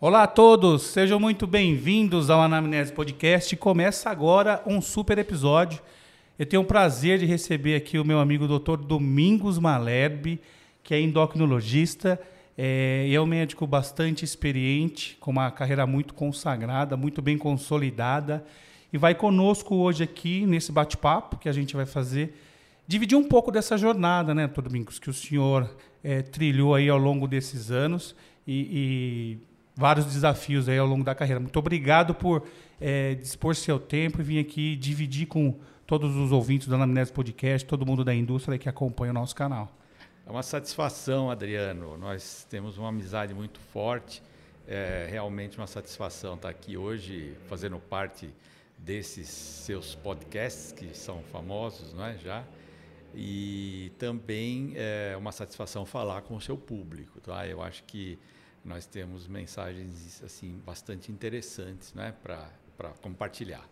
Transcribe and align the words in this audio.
Olá 0.00 0.22
a 0.22 0.26
todos, 0.28 0.82
sejam 0.82 1.18
muito 1.18 1.44
bem-vindos 1.44 2.30
ao 2.30 2.40
Anamnese 2.40 2.92
Podcast. 2.92 3.56
Começa 3.56 4.08
agora 4.08 4.62
um 4.64 4.80
super 4.80 5.18
episódio. 5.18 5.82
Eu 6.38 6.46
tenho 6.46 6.62
o 6.62 6.64
prazer 6.64 7.18
de 7.18 7.26
receber 7.26 7.74
aqui 7.74 7.98
o 7.98 8.04
meu 8.04 8.20
amigo 8.20 8.46
Dr. 8.46 8.76
Domingos 8.76 9.58
Malherbe, 9.58 10.40
que 10.84 10.94
é 10.94 11.00
endocrinologista 11.00 12.16
é, 12.56 13.10
é 13.12 13.20
um 13.20 13.26
médico 13.26 13.66
bastante 13.66 14.24
experiente, 14.24 15.16
com 15.18 15.32
uma 15.32 15.50
carreira 15.50 15.84
muito 15.84 16.14
consagrada, 16.14 16.96
muito 16.96 17.20
bem 17.20 17.36
consolidada, 17.36 18.44
e 18.92 18.98
vai 18.98 19.16
conosco 19.16 19.74
hoje 19.74 20.04
aqui 20.04 20.46
nesse 20.46 20.70
bate-papo 20.70 21.38
que 21.38 21.48
a 21.48 21.52
gente 21.52 21.74
vai 21.74 21.86
fazer, 21.86 22.40
dividir 22.86 23.18
um 23.18 23.24
pouco 23.24 23.50
dessa 23.50 23.76
jornada, 23.76 24.32
né, 24.32 24.46
Dr. 24.46 24.62
Domingos, 24.62 25.00
que 25.00 25.10
o 25.10 25.12
senhor 25.12 25.68
é, 26.04 26.22
trilhou 26.22 26.72
aí 26.72 26.88
ao 26.88 26.98
longo 26.98 27.26
desses 27.26 27.72
anos 27.72 28.14
e, 28.46 29.38
e 29.40 29.47
vários 29.78 30.06
desafios 30.06 30.68
aí 30.68 30.76
ao 30.76 30.86
longo 30.88 31.04
da 31.04 31.14
carreira. 31.14 31.38
Muito 31.38 31.56
obrigado 31.56 32.12
por 32.12 32.44
é, 32.80 33.14
dispor 33.14 33.54
seu 33.54 33.78
tempo 33.78 34.20
e 34.20 34.24
vir 34.24 34.40
aqui 34.40 34.74
dividir 34.74 35.26
com 35.26 35.56
todos 35.86 36.16
os 36.16 36.32
ouvintes 36.32 36.66
do 36.66 36.74
Anamnese 36.74 37.12
Podcast, 37.12 37.64
todo 37.64 37.86
mundo 37.86 38.04
da 38.04 38.12
indústria 38.12 38.58
que 38.58 38.68
acompanha 38.68 39.12
o 39.12 39.14
nosso 39.14 39.36
canal. 39.36 39.72
É 40.26 40.30
uma 40.30 40.42
satisfação, 40.42 41.30
Adriano. 41.30 41.96
Nós 41.96 42.44
temos 42.50 42.76
uma 42.76 42.88
amizade 42.88 43.32
muito 43.32 43.60
forte. 43.72 44.20
É 44.66 45.06
realmente 45.08 45.56
uma 45.56 45.68
satisfação 45.68 46.34
estar 46.34 46.48
aqui 46.48 46.76
hoje 46.76 47.34
fazendo 47.48 47.78
parte 47.78 48.28
desses 48.76 49.28
seus 49.28 49.94
podcasts 49.94 50.72
que 50.72 50.92
são 50.92 51.22
famosos, 51.30 51.94
não 51.94 52.04
é? 52.04 52.18
Já. 52.18 52.44
E 53.14 53.92
também 53.96 54.72
é 54.74 55.16
uma 55.16 55.30
satisfação 55.30 55.86
falar 55.86 56.22
com 56.22 56.34
o 56.34 56.40
seu 56.40 56.56
público, 56.56 57.20
tá? 57.20 57.46
Eu 57.46 57.62
acho 57.62 57.84
que 57.84 58.18
nós 58.64 58.86
temos 58.86 59.26
mensagens 59.26 60.22
assim 60.24 60.60
bastante 60.64 61.10
interessantes 61.10 61.94
né, 61.94 62.14
para 62.22 62.90
compartilhar. 63.02 63.66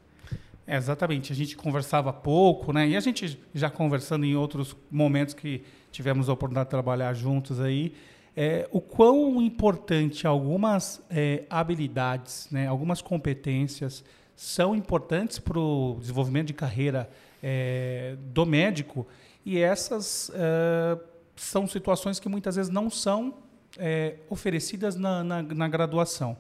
É, 0.67 0.77
exatamente, 0.77 1.33
a 1.33 1.37
gente 1.37 1.56
conversava 1.56 2.12
pouco, 2.12 2.73
né? 2.73 2.89
E 2.89 2.97
a 2.97 3.01
gente 3.01 3.41
já 3.55 3.70
conversando 3.70 4.25
em 4.25 4.34
outros 4.34 4.77
momentos 4.91 5.33
que 5.33 5.62
tivemos 5.92 6.29
a 6.29 6.33
oportunidade 6.33 6.67
de 6.67 6.70
trabalhar 6.70 7.14
juntos 7.14 7.61
aí, 7.61 7.95
é, 8.37 8.69
o 8.70 8.81
quão 8.81 9.41
importante 9.41 10.27
algumas 10.27 11.01
é, 11.09 11.45
habilidades, 11.48 12.48
né, 12.51 12.67
algumas 12.67 13.01
competências 13.01 14.05
são 14.34 14.77
importantes 14.77 15.39
para 15.39 15.59
o 15.59 15.97
desenvolvimento 15.98 16.48
de 16.48 16.53
carreira 16.53 17.09
é, 17.42 18.17
do 18.20 18.45
médico 18.45 19.07
e 19.42 19.59
essas 19.59 20.31
é, 20.34 20.98
são 21.34 21.67
situações 21.67 22.20
que 22.20 22.29
muitas 22.29 22.57
vezes 22.57 22.70
não 22.70 22.91
são 22.91 23.34
é, 23.79 24.17
oferecidas 24.29 24.97
na, 24.97 25.23
na, 25.23 25.43
na, 25.43 25.69
graduação. 25.69 26.37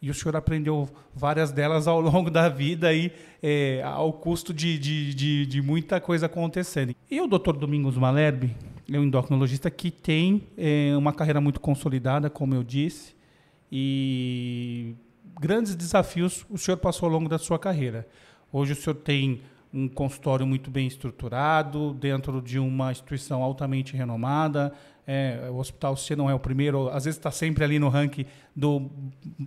E 0.00 0.10
o 0.10 0.14
senhor 0.14 0.34
aprendeu 0.36 0.88
várias 1.14 1.52
delas 1.52 1.86
ao 1.86 2.00
longo 2.02 2.30
da 2.30 2.48
vida, 2.48 2.88
aí, 2.88 3.12
é, 3.42 3.82
ao 3.84 4.12
custo 4.12 4.52
de, 4.52 4.78
de, 4.78 5.14
de, 5.14 5.46
de, 5.46 5.62
muita 5.62 6.00
coisa 6.00 6.26
acontecendo. 6.26 6.94
E 7.10 7.20
o 7.20 7.26
doutor 7.26 7.56
Domingos 7.56 7.96
Malherbe 7.96 8.54
é 8.90 8.98
um 8.98 9.04
endocrinologista 9.04 9.70
que 9.70 9.90
tem 9.90 10.48
é, 10.56 10.94
uma 10.96 11.12
carreira 11.12 11.40
muito 11.40 11.60
consolidada, 11.60 12.28
como 12.28 12.54
eu 12.54 12.62
disse, 12.62 13.14
e 13.70 14.94
grandes 15.40 15.74
desafios 15.74 16.44
o 16.50 16.58
senhor 16.58 16.76
passou 16.76 17.06
ao 17.06 17.12
longo 17.12 17.28
da 17.28 17.38
sua 17.38 17.58
carreira. 17.58 18.06
Hoje 18.52 18.72
o 18.72 18.76
senhor 18.76 18.96
tem 18.96 19.40
um 19.72 19.88
consultório 19.88 20.46
muito 20.46 20.70
bem 20.70 20.86
estruturado, 20.86 21.94
dentro 21.94 22.42
de 22.42 22.58
uma 22.58 22.90
instituição 22.90 23.42
altamente 23.42 23.96
renomada, 23.96 24.72
é, 25.06 25.48
o 25.50 25.56
Hospital 25.56 25.96
C 25.96 26.14
não 26.14 26.30
é 26.30 26.34
o 26.34 26.38
primeiro, 26.38 26.88
às 26.88 27.04
vezes 27.04 27.18
está 27.18 27.30
sempre 27.30 27.64
ali 27.64 27.78
no 27.78 27.88
ranking 27.88 28.24
do 28.54 28.88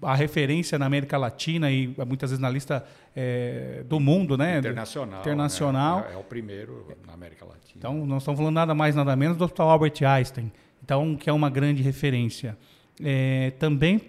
a 0.01 0.13
referência 0.13 0.77
na 0.77 0.85
América 0.85 1.17
Latina 1.17 1.71
e 1.71 1.95
muitas 2.05 2.31
vezes 2.31 2.41
na 2.41 2.49
lista 2.49 2.85
é, 3.15 3.83
do 3.87 3.99
mundo, 3.99 4.37
né? 4.37 4.59
Internacional. 4.59 5.21
Internacional. 5.21 5.99
Né? 6.01 6.07
É, 6.09 6.13
é, 6.15 6.17
o 6.17 6.23
primeiro 6.23 6.87
na 7.07 7.13
América 7.13 7.45
Latina. 7.45 7.73
Então, 7.77 8.05
não 8.05 8.17
estamos 8.17 8.37
falando 8.37 8.53
nada 8.53 8.75
mais, 8.75 8.95
nada 8.95 9.15
menos 9.15 9.37
do 9.37 9.45
Hospital 9.45 9.69
Albert 9.69 10.03
Einstein, 10.05 10.51
então 10.83 11.15
que 11.15 11.29
é 11.29 11.33
uma 11.33 11.49
grande 11.49 11.81
referência. 11.81 12.57
É, 13.01 13.51
também 13.57 14.01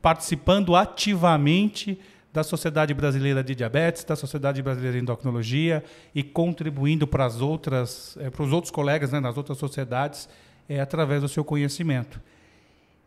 participando 0.00 0.74
ativamente 0.74 1.98
da 2.32 2.42
Sociedade 2.42 2.94
Brasileira 2.94 3.44
de 3.44 3.54
Diabetes, 3.54 4.04
da 4.04 4.16
Sociedade 4.16 4.62
Brasileira 4.62 4.96
de 4.96 5.02
Endocrinologia 5.02 5.84
e 6.14 6.22
contribuindo 6.22 7.06
para 7.06 7.26
as 7.26 7.40
outras, 7.40 8.16
é, 8.18 8.30
para 8.30 8.42
os 8.42 8.52
outros 8.52 8.70
colegas, 8.70 9.12
né, 9.12 9.20
nas 9.20 9.36
outras 9.36 9.58
sociedades 9.58 10.28
é, 10.68 10.80
através 10.80 11.20
do 11.20 11.28
seu 11.28 11.44
conhecimento. 11.44 12.20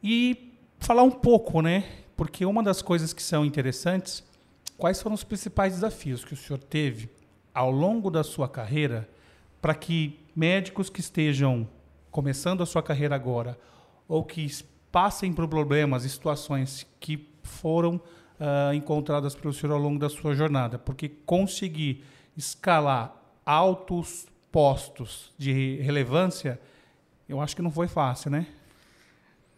E 0.03 0.53
falar 0.79 1.03
um 1.03 1.11
pouco, 1.11 1.61
né? 1.61 1.83
Porque 2.15 2.45
uma 2.45 2.61
das 2.61 2.81
coisas 2.81 3.11
que 3.11 3.23
são 3.23 3.43
interessantes, 3.43 4.23
quais 4.77 5.01
foram 5.01 5.15
os 5.15 5.23
principais 5.23 5.73
desafios 5.73 6.23
que 6.23 6.33
o 6.33 6.37
senhor 6.37 6.59
teve 6.59 7.09
ao 7.53 7.71
longo 7.71 8.11
da 8.11 8.23
sua 8.23 8.47
carreira 8.47 9.09
para 9.61 9.73
que 9.73 10.19
médicos 10.35 10.89
que 10.89 10.99
estejam 10.99 11.67
começando 12.11 12.61
a 12.61 12.65
sua 12.65 12.83
carreira 12.83 13.15
agora 13.15 13.57
ou 14.07 14.23
que 14.23 14.47
passem 14.91 15.33
por 15.33 15.47
problemas 15.47 16.05
e 16.05 16.09
situações 16.09 16.85
que 16.99 17.27
foram 17.41 17.99
uh, 18.39 18.73
encontradas 18.73 19.35
pelo 19.35 19.53
senhor 19.53 19.73
ao 19.73 19.79
longo 19.79 19.99
da 19.99 20.09
sua 20.09 20.33
jornada, 20.35 20.77
porque 20.77 21.09
conseguir 21.09 22.03
escalar 22.35 23.15
altos 23.45 24.27
postos 24.51 25.33
de 25.37 25.77
relevância 25.81 26.59
eu 27.27 27.41
acho 27.41 27.55
que 27.55 27.61
não 27.61 27.71
foi 27.71 27.87
fácil, 27.87 28.29
né? 28.29 28.45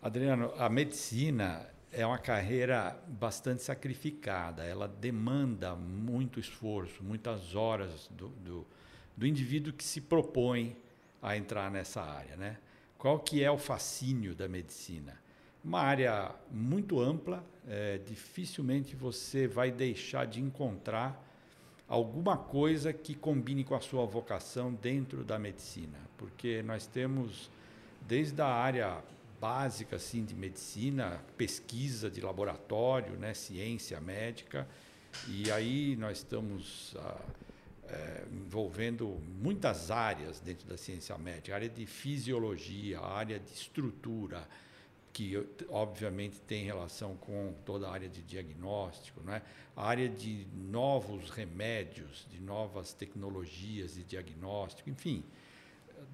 Adriano, 0.01 0.53
a 0.57 0.69
medicina 0.69 1.67
é 1.91 2.05
uma 2.05 2.17
carreira 2.17 2.97
bastante 3.07 3.61
sacrificada. 3.61 4.63
Ela 4.63 4.87
demanda 4.87 5.75
muito 5.75 6.39
esforço, 6.39 7.03
muitas 7.03 7.55
horas 7.55 8.07
do, 8.11 8.29
do, 8.29 8.65
do 9.17 9.27
indivíduo 9.27 9.73
que 9.73 9.83
se 9.83 9.99
propõe 9.99 10.77
a 11.21 11.35
entrar 11.35 11.69
nessa 11.69 12.01
área, 12.01 12.37
né? 12.37 12.57
Qual 12.97 13.19
que 13.19 13.43
é 13.43 13.51
o 13.51 13.57
fascínio 13.57 14.33
da 14.33 14.47
medicina? 14.47 15.19
Uma 15.61 15.81
área 15.81 16.31
muito 16.49 17.01
ampla, 17.01 17.43
é, 17.67 17.99
dificilmente 18.05 18.95
você 18.95 19.47
vai 19.47 19.71
deixar 19.71 20.25
de 20.25 20.41
encontrar 20.41 21.23
alguma 21.87 22.37
coisa 22.37 22.91
que 22.91 23.13
combine 23.13 23.63
com 23.63 23.75
a 23.75 23.81
sua 23.81 24.05
vocação 24.05 24.73
dentro 24.73 25.23
da 25.23 25.37
medicina, 25.39 25.97
porque 26.17 26.61
nós 26.63 26.85
temos 26.85 27.49
desde 28.07 28.41
a 28.41 28.47
área 28.47 29.01
básica 29.39 29.97
assim 29.97 30.25
de 30.25 30.35
medicina, 30.35 31.21
pesquisa 31.37 32.09
de 32.09 32.21
laboratório, 32.21 33.13
né, 33.13 33.33
ciência 33.33 33.99
médica, 34.01 34.67
e 35.27 35.49
aí 35.51 35.95
nós 35.95 36.17
estamos 36.17 36.95
ah, 36.97 37.21
é, 37.89 38.23
envolvendo 38.31 39.21
muitas 39.41 39.91
áreas 39.91 40.39
dentro 40.39 40.67
da 40.67 40.77
ciência 40.77 41.17
médica, 41.17 41.55
área 41.55 41.69
de 41.69 41.85
fisiologia, 41.85 42.99
área 42.99 43.39
de 43.39 43.51
estrutura, 43.51 44.47
que 45.17 45.35
obviamente 45.69 46.39
tem 46.41 46.63
relação 46.63 47.15
com 47.15 47.51
toda 47.65 47.87
a 47.87 47.91
área 47.91 48.07
de 48.07 48.21
diagnóstico, 48.21 49.19
né? 49.21 49.41
a 49.75 49.83
área 49.83 50.07
de 50.07 50.45
novos 50.53 51.31
remédios, 51.31 52.27
de 52.29 52.39
novas 52.39 52.93
tecnologias 52.93 53.95
de 53.95 54.03
diagnóstico, 54.03 54.91
enfim, 54.91 55.23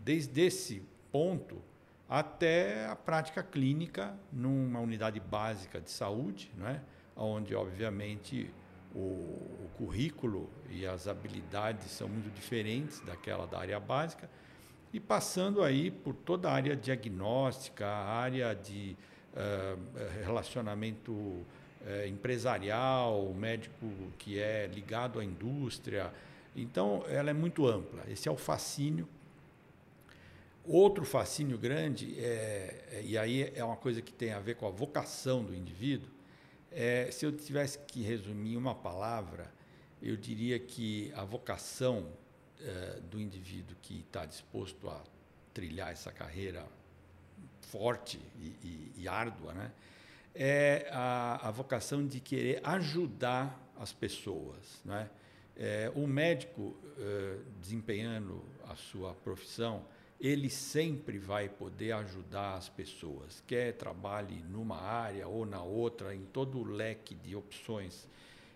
desde 0.05 0.39
esse 0.39 0.83
ponto 1.11 1.61
até 2.07 2.85
a 2.85 2.95
prática 2.95 3.43
clínica 3.43 4.17
numa 4.31 4.79
unidade 4.79 5.19
básica 5.19 5.81
de 5.81 5.91
saúde, 5.91 6.49
é? 6.65 6.79
onde, 7.13 7.53
obviamente, 7.53 8.49
o, 8.95 8.99
o, 8.99 9.69
currículo 9.75 10.49
e 10.69 10.87
as 10.87 11.09
habilidades 11.09 11.91
são 11.91 12.07
muito 12.07 12.33
diferentes 12.33 13.01
daquela 13.01 13.45
da 13.47 13.59
área 13.59 13.81
básica, 13.81 14.29
e 14.93 14.99
passando 14.99 15.63
aí 15.63 15.89
por 15.89 16.13
toda 16.13 16.49
a 16.49 16.53
área 16.53 16.75
diagnóstica, 16.75 17.85
a 17.85 18.13
área 18.13 18.53
de 18.53 18.95
uh, 19.33 20.23
relacionamento 20.23 21.11
uh, 21.11 21.45
empresarial, 22.07 23.33
médico 23.33 23.87
que 24.19 24.39
é 24.39 24.67
ligado 24.67 25.19
à 25.19 25.25
indústria. 25.25 26.13
Então, 26.55 27.03
ela 27.07 27.31
é 27.31 27.33
muito 27.33 27.67
ampla. 27.67 28.03
Esse 28.07 28.29
é 28.29 28.31
o 28.31 28.37
fascínio 28.37 29.07
Outro 30.65 31.03
fascínio 31.03 31.57
grande, 31.57 32.17
é, 32.17 32.85
é, 32.89 33.01
e 33.03 33.17
aí 33.17 33.51
é 33.53 33.61
uma 33.65 33.75
coisa 33.75 34.01
que 34.01 34.13
tem 34.13 34.31
a 34.31 34.39
ver 34.39 34.55
com 34.55 34.65
a 34.65 34.69
vocação 34.69 35.43
do 35.43 35.53
indivíduo, 35.53 36.09
é, 36.71 37.09
se 37.11 37.25
eu 37.25 37.33
tivesse 37.33 37.77
que 37.79 38.01
resumir 38.01 38.55
uma 38.55 38.73
palavra, 38.73 39.51
eu 40.01 40.15
diria 40.15 40.57
que 40.57 41.11
a 41.15 41.25
vocação 41.25 42.07
é, 42.63 42.99
do 43.09 43.19
indivíduo 43.19 43.75
que 43.81 43.99
está 43.99 44.25
disposto 44.25 44.89
a 44.89 45.03
trilhar 45.53 45.91
essa 45.91 46.11
carreira 46.11 46.65
forte 47.61 48.19
e, 48.39 48.47
e, 48.63 48.93
e 48.97 49.07
árdua, 49.07 49.53
né, 49.53 49.71
é 50.35 50.87
a, 50.91 51.47
a, 51.47 51.51
vocação 51.51 52.05
de 52.05 52.19
querer 52.19 52.59
ajudar 52.63 53.59
as 53.77 53.93
pessoas. 53.93 54.81
Né? 54.83 55.09
É, 55.55 55.91
o 55.95 56.07
médico, 56.07 56.75
é, 56.97 57.37
desempenhando 57.61 58.43
a 58.67 58.75
sua 58.75 59.13
profissão, 59.13 59.85
ele 60.19 60.49
sempre 60.49 61.19
vai 61.19 61.49
poder 61.49 61.91
ajudar 61.91 62.55
as 62.55 62.69
pessoas, 62.69 63.43
quer 63.45 63.73
trabalhe 63.73 64.41
numa 64.49 64.81
área 64.81 65.27
ou 65.27 65.45
na 65.45 65.61
outra, 65.61 66.15
em 66.15 66.23
todo 66.25 66.59
o 66.59 66.63
leque 66.63 67.13
de 67.13 67.35
opções 67.35 68.07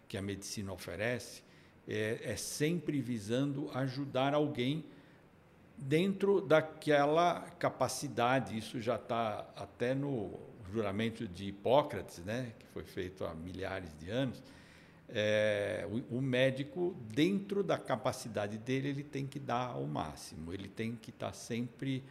que 0.07 0.17
a 0.17 0.21
medicina 0.21 0.71
oferece, 0.71 1.43
é, 1.87 2.19
é 2.23 2.35
sempre 2.35 3.01
visando 3.01 3.69
ajudar 3.73 4.33
alguém 4.33 4.83
dentro 5.77 6.41
daquela 6.41 7.41
capacidade. 7.59 8.57
Isso 8.57 8.81
já 8.81 8.95
está 8.95 9.47
até 9.55 9.93
no 9.95 10.39
juramento 10.71 11.27
de 11.27 11.45
Hipócrates, 11.45 12.19
né, 12.19 12.51
que 12.59 12.65
foi 12.67 12.83
feito 12.83 13.23
há 13.23 13.33
milhares 13.33 13.95
de 13.97 14.09
anos 14.09 14.43
é, 15.09 15.87
o, 15.89 16.17
o, 16.17 16.21
médico, 16.21 16.95
dentro 17.13 17.63
da 17.63 17.77
capacidade 17.77 18.57
dele, 18.57 18.89
ele 18.89 19.03
tem 19.03 19.25
que 19.25 19.39
dar 19.39 19.77
o 19.77 19.87
máximo, 19.87 20.53
ele 20.53 20.67
tem 20.67 20.95
que 20.95 21.11
estar 21.11 21.33
sempre 21.33 22.03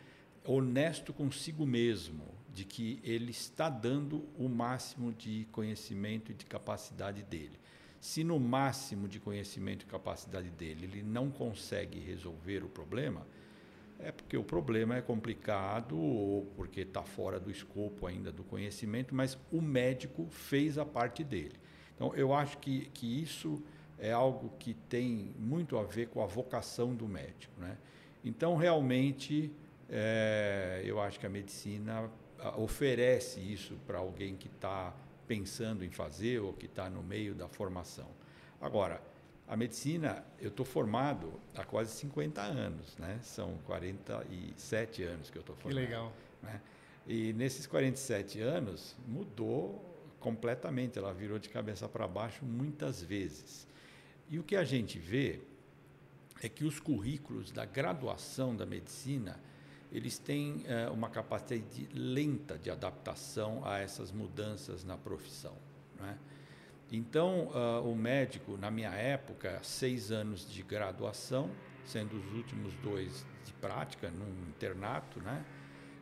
honesto 0.45 1.13
consigo 1.13 1.67
mesmo, 1.67 2.25
de 2.53 2.65
que 2.65 2.99
ele 3.05 3.33
está 3.33 3.69
dando 3.69 4.25
o 4.39 4.49
máximo 4.49 5.13
de 5.13 5.47
conhecimento 5.53 6.33
e 6.33 6.35
de 6.35 6.47
capacidade 6.47 7.23
dele. 7.23 7.59
Se 8.07 8.23
no 8.23 8.39
máximo 8.39 9.09
de 9.09 9.19
conhecimento 9.19 9.83
e 9.83 9.87
capacidade 9.87 10.49
dele 10.51 10.85
ele 10.85 11.03
não 11.03 11.29
consegue 11.29 11.99
resolver 11.99 12.63
o 12.63 12.69
problema, 12.69 13.27
é 13.99 14.13
porque 14.13 14.37
o 14.37 14.45
problema 14.45 14.97
é 14.97 15.03
complicado 15.03 15.99
ou 15.99 16.47
porque 16.55 16.83
está 16.83 17.03
fora 17.03 17.41
do 17.41 17.51
escopo 17.51 18.07
ainda 18.07 18.31
do 18.31 18.45
conhecimento, 18.45 19.13
mas 19.13 19.37
o 19.51 19.61
médico 19.61 20.29
fez 20.31 20.79
a 20.79 20.87
parte 20.87 21.25
dele. 21.25 21.57
Então, 21.97 22.15
eu 22.15 22.33
acho 22.33 22.59
que, 22.59 22.89
que 22.95 23.21
isso 23.21 23.61
é 23.99 24.13
algo 24.13 24.53
que 24.57 24.73
tem 24.73 25.35
muito 25.37 25.77
a 25.77 25.83
ver 25.83 26.07
com 26.07 26.23
a 26.23 26.27
vocação 26.27 26.95
do 26.95 27.09
médico. 27.09 27.61
Né? 27.61 27.77
Então, 28.25 28.55
realmente, 28.55 29.51
é, 29.91 30.81
eu 30.85 31.01
acho 31.01 31.19
que 31.19 31.27
a 31.27 31.31
medicina 31.31 32.09
oferece 32.57 33.41
isso 33.41 33.75
para 33.85 33.99
alguém 33.99 34.37
que 34.37 34.47
está 34.47 34.95
pensando 35.27 35.85
em 35.85 35.91
fazer 35.91 36.41
ou 36.41 36.53
que 36.53 36.67
está 36.67 36.89
no 36.89 37.03
meio 37.03 37.35
da 37.35 37.49
formação. 37.49 38.09
Agora, 38.61 39.01
a 39.49 39.57
medicina, 39.57 40.25
eu 40.41 40.49
estou 40.49 40.67
formado 40.67 41.33
há 41.55 41.65
quase 41.65 41.93
50 41.93 42.41
anos, 42.41 42.97
né? 42.99 43.21
São 43.23 43.59
47 43.65 45.03
anos 45.05 45.31
que 45.31 45.39
eu 45.39 45.41
estou 45.41 45.55
formado. 45.57 45.79
Que 45.79 45.87
legal. 45.87 46.13
Né? 46.43 46.61
E 47.07 47.33
nesses 47.35 47.67
47 47.67 48.41
anos 48.41 48.97
mudou 49.07 49.85
completamente, 50.19 50.99
ela 50.99 51.15
virou 51.15 51.39
de 51.39 51.49
cabeça 51.49 51.89
para 51.89 52.09
baixo 52.09 52.45
muitas 52.45 53.01
vezes. 53.01 53.69
E 54.29 54.39
o 54.39 54.43
que 54.43 54.57
a 54.57 54.65
gente 54.65 54.99
vê 54.99 55.41
é 56.43 56.49
que 56.49 56.65
os 56.65 56.81
currículos 56.81 57.53
da 57.53 57.65
graduação 57.65 58.55
da 58.55 58.67
medicina 58.67 59.39
eles 59.93 60.19
têm 60.19 60.65
é, 60.67 60.89
uma 60.89 61.09
capacidade 61.09 61.63
de, 61.63 61.89
lenta 61.99 62.59
de 62.59 62.71
adaptação 62.71 63.65
a 63.65 63.79
essas 63.79 64.13
mudanças 64.13 64.85
na 64.85 64.97
profissão. 64.97 65.57
Né? 65.99 66.19
Então, 66.91 67.49
uh, 67.49 67.91
o 67.91 67.97
médico, 67.97 68.57
na 68.57 68.71
minha 68.71 68.91
época, 68.91 69.59
seis 69.63 70.13
anos 70.13 70.49
de 70.49 70.63
graduação, 70.63 71.51
sendo 71.85 72.17
os 72.17 72.33
últimos 72.33 72.75
dois 72.77 73.27
de 73.45 73.53
prática, 73.55 74.09
num 74.11 74.49
internato, 74.49 75.21
né? 75.21 75.45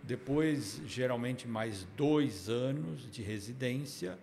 Depois, 0.03 0.83
geralmente, 0.87 1.49
mais 1.49 1.85
dois 1.97 2.51
anos 2.51 3.11
de 3.11 3.23
residência, 3.23 4.19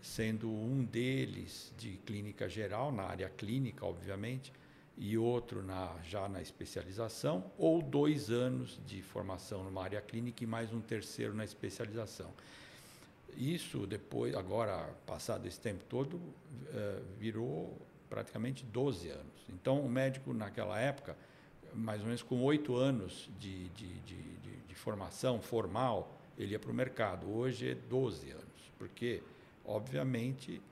sendo 0.00 0.50
um 0.50 0.84
deles 0.84 1.72
de 1.78 1.90
clínica 1.98 2.48
geral, 2.48 2.90
na 2.90 3.04
área 3.04 3.28
clínica, 3.28 3.86
obviamente, 3.86 4.52
e 5.02 5.18
outro 5.18 5.64
na, 5.64 5.96
já 6.04 6.28
na 6.28 6.40
especialização, 6.40 7.50
ou 7.58 7.82
dois 7.82 8.30
anos 8.30 8.78
de 8.86 9.02
formação 9.02 9.64
numa 9.64 9.82
área 9.82 10.00
clínica 10.00 10.44
e 10.44 10.46
mais 10.46 10.72
um 10.72 10.80
terceiro 10.80 11.34
na 11.34 11.44
especialização. 11.44 12.30
Isso 13.36 13.84
depois, 13.84 14.32
agora, 14.36 14.94
passado 15.04 15.44
esse 15.44 15.58
tempo 15.58 15.82
todo, 15.88 16.14
uh, 16.18 17.02
virou 17.18 17.76
praticamente 18.08 18.64
12 18.64 19.08
anos. 19.08 19.44
Então, 19.48 19.80
o 19.80 19.88
médico, 19.88 20.32
naquela 20.32 20.78
época, 20.78 21.16
mais 21.74 22.00
ou 22.00 22.06
menos 22.06 22.22
com 22.22 22.40
oito 22.44 22.76
anos 22.76 23.28
de, 23.40 23.70
de, 23.70 23.98
de, 24.02 24.22
de 24.68 24.74
formação 24.76 25.42
formal, 25.42 26.16
ele 26.38 26.52
ia 26.52 26.60
para 26.60 26.70
o 26.70 26.74
mercado. 26.74 27.28
Hoje 27.28 27.70
é 27.70 27.74
12 27.74 28.30
anos, 28.30 28.72
porque, 28.78 29.20
obviamente, 29.64 30.62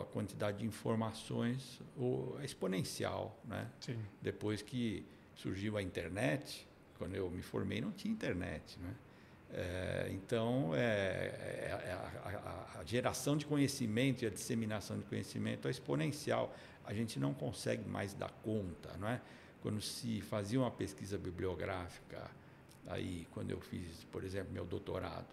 a 0.00 0.04
quantidade 0.04 0.58
de 0.58 0.66
informações 0.66 1.80
é 2.40 2.44
exponencial. 2.44 3.38
Né? 3.44 3.68
Sim. 3.80 3.98
Depois 4.20 4.62
que 4.62 5.04
surgiu 5.34 5.76
a 5.76 5.82
internet, 5.82 6.66
quando 6.96 7.14
eu 7.14 7.30
me 7.30 7.42
formei, 7.42 7.80
não 7.80 7.92
tinha 7.92 8.12
internet. 8.12 8.78
Né? 8.80 8.94
É, 9.50 10.08
então, 10.10 10.74
é, 10.74 10.78
é, 10.78 11.84
é 11.86 11.92
a, 11.92 12.76
a, 12.76 12.80
a, 12.80 12.84
geração 12.84 13.36
de 13.36 13.46
conhecimento 13.46 14.22
e 14.22 14.26
a 14.26 14.30
disseminação 14.30 14.98
de 14.98 15.04
conhecimento 15.04 15.68
é 15.68 15.70
exponencial. 15.70 16.54
A 16.84 16.92
gente 16.92 17.18
não 17.18 17.32
consegue 17.32 17.88
mais 17.88 18.14
dar 18.14 18.30
conta, 18.42 18.96
não 18.98 19.08
é? 19.08 19.20
quando 19.62 19.80
se 19.80 20.20
fazia 20.20 20.60
uma 20.60 20.70
pesquisa 20.70 21.18
bibliográfica, 21.18 22.30
aí 22.86 23.26
quando 23.32 23.50
eu 23.50 23.60
fiz, 23.60 24.04
por 24.04 24.24
exemplo, 24.24 24.52
meu 24.52 24.64
doutorado 24.64 25.26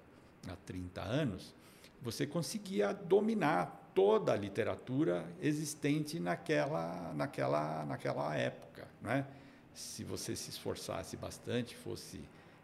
há 0.48 0.56
30 0.66 1.02
anos, 1.02 1.54
você 2.02 2.26
conseguia 2.26 2.94
dominar 2.94 3.85
toda 3.96 4.34
a 4.34 4.36
literatura 4.36 5.26
existente 5.42 6.20
naquela, 6.20 7.12
naquela, 7.16 7.84
naquela 7.86 8.36
época. 8.36 8.88
Né? 9.02 9.26
Se 9.74 10.04
você 10.04 10.36
se 10.36 10.52
esforçasse 10.52 11.18
bastante, 11.18 11.76
fosse 11.76 12.22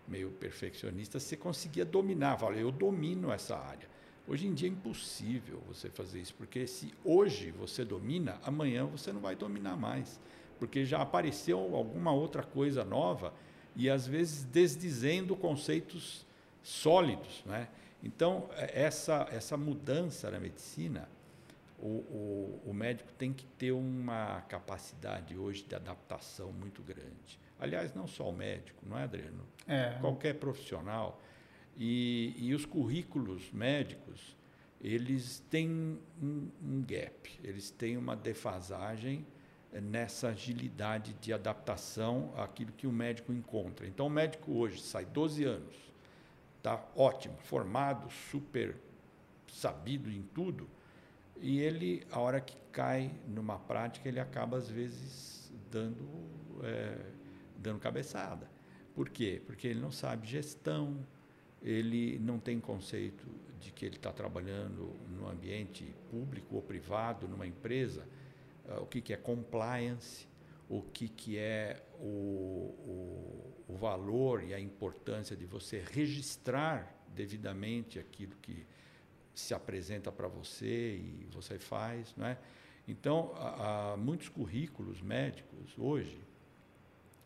meio 0.08 0.30
perfeccionista, 0.30 1.20
você 1.20 1.36
conseguia 1.36 1.86
dominar. 1.86 2.38
Fala, 2.38 2.56
eu 2.58 2.72
domino 2.72 3.32
essa 3.32 3.58
área. 3.58 3.90
Hoje 4.28 4.46
em 4.46 4.54
dia 4.54 4.70
é 4.70 4.72
impossível 4.72 5.60
você 5.68 5.90
fazer 5.90 6.20
isso, 6.20 6.36
porque 6.36 6.68
se 6.68 6.94
hoje 7.04 7.50
você 7.50 7.84
domina, 7.84 8.40
amanhã 8.44 8.86
você 8.86 9.12
não 9.12 9.20
vai 9.20 9.36
dominar 9.36 9.76
mais 9.76 10.20
porque 10.62 10.86
já 10.86 11.02
apareceu 11.02 11.76
alguma 11.76 12.14
outra 12.14 12.44
coisa 12.44 12.84
nova 12.84 13.34
e 13.76 13.90
às 13.90 14.06
vezes 14.06 14.44
desdizendo 14.44 15.36
conceitos 15.36 16.24
sólidos. 16.62 17.42
Né? 17.48 17.68
Então, 18.04 18.48
é, 18.52 18.84
essa, 18.84 19.28
essa 19.32 19.58
mudança 19.58 20.30
na 20.30 20.40
medicina, 20.40 21.10
o, 21.82 22.62
o, 22.66 22.70
o, 22.70 22.74
médico 22.74 23.12
tem 23.14 23.34
que 23.34 23.46
ter 23.46 23.72
uma 23.72 24.42
capacidade 24.42 25.36
hoje 25.36 25.64
de 25.64 25.74
adaptação 25.74 26.52
muito 26.52 26.84
grande. 26.84 27.40
Aliás, 27.60 27.94
não 27.94 28.08
só 28.08 28.30
o 28.30 28.34
médico, 28.34 28.84
não 28.88 28.98
é, 28.98 29.04
Adriano? 29.04 29.44
É. 29.68 29.98
Qualquer 30.00 30.36
profissional. 30.36 31.20
E, 31.76 32.36
e 32.38 32.54
os 32.54 32.66
currículos 32.66 33.52
médicos, 33.52 34.38
eles 34.80 35.40
têm 35.50 36.00
um, 36.22 36.50
um 36.62 36.84
gap, 36.84 37.40
eles 37.44 37.72
têm 37.72 37.98
uma 37.98 38.16
defasagem 38.16 39.26
nessa 39.74 40.30
agilidade 40.30 41.14
de 41.14 41.34
adaptação 41.34 42.34
àquilo 42.36 42.72
que 42.74 42.86
o 42.86 42.92
médico 42.92 43.32
encontra. 43.32 43.88
Então, 43.88 44.08
o 44.08 44.10
médico 44.10 44.52
hoje 44.52 44.82
sai 44.82 45.06
12 45.06 45.44
anos, 45.46 45.76
está 46.58 46.84
ótimo, 46.96 47.38
formado, 47.40 48.12
super 48.30 48.76
sabido 49.48 50.12
em 50.12 50.22
tudo, 50.22 50.70
e 51.42 51.60
ele, 51.60 52.06
a 52.12 52.20
hora 52.20 52.40
que 52.40 52.56
cai 52.72 53.12
numa 53.28 53.58
prática, 53.58 54.08
ele 54.08 54.20
acaba, 54.20 54.58
às 54.58 54.70
vezes, 54.70 55.52
dando, 55.72 56.08
é, 56.64 56.98
dando 57.58 57.80
cabeçada. 57.80 58.48
Por 58.94 59.10
quê? 59.10 59.42
Porque 59.46 59.68
ele 59.68 59.80
não 59.80 59.92
sabe 59.92 60.28
gestão, 60.28 61.04
ele 61.62 62.20
não 62.20 62.40
tem 62.40 62.60
conceito 62.60 63.28
de 63.60 63.72
que 63.72 63.86
ele 63.86 63.96
está 63.96 64.12
trabalhando 64.12 64.96
no 65.10 65.28
ambiente 65.28 65.96
público 66.10 66.56
ou 66.56 66.62
privado, 66.62 67.28
numa 67.28 67.48
empresa, 67.48 68.08
uh, 68.66 68.82
o 68.82 68.86
que, 68.86 69.02
que 69.02 69.14
é 69.14 69.18
compliance, 69.18 70.28
o 70.70 70.82
que, 70.82 71.08
que 71.08 71.38
é 71.38 71.84
o, 72.00 72.06
o, 72.06 73.64
o 73.68 73.76
valor 73.76 74.44
e 74.44 74.54
a 74.54 74.60
importância 74.60 75.36
de 75.36 75.46
você 75.46 75.84
registrar 75.92 76.96
devidamente 77.14 78.00
aquilo 78.00 78.36
que 78.42 78.66
se 79.34 79.54
apresenta 79.54 80.12
para 80.12 80.28
você 80.28 80.96
e 80.96 81.28
você 81.32 81.58
faz, 81.58 82.14
não 82.16 82.26
é? 82.26 82.38
Então, 82.88 83.32
há, 83.36 83.96
muitos 83.98 84.30
currículos 84.30 85.02
médicos 85.02 85.74
hoje, 85.78 86.20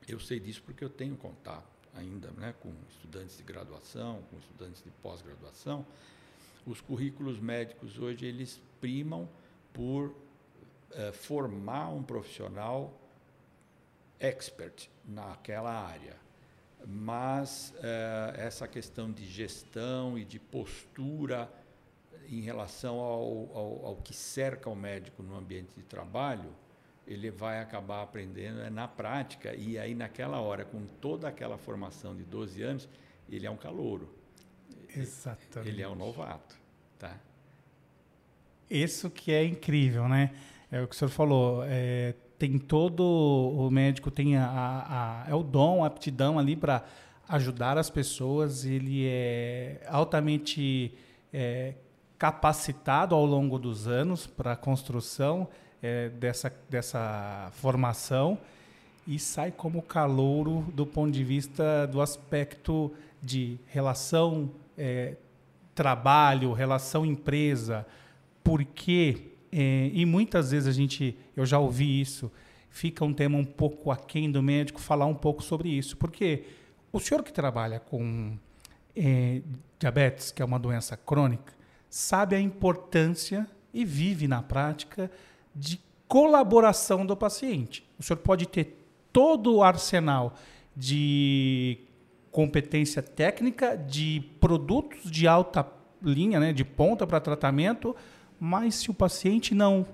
eu 0.07 0.19
sei 0.19 0.39
disso 0.39 0.61
porque 0.63 0.83
eu 0.83 0.89
tenho 0.89 1.15
contato 1.15 1.75
ainda 1.93 2.29
né, 2.31 2.53
com 2.59 2.73
estudantes 2.89 3.37
de 3.37 3.43
graduação, 3.43 4.21
com 4.29 4.37
estudantes 4.37 4.83
de 4.83 4.91
pós-graduação. 5.01 5.85
Os 6.65 6.81
currículos 6.81 7.39
médicos 7.39 7.97
hoje 7.97 8.25
eles 8.25 8.61
primam 8.81 9.29
por 9.73 10.13
eh, 10.91 11.11
formar 11.11 11.89
um 11.89 12.03
profissional 12.03 12.93
expert 14.19 14.89
naquela 15.05 15.71
área. 15.71 16.17
Mas 16.85 17.73
eh, 17.81 18.33
essa 18.37 18.67
questão 18.67 19.11
de 19.11 19.25
gestão 19.25 20.17
e 20.17 20.25
de 20.25 20.39
postura 20.39 21.49
em 22.29 22.41
relação 22.41 22.99
ao, 22.99 23.49
ao, 23.53 23.85
ao, 23.85 23.95
que 23.97 24.13
cerca 24.13 24.69
o 24.69 24.75
médico 24.75 25.23
no 25.23 25.35
ambiente 25.37 25.69
de 25.75 25.83
trabalho, 25.83 26.49
ele 27.07 27.29
vai 27.29 27.59
acabar 27.59 28.01
aprendendo 28.01 28.61
é 28.61 28.69
na 28.69 28.87
prática. 28.87 29.53
E 29.55 29.77
aí, 29.77 29.93
naquela 29.93 30.39
hora, 30.39 30.65
com 30.65 30.85
toda 31.01 31.27
aquela 31.27 31.57
formação 31.57 32.15
de 32.15 32.23
12 32.23 32.61
anos, 32.61 32.89
ele 33.29 33.45
é 33.45 33.51
um 33.51 33.57
calouro. 33.57 34.13
Exatamente. 34.95 35.69
Ele 35.69 35.81
é 35.81 35.87
um 35.87 35.95
novato. 35.95 36.55
Tá? 36.97 37.19
Isso 38.69 39.09
que 39.09 39.31
é 39.31 39.43
incrível, 39.43 40.07
né? 40.07 40.31
É 40.71 40.81
o 40.81 40.87
que 40.87 40.95
o 40.95 40.97
senhor 40.97 41.11
falou. 41.11 41.63
É, 41.65 42.15
tem 42.37 42.57
todo 42.57 43.03
o 43.03 43.69
médico 43.69 44.11
tem 44.11 44.37
a, 44.37 44.45
a, 44.45 45.23
a, 45.23 45.29
é 45.29 45.35
o 45.35 45.43
dom, 45.43 45.83
a 45.83 45.87
aptidão 45.87 46.37
ali 46.37 46.55
para 46.55 46.83
ajudar 47.27 47.77
as 47.77 47.89
pessoas. 47.89 48.65
Ele 48.65 49.05
é 49.07 49.85
altamente 49.87 50.93
é, 51.31 51.75
capacitado 52.17 53.13
ao 53.13 53.25
longo 53.25 53.59
dos 53.59 53.87
anos 53.87 54.25
para 54.25 54.53
a 54.53 54.55
construção 54.55 55.47
é, 55.81 56.09
dessa, 56.09 56.51
dessa 56.69 57.49
formação 57.53 58.37
e 59.07 59.19
sai 59.19 59.51
como 59.51 59.81
calouro 59.81 60.65
do 60.73 60.85
ponto 60.85 61.11
de 61.11 61.23
vista 61.23 61.85
do 61.87 62.01
aspecto 62.01 62.91
de 63.21 63.59
relação 63.67 64.51
é, 64.77 65.15
trabalho, 65.73 66.53
relação 66.53 67.05
empresa, 67.05 67.85
porque 68.43 69.31
é, 69.51 69.89
e 69.93 70.05
muitas 70.05 70.51
vezes 70.51 70.67
a 70.67 70.71
gente, 70.71 71.17
eu 71.35 71.45
já 71.45 71.59
ouvi 71.59 72.01
isso, 72.01 72.31
fica 72.69 73.05
um 73.05 73.13
tema 73.13 73.37
um 73.37 73.45
pouco 73.45 73.91
aquém 73.91 74.29
do 74.31 74.41
médico 74.43 74.81
falar 74.81 75.05
um 75.05 75.15
pouco 75.15 75.43
sobre 75.43 75.69
isso, 75.69 75.95
porque 75.95 76.43
o 76.91 76.99
senhor 76.99 77.23
que 77.23 77.31
trabalha 77.31 77.79
com 77.79 78.37
é, 78.95 79.41
diabetes, 79.79 80.31
que 80.31 80.41
é 80.41 80.45
uma 80.45 80.59
doença 80.59 80.97
crônica, 80.97 81.53
sabe 81.95 82.35
a 82.35 82.41
importância 82.41 83.47
e 83.73 83.85
vive 83.85 84.27
na 84.27 84.41
prática 84.43 85.09
de 85.55 85.79
colaboração 86.09 87.05
do 87.05 87.15
paciente. 87.15 87.87
O 87.97 88.03
senhor 88.03 88.17
pode 88.17 88.45
ter 88.49 88.85
todo 89.13 89.55
o 89.55 89.63
arsenal 89.63 90.33
de 90.75 91.77
competência 92.33 93.01
técnica, 93.01 93.77
de 93.77 94.21
produtos 94.41 95.09
de 95.09 95.25
alta 95.25 95.65
linha, 96.03 96.37
né, 96.37 96.51
de 96.51 96.65
ponta 96.65 97.07
para 97.07 97.21
tratamento, 97.21 97.95
mas 98.37 98.75
se 98.75 98.91
o 98.91 98.93
paciente 98.93 99.55
não 99.55 99.85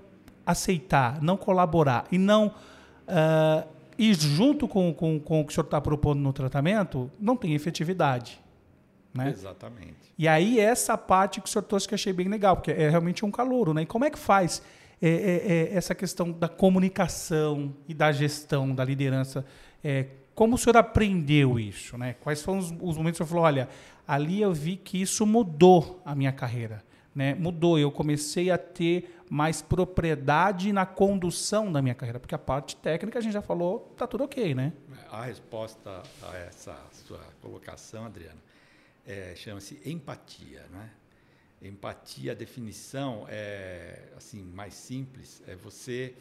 aceitar, 0.44 1.22
não 1.22 1.36
colaborar 1.36 2.04
e 2.10 2.18
não 2.18 2.48
uh, 2.48 3.68
ir 3.96 4.14
junto 4.14 4.66
com, 4.66 4.92
com, 4.92 5.20
com 5.20 5.40
o 5.40 5.44
que 5.44 5.52
o 5.52 5.54
senhor 5.54 5.66
está 5.66 5.80
propondo 5.80 6.18
no 6.18 6.32
tratamento, 6.32 7.08
não 7.20 7.36
tem 7.36 7.54
efetividade. 7.54 8.41
Né? 9.14 9.30
Exatamente. 9.30 10.12
E 10.16 10.26
aí, 10.26 10.58
essa 10.58 10.96
parte 10.96 11.40
que 11.40 11.48
o 11.48 11.50
senhor 11.50 11.62
trouxe 11.62 11.86
que 11.86 11.94
eu 11.94 11.96
achei 11.96 12.12
bem 12.12 12.28
legal, 12.28 12.56
porque 12.56 12.70
é 12.70 12.88
realmente 12.88 13.24
um 13.24 13.30
calouro. 13.30 13.74
Né? 13.74 13.82
E 13.82 13.86
como 13.86 14.04
é 14.04 14.10
que 14.10 14.18
faz 14.18 14.62
é, 15.00 15.08
é, 15.08 15.12
é, 15.12 15.76
essa 15.76 15.94
questão 15.94 16.32
da 16.32 16.48
comunicação 16.48 17.74
e 17.86 17.94
da 17.94 18.10
gestão, 18.10 18.74
da 18.74 18.84
liderança? 18.84 19.44
É, 19.84 20.06
como 20.34 20.54
o 20.54 20.58
senhor 20.58 20.76
aprendeu 20.76 21.58
isso? 21.58 21.98
Né? 21.98 22.14
Quais 22.20 22.42
foram 22.42 22.58
os, 22.58 22.70
os 22.70 22.96
momentos 22.96 23.18
que 23.18 23.24
o 23.24 23.26
senhor 23.26 23.28
falou, 23.28 23.44
olha, 23.44 23.68
ali 24.06 24.40
eu 24.40 24.52
vi 24.52 24.76
que 24.76 25.00
isso 25.00 25.26
mudou 25.26 26.00
a 26.04 26.14
minha 26.14 26.32
carreira. 26.32 26.82
Né? 27.14 27.34
Mudou, 27.34 27.78
eu 27.78 27.90
comecei 27.90 28.50
a 28.50 28.56
ter 28.56 29.18
mais 29.28 29.62
propriedade 29.62 30.72
na 30.72 30.86
condução 30.86 31.70
da 31.70 31.80
minha 31.82 31.94
carreira, 31.94 32.18
porque 32.18 32.34
a 32.34 32.38
parte 32.38 32.76
técnica 32.76 33.18
a 33.18 33.22
gente 33.22 33.32
já 33.32 33.42
falou, 33.42 33.92
tá 33.96 34.06
tudo 34.06 34.24
ok, 34.24 34.54
né? 34.54 34.72
A 35.10 35.24
resposta 35.24 36.02
a 36.22 36.36
essa 36.36 36.76
sua 36.92 37.20
colocação, 37.40 38.06
Adriano, 38.06 38.38
é, 39.06 39.34
chama-se 39.36 39.80
empatia, 39.84 40.66
né? 40.70 40.90
Empatia, 41.60 42.32
a 42.32 42.34
definição 42.34 43.26
é 43.28 44.08
assim 44.16 44.42
mais 44.42 44.74
simples, 44.74 45.42
é 45.46 45.54
você 45.54 46.14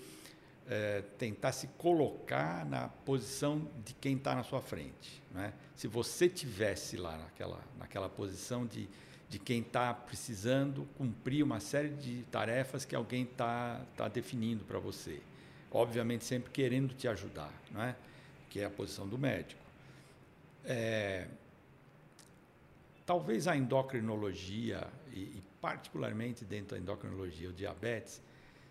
é, 0.68 1.02
tentar 1.18 1.52
se 1.52 1.68
colocar 1.78 2.66
na 2.66 2.88
posição 2.88 3.68
de 3.84 3.94
quem 3.96 4.16
está 4.18 4.36
na 4.36 4.44
sua 4.44 4.62
frente, 4.62 5.22
né? 5.32 5.54
Se 5.76 5.88
você 5.88 6.30
tivesse 6.30 6.98
lá 6.98 7.18
naquela 7.18 7.64
naquela 7.78 8.10
posição 8.10 8.66
de 8.66 8.88
de 9.32 9.40
quem 9.40 9.62
está 9.62 9.94
precisando 9.94 10.86
cumprir 10.98 11.42
uma 11.42 11.62
série 11.62 11.88
de 11.88 12.24
tarefas 12.24 12.84
que 12.84 12.94
alguém 12.94 13.24
está 13.24 13.82
tá 13.96 14.10
definindo 14.10 14.66
para 14.66 14.78
você, 14.78 15.22
obviamente 15.72 16.26
sempre 16.26 16.52
querendo 16.52 16.94
te 16.94 17.08
ajudar, 17.08 17.54
não 17.72 17.82
é? 17.82 17.96
Que 18.50 18.60
é 18.60 18.66
a 18.66 18.70
posição 18.70 19.08
do 19.08 19.18
médico. 19.18 19.62
É, 20.66 21.30
talvez 23.12 23.46
a 23.46 23.58
endocrinologia, 23.58 24.88
e, 25.12 25.20
e, 25.20 25.44
particularmente 25.60 26.46
dentro 26.46 26.77
da 26.77 26.82
endocrinologia, 26.82 27.50
o 27.50 27.51
diabetes, 27.51 28.22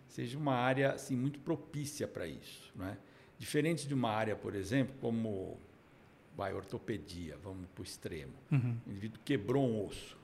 seja 0.08 0.38
uma 0.38 0.54
área 0.54 0.92
assim, 0.92 1.14
muito 1.14 1.38
propícia 1.40 2.08
para 2.08 2.26
isso. 2.26 2.72
Não 2.74 2.86
é? 2.86 2.96
Diferente 3.38 3.86
de 3.86 3.92
uma 3.92 4.10
área, 4.10 4.34
por 4.34 4.54
exemplo, 4.54 4.96
como 4.98 5.60
vai, 6.34 6.54
ortopedia, 6.54 7.36
vamos 7.36 7.68
para 7.74 7.82
o 7.82 7.84
extremo. 7.84 8.32
Uhum. 8.50 8.78
O 8.86 8.90
indivíduo 8.90 9.20
quebrou 9.22 9.62
um 9.62 9.86
osso. 9.86 10.16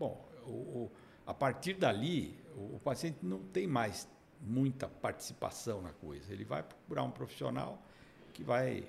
Bom, 0.00 0.28
o, 0.46 0.50
o, 0.50 0.92
a 1.24 1.32
partir 1.32 1.74
dali, 1.74 2.36
o, 2.56 2.74
o 2.74 2.80
paciente 2.82 3.18
não 3.22 3.38
tem 3.38 3.68
mais 3.68 4.08
muita 4.40 4.88
participação 4.88 5.80
na 5.80 5.92
coisa. 5.92 6.32
Ele 6.32 6.44
vai 6.44 6.64
procurar 6.64 7.04
um 7.04 7.10
profissional 7.12 7.80
que 8.32 8.42
vai 8.42 8.88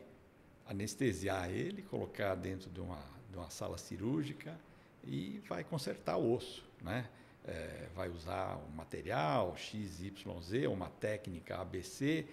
anestesiar 0.66 1.52
ele, 1.52 1.84
colocar 1.84 2.34
dentro 2.34 2.68
de 2.72 2.82
uma 2.82 3.15
de 3.36 3.40
uma 3.40 3.50
sala 3.50 3.78
cirúrgica 3.78 4.58
e 5.04 5.42
vai 5.48 5.64
consertar 5.64 6.18
o 6.18 6.34
osso, 6.34 6.66
né? 6.82 7.08
É, 7.48 7.90
vai 7.94 8.10
usar 8.10 8.58
um 8.58 8.76
material 8.76 9.56
XYZ, 9.56 10.66
uma 10.72 10.90
técnica 10.90 11.58
ABC, 11.58 12.26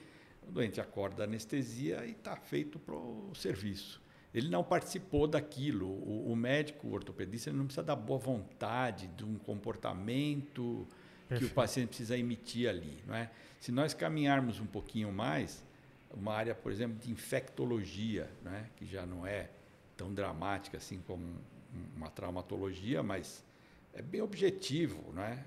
o 0.49 0.51
doente 0.51 0.81
acorda 0.81 1.25
a 1.25 1.27
anestesia 1.27 2.07
e 2.07 2.13
está 2.13 2.35
feito 2.37 2.79
para 2.79 2.95
o 2.95 3.35
serviço. 3.35 4.01
Ele 4.33 4.49
não 4.49 4.65
participou 4.65 5.27
daquilo. 5.27 5.87
O, 5.87 6.33
o 6.33 6.37
médico 6.37 6.89
o 6.89 6.93
ortopedista 6.93 7.51
ele 7.51 7.59
não 7.59 7.67
precisa 7.67 7.83
da 7.83 7.95
boa 7.95 8.19
vontade, 8.19 9.07
de 9.09 9.23
um 9.23 9.37
comportamento 9.37 10.89
Perfeito. 11.29 11.47
que 11.47 11.53
o 11.53 11.55
paciente 11.55 11.89
precisa 11.89 12.17
emitir 12.17 12.67
ali. 12.67 13.05
Não 13.07 13.15
é? 13.15 13.31
Se 13.61 13.71
nós 13.71 13.93
caminharmos 13.93 14.59
um 14.61 14.67
pouquinho 14.67 15.13
mais, 15.13 15.63
uma 16.11 16.33
área, 16.33 16.55
por 16.55 16.73
exemplo, 16.73 16.99
de 16.99 17.11
infectologia, 17.11 18.31
né, 18.43 18.71
que 18.77 18.87
já 18.87 19.05
não 19.05 19.27
é 19.27 19.51
tão 19.97 20.13
dramática 20.13 20.77
assim 20.77 21.01
como 21.01 21.37
uma 21.97 22.11
traumatologia, 22.11 23.03
mas 23.03 23.45
é 23.93 24.03
bem 24.03 24.21
objetivo, 24.21 25.13
né? 25.13 25.45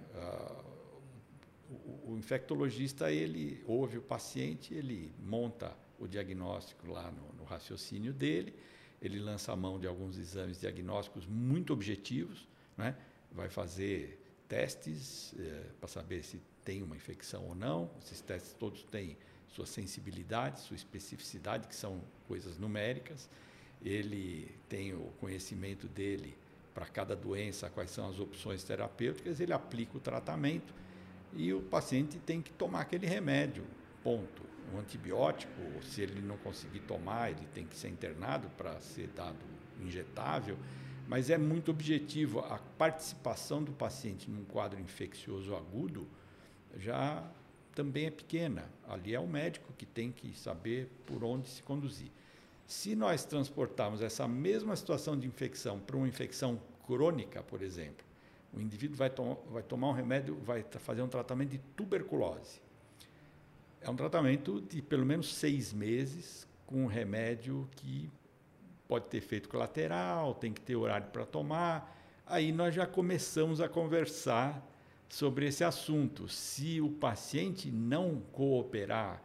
O, 1.70 2.12
o, 2.12 2.18
infectologista 2.18 3.12
ele 3.12 3.64
ouve 3.68 3.98
o 3.98 4.02
paciente, 4.02 4.74
ele 4.74 5.14
monta 5.20 5.75
o 6.00 6.08
diagnóstico 6.08 6.88
lá 6.88 7.12
no, 7.12 7.34
no, 7.40 7.44
raciocínio 7.44 8.14
dele, 8.14 8.54
ele 9.02 9.20
lança 9.20 9.52
a 9.52 9.56
mão 9.56 9.80
de 9.80 9.88
alguns 9.88 10.18
exames 10.18 10.60
diagnósticos 10.60 11.25
muito 11.25 11.74
objetivos, 11.74 12.48
né? 12.78 12.96
Vai 13.32 13.50
fazer 13.50 14.22
testes 14.48 15.34
eh, 15.38 15.72
para 15.80 15.88
saber 15.88 16.24
se 16.24 16.40
tem 16.64 16.82
uma 16.84 16.96
infecção 16.96 17.48
ou 17.48 17.56
não. 17.56 17.90
Esses 18.00 18.22
testes 18.22 18.54
todos 18.54 18.84
têm 18.84 19.18
sua 19.48 19.66
sensibilidade, 19.66 20.60
sua 20.60 20.75
especificidade, 20.75 21.68
que 21.68 21.75
são 21.75 22.02
coisas 22.28 22.58
numéricas 22.58 23.30
ele 23.86 24.51
tem 24.68 24.94
o 24.94 25.12
conhecimento 25.20 25.88
dele 25.88 26.36
para 26.74 26.88
cada 26.88 27.15
doença, 27.15 27.70
quais 27.70 27.92
são 27.92 28.10
as 28.10 28.20
opções 28.20 28.63
terapêuticas, 28.63 29.39
ele 29.39 29.54
aplica 29.54 29.96
o 29.98 30.00
tratamento 30.00 30.74
e 31.34 31.54
o 31.54 31.62
paciente 31.62 32.18
tem 32.18 32.42
que 32.42 32.51
tomar 32.51 32.82
aquele 32.82 33.06
remédio, 33.06 33.63
ponto. 34.04 34.44
Um 34.74 34.80
antibiótico, 34.80 35.54
se 35.84 36.01
ele 36.01 36.20
não 36.22 36.38
conseguir 36.38 36.80
tomar, 36.82 37.30
ele 37.30 37.48
tem 37.54 37.65
que 37.65 37.77
ser 37.77 37.89
internado 37.89 38.50
para 38.58 38.80
ser 38.82 39.08
dado 39.10 39.38
injetável, 39.80 40.58
mas 41.08 41.30
é 41.30 41.38
muito 41.38 41.70
objetivo. 41.70 42.39
A 42.39 42.58
participação 42.77 43.63
do 43.63 43.72
paciente 43.72 44.30
num 44.30 44.44
quadro 44.44 44.80
infeccioso 44.82 45.56
agudo 45.56 46.08
já 46.77 47.24
também 47.75 48.08
é 48.08 48.12
pequena. 48.12 48.68
Ali 48.88 49.13
é 49.13 49.20
o 49.20 49.27
médico 49.27 49.72
que 49.77 49.86
tem 49.86 50.12
que 50.12 50.36
saber 50.36 50.89
por 51.06 51.24
onde 51.24 51.48
se 51.48 51.62
conduzir. 51.62 52.10
Se 52.65 52.95
nós 52.95 53.24
transportarmos 53.24 54.01
essa 54.01 54.27
mesma 54.27 54.75
situação 54.75 55.17
de 55.17 55.27
infecção 55.27 55.79
para 55.79 55.95
uma 55.95 56.07
infecção 56.07 56.60
crônica, 56.86 57.43
por 57.43 57.62
exemplo, 57.62 58.05
o 58.53 58.60
indivíduo 58.60 58.98
vai, 58.98 59.10
to 59.10 59.38
vai 59.51 59.62
tomar 59.62 59.89
um 59.89 59.91
remédio, 59.91 60.36
vai 60.43 60.65
fazer 60.79 61.01
um 61.01 61.07
tratamento 61.07 61.50
de 61.50 61.60
tuberculose. 61.75 62.62
É 63.81 63.89
um 63.89 63.95
tratamento 63.95 64.62
de 64.62 64.81
pelo 64.81 65.05
menos 65.05 65.36
seis 65.36 65.72
meses 65.72 66.48
com 66.65 66.84
um 66.84 66.88
remédio 66.88 67.69
que 67.75 68.10
pode 68.88 69.05
ter 69.05 69.17
efeito 69.17 69.48
colateral, 69.50 70.34
tem 70.34 70.51
que 70.51 70.62
ter 70.62 70.75
horário 70.75 71.07
para 71.07 71.25
tomar. 71.25 71.95
Aí 72.25 72.51
nós 72.51 72.74
já 72.74 72.88
começamos 72.88 73.62
a 73.62 73.69
conversar 73.69 74.65
sobre 75.07 75.48
esse 75.48 75.63
assunto. 75.63 76.27
Se 76.27 76.81
o 76.81 76.89
paciente 76.89 77.69
não 77.69 78.22
cooperar 78.31 79.22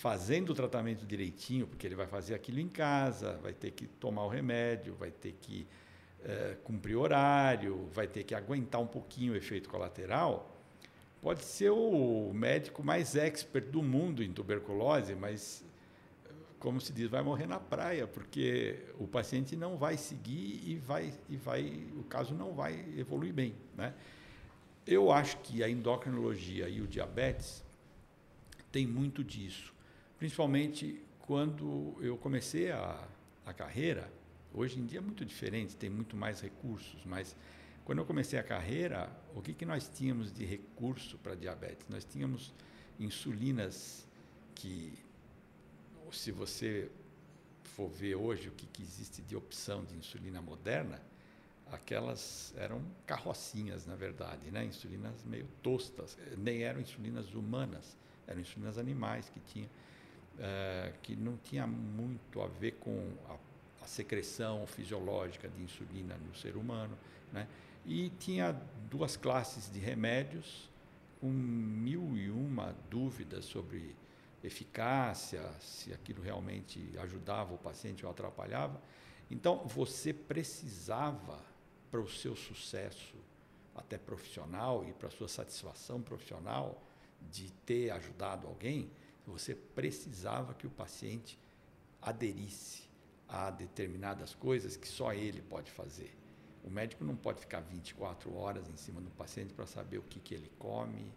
fazendo 0.00 0.50
o 0.50 0.54
tratamento 0.54 1.04
direitinho, 1.04 1.66
porque 1.66 1.84
ele 1.84 1.96
vai 1.96 2.06
fazer 2.06 2.34
aquilo 2.34 2.60
em 2.60 2.68
casa, 2.68 3.36
vai 3.42 3.52
ter 3.52 3.72
que 3.72 3.86
tomar 3.86 4.24
o 4.24 4.28
remédio, 4.28 4.94
vai 4.94 5.10
ter 5.10 5.32
que 5.40 5.66
é, 6.24 6.56
cumprir 6.62 6.94
horário, 6.94 7.88
vai 7.92 8.06
ter 8.06 8.22
que 8.22 8.32
aguentar 8.32 8.80
um 8.80 8.86
pouquinho 8.86 9.32
o 9.32 9.36
efeito 9.36 9.68
colateral, 9.68 10.56
pode 11.20 11.42
ser 11.44 11.70
o 11.70 12.32
médico 12.32 12.82
mais 12.82 13.16
expert 13.16 13.66
do 13.70 13.82
mundo 13.82 14.22
em 14.22 14.32
tuberculose, 14.32 15.16
mas 15.16 15.64
como 16.60 16.80
se 16.80 16.92
diz, 16.92 17.08
vai 17.08 17.22
morrer 17.22 17.46
na 17.46 17.58
praia, 17.58 18.06
porque 18.06 18.78
o 18.98 19.06
paciente 19.06 19.56
não 19.56 19.76
vai 19.76 19.96
seguir 19.96 20.62
e 20.64 20.76
vai 20.76 21.12
e 21.28 21.36
vai 21.36 21.86
o 21.96 22.04
caso 22.04 22.34
não 22.34 22.52
vai 22.52 22.84
evoluir 22.96 23.32
bem, 23.32 23.54
né? 23.76 23.94
Eu 24.86 25.10
acho 25.10 25.38
que 25.38 25.62
a 25.62 25.68
endocrinologia 25.68 26.68
e 26.68 26.80
o 26.80 26.86
diabetes 26.86 27.64
tem 28.72 28.86
muito 28.86 29.22
disso, 29.22 29.72
principalmente 30.18 31.00
quando 31.20 31.96
eu 32.00 32.16
comecei 32.16 32.70
a, 32.70 33.06
a 33.46 33.52
carreira. 33.52 34.10
Hoje 34.52 34.78
em 34.78 34.86
dia 34.86 34.98
é 34.98 35.02
muito 35.02 35.24
diferente, 35.24 35.76
tem 35.76 35.90
muito 35.90 36.16
mais 36.16 36.40
recursos, 36.40 37.04
mas 37.04 37.36
quando 37.84 37.98
eu 37.98 38.04
comecei 38.04 38.38
a 38.38 38.42
carreira, 38.42 39.10
o 39.34 39.40
que, 39.40 39.54
que 39.54 39.64
nós 39.64 39.88
tínhamos 39.88 40.32
de 40.32 40.44
recurso 40.44 41.16
para 41.18 41.34
diabetes? 41.34 41.86
Nós 41.88 42.04
tínhamos 42.04 42.52
insulinas 42.98 44.06
que 44.54 44.92
se 46.10 46.32
você 46.32 46.90
for 47.62 47.88
ver 47.88 48.14
hoje 48.16 48.48
o 48.48 48.52
que, 48.52 48.66
que 48.66 48.82
existe 48.82 49.22
de 49.22 49.36
opção 49.36 49.84
de 49.84 49.94
insulina 49.94 50.40
moderna, 50.42 51.00
aquelas 51.70 52.54
eram 52.56 52.82
carrocinhas, 53.06 53.86
na 53.86 53.94
verdade, 53.94 54.50
né? 54.50 54.64
insulinas 54.64 55.22
meio 55.24 55.46
tostas, 55.62 56.18
nem 56.36 56.62
eram 56.62 56.80
insulinas 56.80 57.32
humanas, 57.34 57.96
eram 58.26 58.40
insulinas 58.40 58.78
animais 58.78 59.28
que 59.28 59.40
tinham, 59.40 59.68
uh, 60.38 60.92
que 61.02 61.16
não 61.16 61.36
tinha 61.36 61.66
muito 61.66 62.40
a 62.40 62.46
ver 62.46 62.72
com 62.72 63.12
a, 63.28 63.84
a, 63.84 63.86
secreção 63.86 64.66
fisiológica 64.66 65.48
de 65.48 65.62
insulina 65.62 66.16
no 66.16 66.34
ser 66.34 66.56
humano, 66.56 66.96
né? 67.32 67.46
E 67.86 68.10
tinha 68.18 68.52
duas 68.90 69.16
classes 69.16 69.70
de 69.72 69.78
remédios 69.78 70.68
com 71.20 71.30
mil 71.30 72.16
e 72.16 72.30
uma 72.30 72.74
dúvidas 72.90 73.44
sobre 73.44 73.96
eficácia, 74.44 75.42
se 75.60 75.92
aquilo 75.92 76.22
realmente 76.22 76.92
ajudava 76.98 77.54
o 77.54 77.58
paciente 77.58 78.04
ou 78.04 78.10
atrapalhava. 78.10 78.80
Então, 79.30 79.66
você 79.66 80.12
precisava, 80.12 81.40
para 81.90 82.00
o 82.00 82.08
seu 82.08 82.36
sucesso, 82.36 83.16
até 83.74 83.96
profissional 83.96 84.84
e 84.86 84.92
para 84.92 85.08
a 85.08 85.10
sua 85.10 85.28
satisfação 85.28 86.02
profissional, 86.02 86.82
de 87.30 87.50
ter 87.66 87.90
ajudado 87.90 88.46
alguém, 88.46 88.90
você 89.28 89.54
precisava 89.54 90.54
que 90.54 90.66
o 90.66 90.70
paciente 90.70 91.38
aderisse 92.00 92.88
a 93.28 93.50
determinadas 93.50 94.34
coisas 94.34 94.76
que 94.76 94.88
só 94.88 95.12
ele 95.12 95.42
pode 95.42 95.70
fazer. 95.70 96.16
O 96.64 96.70
médico 96.70 97.04
não 97.04 97.14
pode 97.14 97.40
ficar 97.40 97.60
24 97.60 98.34
horas 98.34 98.68
em 98.68 98.76
cima 98.76 99.00
do 99.00 99.10
paciente 99.10 99.52
para 99.52 99.66
saber 99.66 99.98
o 99.98 100.02
que, 100.02 100.18
que 100.18 100.34
ele 100.34 100.50
come, 100.58 101.12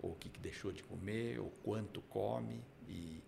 ou 0.00 0.12
o 0.12 0.14
que, 0.16 0.28
que 0.28 0.40
deixou 0.40 0.72
de 0.72 0.82
comer, 0.82 1.40
ou 1.40 1.50
quanto 1.62 2.00
come 2.02 2.62
e 2.88 3.22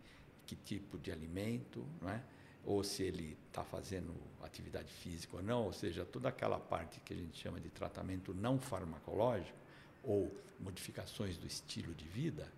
que 0.46 0.56
tipo 0.56 0.98
de 0.98 1.10
alimento, 1.10 1.86
não 2.00 2.10
é? 2.10 2.22
ou 2.66 2.82
se 2.82 3.02
ele 3.02 3.36
está 3.48 3.62
fazendo 3.62 4.14
atividade 4.42 4.92
física 4.92 5.36
ou 5.36 5.42
não, 5.42 5.64
ou 5.64 5.72
seja, 5.72 6.04
toda 6.04 6.28
aquela 6.28 6.58
parte 6.58 7.00
que 7.00 7.12
a 7.12 7.16
gente 7.16 7.38
chama 7.38 7.60
de 7.60 7.68
tratamento 7.68 8.32
não 8.32 8.58
farmacológico 8.58 9.56
ou 10.02 10.34
modificações 10.58 11.36
do 11.36 11.46
estilo 11.46 11.94
de 11.94 12.06
vida, 12.06 12.50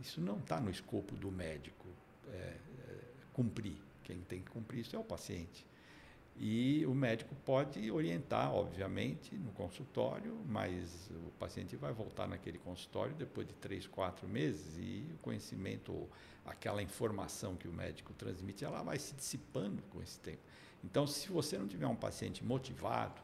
isso 0.00 0.20
não 0.20 0.38
está 0.38 0.60
no 0.60 0.70
escopo 0.70 1.14
do 1.16 1.30
médico 1.30 1.86
é, 2.28 2.36
é, 2.36 2.58
cumprir. 3.32 3.76
Quem 4.02 4.20
tem 4.20 4.42
que 4.42 4.50
cumprir 4.50 4.80
isso 4.80 4.94
é 4.94 4.98
o 4.98 5.04
paciente. 5.04 5.66
E 6.36 6.84
o 6.86 6.94
médico 6.94 7.34
pode 7.44 7.90
orientar, 7.92 8.52
obviamente, 8.52 9.36
no 9.36 9.52
consultório, 9.52 10.36
mas 10.46 11.08
o 11.10 11.30
paciente 11.38 11.76
vai 11.76 11.92
voltar 11.92 12.26
naquele 12.26 12.58
consultório 12.58 13.14
depois 13.14 13.46
de 13.46 13.54
três, 13.54 13.86
quatro 13.86 14.26
meses 14.26 14.76
e 14.76 15.06
o 15.14 15.18
conhecimento, 15.18 16.08
aquela 16.44 16.82
informação 16.82 17.54
que 17.54 17.68
o 17.68 17.72
médico 17.72 18.12
transmite, 18.14 18.64
ela 18.64 18.82
vai 18.82 18.98
se 18.98 19.14
dissipando 19.14 19.80
com 19.90 20.02
esse 20.02 20.18
tempo. 20.18 20.40
Então, 20.82 21.06
se 21.06 21.28
você 21.28 21.56
não 21.56 21.68
tiver 21.68 21.86
um 21.86 21.94
paciente 21.96 22.44
motivado, 22.44 23.22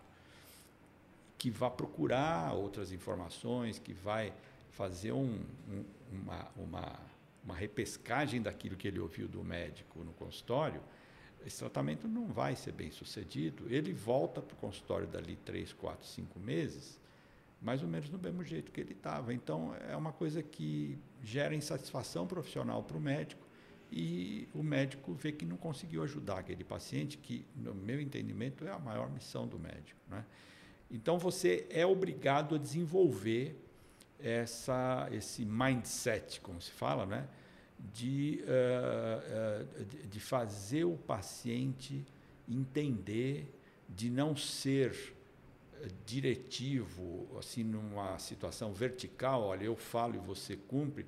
que 1.37 1.51
vá 1.51 1.69
procurar 1.69 2.53
outras 2.53 2.93
informações, 2.93 3.79
que 3.79 3.93
vai 3.93 4.33
fazer 4.71 5.13
um, 5.13 5.41
um, 5.69 5.85
uma, 6.11 6.49
uma, 6.57 7.01
uma 7.45 7.55
repescagem 7.55 8.43
daquilo 8.43 8.77
que 8.77 8.89
ele 8.89 8.99
ouviu 8.99 9.29
do 9.29 9.43
médico 9.43 10.03
no 10.05 10.13
consultório, 10.13 10.83
esse 11.47 11.59
tratamento 11.59 12.07
não 12.07 12.27
vai 12.27 12.55
ser 12.55 12.73
bem 12.73 12.91
sucedido. 12.91 13.65
Ele 13.73 13.93
volta 13.93 14.43
para 14.43 14.55
o 14.55 14.57
consultório 14.59 15.07
dali 15.07 15.37
três, 15.37 15.73
quatro, 15.73 16.07
cinco 16.07 16.39
meses, 16.39 17.01
mais 17.61 17.83
ou 17.83 17.89
menos 17.89 18.09
do 18.09 18.19
mesmo 18.19 18.45
jeito 18.45 18.71
que 18.71 18.81
ele 18.81 18.93
estava. 18.93 19.33
Então, 19.33 19.75
é 19.89 19.97
uma 19.97 20.13
coisa 20.13 20.43
que 20.43 20.99
gera 21.23 21.55
insatisfação 21.55 22.27
profissional 22.27 22.83
para 22.83 22.97
o 22.97 23.01
médico 23.01 23.47
e 23.91 24.49
o 24.55 24.63
médico 24.63 25.13
vê 25.15 25.33
que 25.33 25.45
não 25.45 25.57
conseguiu 25.57 26.03
ajudar 26.03 26.39
aquele 26.39 26.63
paciente, 26.63 27.19
que, 27.19 27.45
no 27.57 27.75
meu 27.75 28.01
entendimento, 28.01 28.65
é 28.65 28.71
a 28.71 28.79
maior 28.79 29.11
missão 29.11 29.49
do 29.49 29.59
médico. 29.59 30.01
Né? 30.09 30.25
Então, 30.91 31.19
você 31.19 31.67
é 31.71 31.85
obrigado 31.85 32.55
a 32.55 32.59
desenvolver 32.59 33.57
essa, 34.23 35.09
esse 35.13 35.45
mindset, 35.45 36.41
como 36.41 36.61
se 36.61 36.71
fala, 36.71 37.07
né? 37.07 37.29
de, 37.93 38.43
uh, 38.45 39.63
uh, 39.63 39.85
de 40.07 40.21
fazer 40.21 40.85
o 40.85 40.97
paciente 40.97 42.05
entender, 42.49 43.53
de 43.89 44.11
não 44.11 44.37
ser 44.37 45.15
diretivo, 46.05 47.27
assim, 47.39 47.65
numa 47.65 48.19
situação 48.19 48.73
vertical, 48.73 49.43
olha, 49.43 49.65
eu 49.65 49.77
falo 49.77 50.17
e 50.17 50.19
você 50.19 50.57
cumpre, 50.57 51.07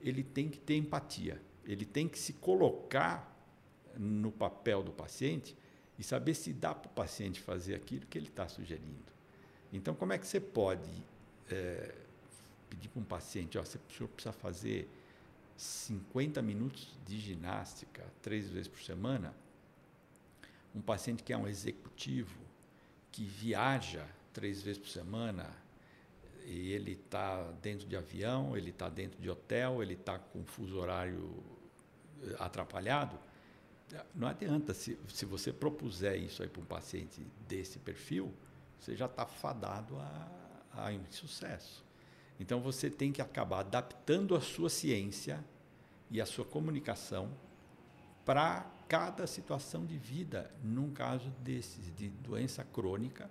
ele 0.00 0.22
tem 0.22 0.48
que 0.48 0.58
ter 0.58 0.76
empatia, 0.76 1.40
ele 1.64 1.84
tem 1.84 2.08
que 2.08 2.18
se 2.18 2.34
colocar 2.34 3.28
no 3.96 4.30
papel 4.30 4.82
do 4.82 4.92
paciente 4.92 5.56
e 5.98 6.04
saber 6.04 6.34
se 6.34 6.52
dá 6.52 6.74
para 6.74 6.88
o 6.88 6.92
paciente 6.92 7.40
fazer 7.40 7.74
aquilo 7.74 8.06
que 8.06 8.16
ele 8.16 8.28
está 8.28 8.48
sugerindo. 8.48 9.12
Então, 9.72 9.94
como 9.94 10.12
é 10.12 10.18
que 10.18 10.26
você 10.26 10.40
pode 10.40 10.90
é, 11.50 11.94
pedir 12.74 12.88
para 12.88 13.00
um 13.00 13.04
paciente, 13.04 13.58
ó, 13.58 13.62
o 13.62 13.64
senhor 13.64 14.08
precisa 14.08 14.32
fazer 14.32 14.88
50 15.56 16.40
minutos 16.40 16.96
de 17.06 17.18
ginástica 17.18 18.04
três 18.22 18.48
vezes 18.48 18.68
por 18.68 18.80
semana, 18.80 19.34
um 20.74 20.80
paciente 20.80 21.22
que 21.22 21.32
é 21.32 21.36
um 21.36 21.46
executivo, 21.46 22.40
que 23.10 23.24
viaja 23.24 24.06
três 24.32 24.62
vezes 24.62 24.78
por 24.78 24.88
semana, 24.88 25.50
e 26.46 26.72
ele 26.72 26.92
está 26.92 27.52
dentro 27.62 27.86
de 27.86 27.96
avião, 27.96 28.56
ele 28.56 28.70
está 28.70 28.88
dentro 28.88 29.20
de 29.20 29.28
hotel, 29.28 29.82
ele 29.82 29.94
está 29.94 30.18
com 30.18 30.44
fuso 30.44 30.78
horário 30.78 31.42
eh, 32.22 32.36
atrapalhado, 32.38 33.18
não 34.14 34.26
adianta, 34.26 34.72
se, 34.72 34.98
se 35.08 35.26
você 35.26 35.52
propuser 35.52 36.16
isso 36.16 36.42
aí 36.42 36.48
para 36.48 36.62
um 36.62 36.64
paciente 36.64 37.26
desse 37.46 37.78
perfil, 37.78 38.32
você 38.78 38.96
já 38.96 39.06
está 39.06 39.26
fadado 39.26 39.96
a, 39.98 40.28
a 40.72 40.92
insucesso. 40.92 41.81
Então 42.38 42.60
você 42.60 42.90
tem 42.90 43.12
que 43.12 43.22
acabar 43.22 43.60
adaptando 43.60 44.34
a 44.34 44.40
sua 44.40 44.68
ciência 44.68 45.44
e 46.10 46.20
a 46.20 46.26
sua 46.26 46.44
comunicação 46.44 47.30
para 48.24 48.70
cada 48.88 49.26
situação 49.26 49.86
de 49.86 49.96
vida. 49.96 50.50
Num 50.62 50.90
caso 50.90 51.30
desses 51.40 51.94
de 51.96 52.08
doença 52.08 52.64
crônica, 52.64 53.30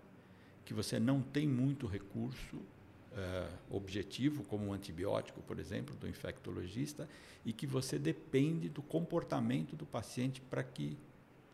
que 0.65 0.73
você 0.73 0.99
não 0.99 1.21
tem 1.21 1.47
muito 1.47 1.87
recurso 1.87 2.55
uh, 2.55 3.57
objetivo, 3.69 4.43
como 4.45 4.67
um 4.67 4.73
antibiótico, 4.73 5.41
por 5.41 5.59
exemplo, 5.59 5.95
do 5.95 6.07
infectologista, 6.07 7.07
e 7.45 7.53
que 7.53 7.67
você 7.67 7.99
depende 7.99 8.69
do 8.69 8.81
comportamento 8.81 9.75
do 9.75 9.85
paciente 9.85 10.41
para 10.41 10.63
que 10.63 10.97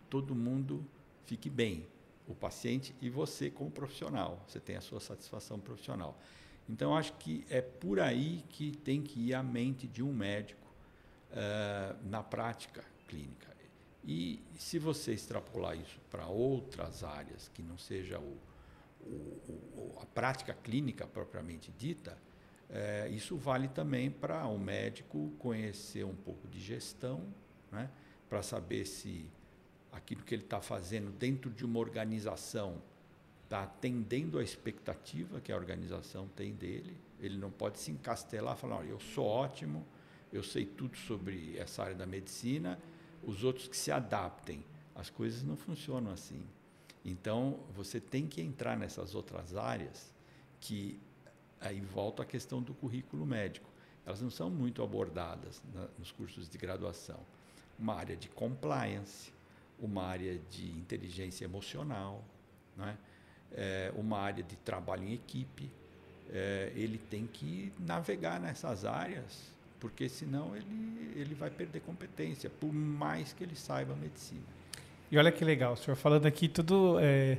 todo 0.10 0.36
mundo 0.36 0.86
fique 1.26 1.50
bem. 1.50 1.86
O 2.28 2.36
paciente 2.36 2.94
e 3.02 3.10
você 3.10 3.50
como 3.50 3.72
profissional, 3.72 4.44
você 4.48 4.60
tem 4.60 4.76
a 4.76 4.82
sua 4.82 5.00
satisfação 5.00 5.60
profissional. 5.60 6.20
Então, 6.70 6.96
acho 6.96 7.14
que 7.14 7.46
é 7.50 7.62
por 7.62 8.00
aí 8.00 8.44
que 8.50 8.72
tem 8.72 9.02
que 9.02 9.28
ir 9.28 9.34
a 9.34 9.42
mente 9.42 9.88
de 9.88 10.04
um 10.04 10.14
médico 10.14 10.68
uh, 11.32 12.10
na 12.10 12.22
prática 12.22 12.84
clínica. 13.08 13.48
E 14.04 14.42
se 14.58 14.80
você 14.80 15.12
extrapolar 15.12 15.78
isso 15.78 16.00
para 16.10 16.28
outras 16.28 17.04
áreas, 17.04 17.50
que 17.54 17.62
não 17.62 17.78
seja 17.78 18.18
o, 18.18 18.38
o, 19.06 19.12
o, 19.76 20.00
a 20.02 20.06
prática 20.06 20.54
clínica 20.54 21.06
propriamente 21.06 21.74
dita, 21.78 22.18
é, 22.70 23.10
isso 23.10 23.36
vale 23.38 23.68
também 23.68 24.10
para 24.10 24.46
o 24.46 24.56
um 24.56 24.58
médico 24.58 25.32
conhecer 25.40 26.06
um 26.06 26.16
pouco 26.16 26.48
de 26.48 26.60
gestão, 26.60 27.22
né, 27.70 27.90
para 28.30 28.42
saber 28.42 28.86
se 28.86 29.30
aquilo 29.92 30.24
que 30.24 30.36
ele 30.36 30.44
está 30.44 30.62
fazendo 30.62 31.12
dentro 31.12 31.50
de 31.50 31.66
uma 31.66 31.80
organização 31.80 32.82
está 33.48 33.64
atendendo 33.64 34.38
a 34.38 34.44
expectativa 34.44 35.40
que 35.40 35.54
a 35.54 35.56
organização 35.56 36.28
tem 36.36 36.54
dele. 36.54 36.98
Ele 37.20 37.38
não 37.38 37.50
pode 37.50 37.80
se 37.80 37.90
encastelar 37.90 38.56
e 38.56 38.60
falar: 38.60 38.86
eu 38.86 39.00
sou 39.00 39.26
ótimo, 39.26 39.86
eu 40.32 40.44
sei 40.44 40.66
tudo 40.66 40.98
sobre 40.98 41.58
essa 41.58 41.84
área 41.84 41.96
da 41.96 42.06
medicina, 42.06 42.78
os 43.24 43.44
outros 43.44 43.68
que 43.68 43.78
se 43.78 43.92
adaptem. 43.92 44.64
As 44.94 45.10
coisas 45.10 45.44
não 45.44 45.56
funcionam 45.56 46.12
assim. 46.12 46.44
Então, 47.06 47.60
você 47.74 48.00
tem 48.00 48.28
que 48.28 48.42
entrar 48.42 48.76
nessas 48.78 49.16
outras 49.16 49.56
áreas 49.56 50.14
que 50.60 51.00
aí 51.62 51.80
volta 51.80 52.24
a 52.24 52.26
questão 52.26 52.62
do 52.62 52.74
currículo 52.74 53.26
médico. 53.26 53.70
Elas 54.06 54.22
não 54.22 54.30
são 54.30 54.50
muito 54.50 54.84
abordadas 54.84 55.62
na, 55.74 55.88
nos 55.98 56.12
cursos 56.12 56.50
de 56.50 56.58
graduação. 56.58 57.20
Uma 57.80 57.94
área 57.94 58.18
de 58.18 58.28
compliance, 58.28 59.32
uma 59.80 60.04
área 60.04 60.40
de 60.50 60.70
inteligência 60.72 61.46
emocional, 61.46 62.24
não 62.76 62.88
é? 62.88 62.98
É, 63.54 63.92
uma 63.96 64.20
área 64.20 64.44
de 64.44 64.56
trabalho 64.58 65.04
em 65.04 65.14
equipe. 65.14 65.70
É, 66.30 66.72
ele 66.76 66.98
tem 66.98 67.26
que 67.26 67.72
navegar 67.80 68.40
nessas 68.40 68.84
áreas, 68.84 69.52
porque 69.80 70.10
senão 70.10 70.56
ele, 70.56 71.12
ele 71.16 71.34
vai 71.34 71.50
perder 71.50 71.82
competência, 71.82 72.50
por 72.50 72.74
mais 72.74 73.34
que 73.34 73.44
ele 73.44 73.56
saiba 73.56 73.96
medicina. 73.96 74.42
E 75.10 75.18
olha 75.18 75.32
que 75.32 75.46
legal, 75.46 75.74
o 75.74 75.78
senhor 75.78 75.96
falando 75.96 76.26
aqui 76.26 76.50
tudo 76.50 76.98
é, 77.00 77.38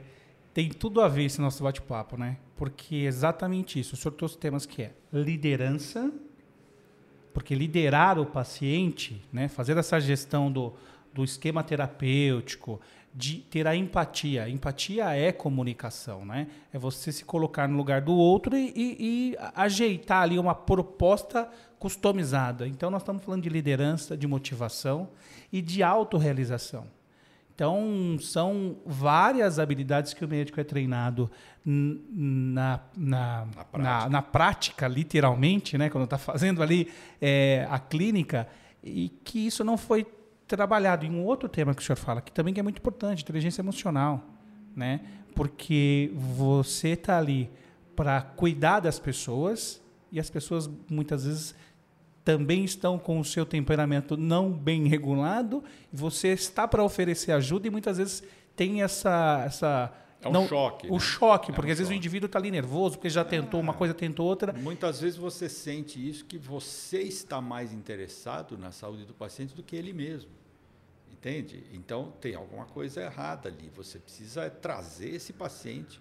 tem 0.55 0.71
tudo 0.71 1.01
a 1.01 1.09
ver 1.09 1.25
esse 1.25 1.41
nosso 1.41 1.63
bate-papo, 1.63 2.17
né? 2.17 2.39
Porque 2.57 2.97
é 2.97 3.05
exatamente 3.05 3.79
isso. 3.79 3.95
O 3.95 3.97
senhor 3.97 4.13
trouxe 4.13 4.39
temas 4.39 4.67
que 4.67 4.83
é 4.83 4.93
liderança, 5.13 6.11
porque 7.33 7.55
liderar 7.55 8.19
o 8.19 8.27
paciente, 8.27 9.23
né, 9.33 9.47
fazer 9.47 9.77
essa 9.77 10.01
gestão 10.01 10.51
do, 10.51 10.73
do 11.13 11.25
esquema 11.25 11.63
terapêutico, 11.63 12.81
de 13.15 13.39
ter 13.39 13.67
a 13.67 13.75
empatia. 13.75 14.49
Empatia 14.49 15.15
é 15.17 15.33
comunicação, 15.33 16.25
né? 16.25 16.47
É 16.73 16.79
você 16.79 17.11
se 17.11 17.25
colocar 17.25 17.69
no 17.69 17.77
lugar 17.77 18.01
do 18.01 18.13
outro 18.13 18.57
e, 18.57 18.73
e, 18.77 18.97
e 19.01 19.37
ajeitar 19.55 20.23
ali 20.23 20.39
uma 20.39 20.55
proposta 20.55 21.49
customizada. 21.79 22.67
Então, 22.67 22.91
nós 22.91 23.03
estamos 23.03 23.25
falando 23.25 23.43
de 23.43 23.49
liderança, 23.49 24.17
de 24.17 24.27
motivação 24.27 25.09
e 25.53 25.61
de 25.63 25.83
autorrealização. 25.83 26.87
Então, 27.55 28.17
são 28.21 28.77
várias 28.87 29.59
habilidades 29.59 30.15
que 30.15 30.25
o 30.25 30.29
médico 30.29 30.61
é 30.61 30.65
treinado 30.65 31.29
na, 31.65 32.79
na, 32.97 33.47
na, 33.47 33.65
prática. 33.65 33.79
na, 33.79 34.09
na 34.09 34.23
prática 34.23 34.87
literalmente, 34.87 35.77
né? 35.77 35.91
quando 35.91 36.05
está 36.05 36.19
fazendo 36.19 36.63
ali 36.63 36.89
é, 37.21 37.67
a 37.69 37.81
clínica, 37.81 38.47
e 38.81 39.09
que 39.25 39.45
isso 39.45 39.65
não 39.65 39.77
foi 39.77 40.07
trabalhado 40.57 41.05
em 41.05 41.11
um 41.11 41.25
outro 41.25 41.49
tema 41.49 41.75
que 41.75 41.83
o 41.83 41.85
senhor 41.85 41.97
fala, 41.97 42.21
que 42.21 42.33
também 42.33 42.55
é 42.57 42.63
muito 42.63 42.79
importante, 42.79 43.23
inteligência 43.23 43.61
emocional, 43.61 44.25
né? 44.75 45.01
Porque 45.35 46.11
você 46.15 46.89
está 46.91 47.19
ali 47.19 47.51
para 47.95 48.23
cuidar 48.23 48.81
das 48.81 48.99
pessoas 48.99 49.81
e 50.11 50.19
as 50.19 50.31
pessoas 50.31 50.71
muitas 50.89 51.25
vezes 51.25 51.55
também 52.25 52.65
estão 52.65 52.99
com 52.99 53.19
o 53.19 53.25
seu 53.25 53.47
temperamento 53.47 54.17
não 54.17 54.53
bem 54.53 54.87
regulado 54.87 55.65
e 55.93 55.97
você 55.97 56.29
está 56.29 56.69
para 56.69 56.85
oferecer 56.85 57.33
ajuda 57.33 57.67
e 57.67 57.71
muitas 57.71 57.97
vezes 57.99 58.23
tem 58.55 58.83
essa 58.83 59.43
essa 59.47 59.93
é 60.21 60.29
um 60.29 60.33
não, 60.33 60.49
choque. 60.49 60.89
O 60.89 60.95
né? 60.95 61.01
choque, 61.01 61.51
é 61.51 61.55
porque 61.55 61.71
um 61.71 61.73
às 61.73 61.79
vezes 61.79 61.91
o 61.91 61.95
indivíduo 61.95 62.27
está 62.27 62.39
ali 62.39 62.51
nervoso, 62.51 62.97
porque 62.97 63.09
já 63.09 63.25
tentou 63.25 63.61
uma 63.61 63.73
coisa, 63.73 63.95
tentou 63.95 64.27
outra. 64.27 64.53
Muitas 64.53 65.01
vezes 65.01 65.17
você 65.17 65.49
sente 65.49 66.09
isso, 66.09 66.25
que 66.25 66.37
você 66.37 67.01
está 67.01 67.41
mais 67.41 67.73
interessado 67.73 68.59
na 68.59 68.73
saúde 68.73 69.05
do 69.05 69.15
paciente 69.15 69.55
do 69.55 69.63
que 69.63 69.77
ele 69.77 69.93
mesmo. 69.93 70.31
Entende? 71.13 71.65
Então 71.73 72.13
tem 72.21 72.35
alguma 72.35 72.65
coisa 72.65 73.01
errada 73.03 73.49
ali. 73.49 73.71
Você 73.77 73.99
precisa 73.99 74.51
trazer 74.51 75.11
esse 75.11 75.33
paciente 75.33 76.01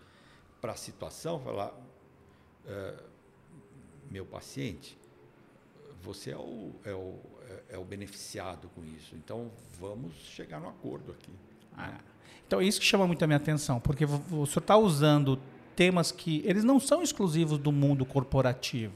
para 0.60 0.74
a 0.74 0.76
situação, 0.76 1.40
falar, 1.40 1.70
uh, 1.70 3.04
meu 4.10 4.26
paciente, 4.26 4.98
você 6.02 6.32
é 6.32 6.38
o, 6.38 6.72
é, 6.86 6.94
o, 6.94 7.20
é, 7.50 7.76
é 7.76 7.78
o 7.78 7.84
beneficiado 7.84 8.70
com 8.70 8.84
isso. 8.84 9.16
Então 9.16 9.52
vamos 9.80 10.14
chegar 10.16 10.60
no 10.60 10.70
acordo 10.70 11.12
aqui. 11.12 11.32
Ah. 11.76 12.00
Então, 12.46 12.62
é 12.62 12.66
isso 12.66 12.80
que 12.80 12.86
chama 12.86 13.06
muito 13.06 13.24
a 13.24 13.28
minha 13.28 13.38
atenção, 13.38 13.80
porque 13.80 14.06
o 14.06 14.46
senhor 14.46 14.60
está 14.60 14.78
usando 14.78 15.40
temas 15.76 16.12
que 16.12 16.42
eles 16.46 16.64
não 16.64 16.80
são 16.80 17.04
exclusivos 17.04 17.60
do 17.60 17.72
mundo 17.72 18.06
corporativo. 18.06 18.94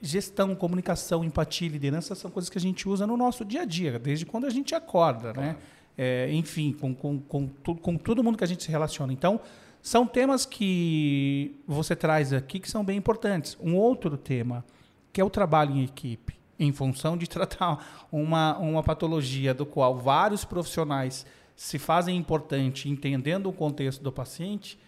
Gestão, 0.00 0.54
comunicação, 0.54 1.24
empatia 1.24 1.66
e 1.66 1.70
liderança 1.70 2.14
são 2.14 2.30
coisas 2.30 2.48
que 2.48 2.56
a 2.58 2.60
gente 2.60 2.88
usa 2.88 3.06
no 3.06 3.16
nosso 3.16 3.44
dia 3.44 3.62
a 3.62 3.64
dia, 3.64 3.98
desde 3.98 4.24
quando 4.24 4.46
a 4.46 4.50
gente 4.50 4.74
acorda, 4.74 5.28
né? 5.28 5.32
claro. 5.32 5.48
né? 5.48 5.56
É, 6.00 6.30
enfim, 6.32 6.72
com, 6.72 6.94
com, 6.94 7.18
com, 7.18 7.48
tudo, 7.48 7.80
com 7.80 7.96
todo 7.96 8.22
mundo 8.22 8.38
que 8.38 8.44
a 8.44 8.46
gente 8.46 8.62
se 8.62 8.70
relaciona. 8.70 9.12
Então, 9.12 9.40
são 9.82 10.06
temas 10.06 10.46
que 10.46 11.56
você 11.66 11.96
traz 11.96 12.32
aqui 12.32 12.60
que 12.60 12.70
são 12.70 12.84
bem 12.84 12.96
importantes. 12.96 13.56
Um 13.60 13.74
outro 13.74 14.16
tema, 14.16 14.64
que 15.12 15.20
é 15.20 15.24
o 15.24 15.30
trabalho 15.30 15.74
em 15.74 15.82
equipe, 15.82 16.38
em 16.56 16.72
função 16.72 17.16
de 17.16 17.26
tratar 17.28 18.06
uma, 18.12 18.56
uma 18.58 18.82
patologia 18.82 19.52
do 19.52 19.66
qual 19.66 19.96
vários 19.98 20.44
profissionais 20.44 21.26
se 21.58 21.76
fazem 21.76 22.16
importante 22.16 22.88
entendendo 22.88 23.48
o 23.48 23.52
contexto 23.52 24.00
do 24.00 24.12
paciente, 24.12 24.78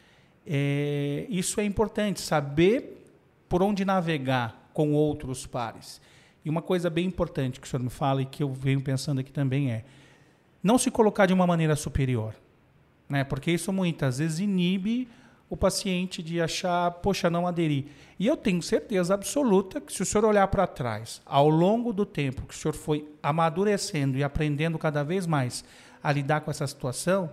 é, 0.46 1.26
isso 1.28 1.60
é 1.60 1.64
importante, 1.64 2.20
saber 2.20 3.04
por 3.48 3.60
onde 3.60 3.84
navegar 3.84 4.70
com 4.72 4.92
outros 4.92 5.44
pares. 5.48 6.00
E 6.44 6.48
uma 6.48 6.62
coisa 6.62 6.88
bem 6.88 7.06
importante 7.06 7.60
que 7.60 7.66
o 7.66 7.68
senhor 7.68 7.82
me 7.82 7.90
fala 7.90 8.22
e 8.22 8.24
que 8.24 8.44
eu 8.44 8.52
venho 8.52 8.80
pensando 8.80 9.18
aqui 9.18 9.32
também 9.32 9.72
é 9.72 9.84
não 10.62 10.78
se 10.78 10.92
colocar 10.92 11.26
de 11.26 11.34
uma 11.34 11.44
maneira 11.44 11.74
superior, 11.74 12.36
né? 13.08 13.24
porque 13.24 13.50
isso 13.50 13.72
muitas 13.72 14.18
vezes 14.18 14.38
inibe 14.38 15.08
o 15.48 15.56
paciente 15.56 16.22
de 16.22 16.40
achar, 16.40 16.88
poxa, 16.92 17.28
não 17.28 17.48
aderir. 17.48 17.86
E 18.16 18.28
eu 18.28 18.36
tenho 18.36 18.62
certeza 18.62 19.12
absoluta 19.12 19.80
que 19.80 19.92
se 19.92 20.02
o 20.02 20.06
senhor 20.06 20.24
olhar 20.24 20.46
para 20.46 20.68
trás, 20.68 21.20
ao 21.26 21.48
longo 21.48 21.92
do 21.92 22.06
tempo 22.06 22.46
que 22.46 22.54
o 22.54 22.56
senhor 22.56 22.74
foi 22.74 23.08
amadurecendo 23.20 24.16
e 24.16 24.22
aprendendo 24.22 24.78
cada 24.78 25.02
vez 25.02 25.26
mais 25.26 25.64
a 26.02 26.12
lidar 26.12 26.40
com 26.40 26.50
essa 26.50 26.66
situação, 26.66 27.30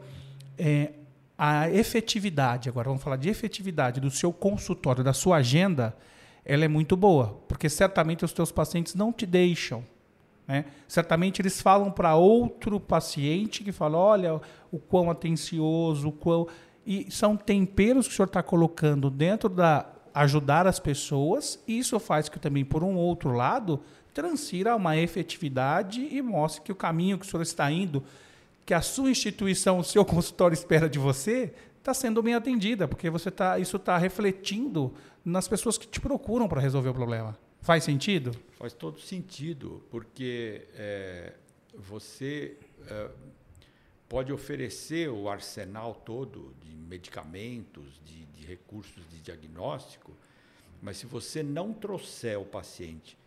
é, 0.57 0.91
a 1.37 1.69
efetividade, 1.69 2.67
agora 2.67 2.89
vamos 2.89 3.03
falar 3.03 3.17
de 3.17 3.29
efetividade 3.29 3.99
do 4.01 4.09
seu 4.09 4.33
consultório, 4.33 5.03
da 5.03 5.13
sua 5.13 5.37
agenda, 5.37 5.95
ela 6.43 6.65
é 6.65 6.67
muito 6.67 6.97
boa, 6.97 7.39
porque 7.47 7.69
certamente 7.69 8.25
os 8.25 8.33
teus 8.33 8.51
pacientes 8.51 8.95
não 8.95 9.11
te 9.13 9.25
deixam. 9.25 9.83
Né? 10.47 10.65
Certamente 10.87 11.41
eles 11.41 11.61
falam 11.61 11.91
para 11.91 12.15
outro 12.15 12.79
paciente 12.79 13.63
que 13.63 13.71
fala, 13.71 13.97
olha 13.97 14.41
o 14.71 14.79
quão 14.79 15.11
atencioso, 15.11 16.07
o 16.07 16.11
quão... 16.11 16.47
E 16.85 17.11
são 17.11 17.35
temperos 17.35 18.07
que 18.07 18.13
o 18.13 18.15
senhor 18.15 18.27
está 18.27 18.41
colocando 18.41 19.09
dentro 19.09 19.49
da 19.49 19.85
ajudar 20.13 20.65
as 20.65 20.79
pessoas, 20.79 21.61
e 21.67 21.77
isso 21.77 21.99
faz 21.99 22.27
que 22.27 22.39
também, 22.39 22.65
por 22.65 22.83
um 22.83 22.95
outro 22.95 23.31
lado, 23.33 23.81
transira 24.13 24.75
uma 24.75 24.97
efetividade 24.97 26.07
e 26.09 26.21
mostre 26.23 26.63
que 26.63 26.71
o 26.71 26.75
caminho 26.75 27.19
que 27.19 27.25
o 27.25 27.29
senhor 27.29 27.43
está 27.43 27.69
indo 27.69 28.03
que 28.67 28.73
a 28.73 28.81
sua 28.81 29.09
instituição, 29.09 29.79
o 29.79 29.83
seu 29.83 30.03
consultório 30.05 30.53
espera 30.53 30.89
de 30.89 30.99
você, 30.99 31.53
está 31.79 31.93
sendo 31.93 32.21
bem 32.21 32.33
atendida, 32.33 32.85
porque 32.85 33.09
você 33.09 33.31
tá, 33.31 33.57
isso 33.57 33.77
está 33.77 33.97
refletindo 33.97 34.93
nas 35.23 35.47
pessoas 35.47 35.77
que 35.77 35.87
te 35.87 36.01
procuram 36.01 36.49
para 36.49 36.59
resolver 36.59 36.89
o 36.89 36.93
problema. 36.93 37.39
Faz 37.61 37.85
sentido? 37.85 38.31
Faz 38.57 38.73
todo 38.73 38.99
sentido, 38.99 39.81
porque 39.89 40.67
é, 40.75 41.33
você 41.73 42.57
é, 42.87 43.09
pode 44.09 44.33
oferecer 44.33 45.09
o 45.09 45.29
arsenal 45.29 45.95
todo 45.95 46.53
de 46.61 46.75
medicamentos, 46.75 48.01
de, 48.03 48.25
de 48.25 48.45
recursos 48.45 49.07
de 49.09 49.21
diagnóstico, 49.21 50.11
mas 50.81 50.97
se 50.97 51.05
você 51.05 51.41
não 51.41 51.71
trouxer 51.71 52.37
o 52.37 52.43
paciente 52.43 53.17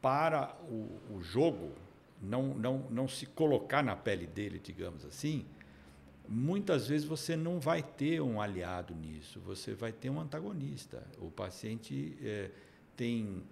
para 0.00 0.56
o, 0.70 1.16
o 1.16 1.20
jogo, 1.20 1.72
não, 2.20 2.54
não, 2.54 2.86
não 2.90 3.08
se 3.08 3.26
colocar 3.26 3.82
na 3.82 3.94
pele 3.94 4.26
dele, 4.26 4.60
digamos 4.62 5.04
assim, 5.04 5.44
muitas 6.28 6.88
vezes 6.88 7.06
você 7.06 7.36
não 7.36 7.58
vai 7.58 7.82
ter 7.82 8.20
um 8.20 8.40
aliado 8.40 8.94
nisso, 8.94 9.40
você 9.40 9.72
vai 9.74 9.92
ter 9.92 10.10
um 10.10 10.20
antagonista. 10.20 11.02
O 11.18 11.30
paciente 11.30 12.16
é, 12.22 12.50
tem 12.96 13.42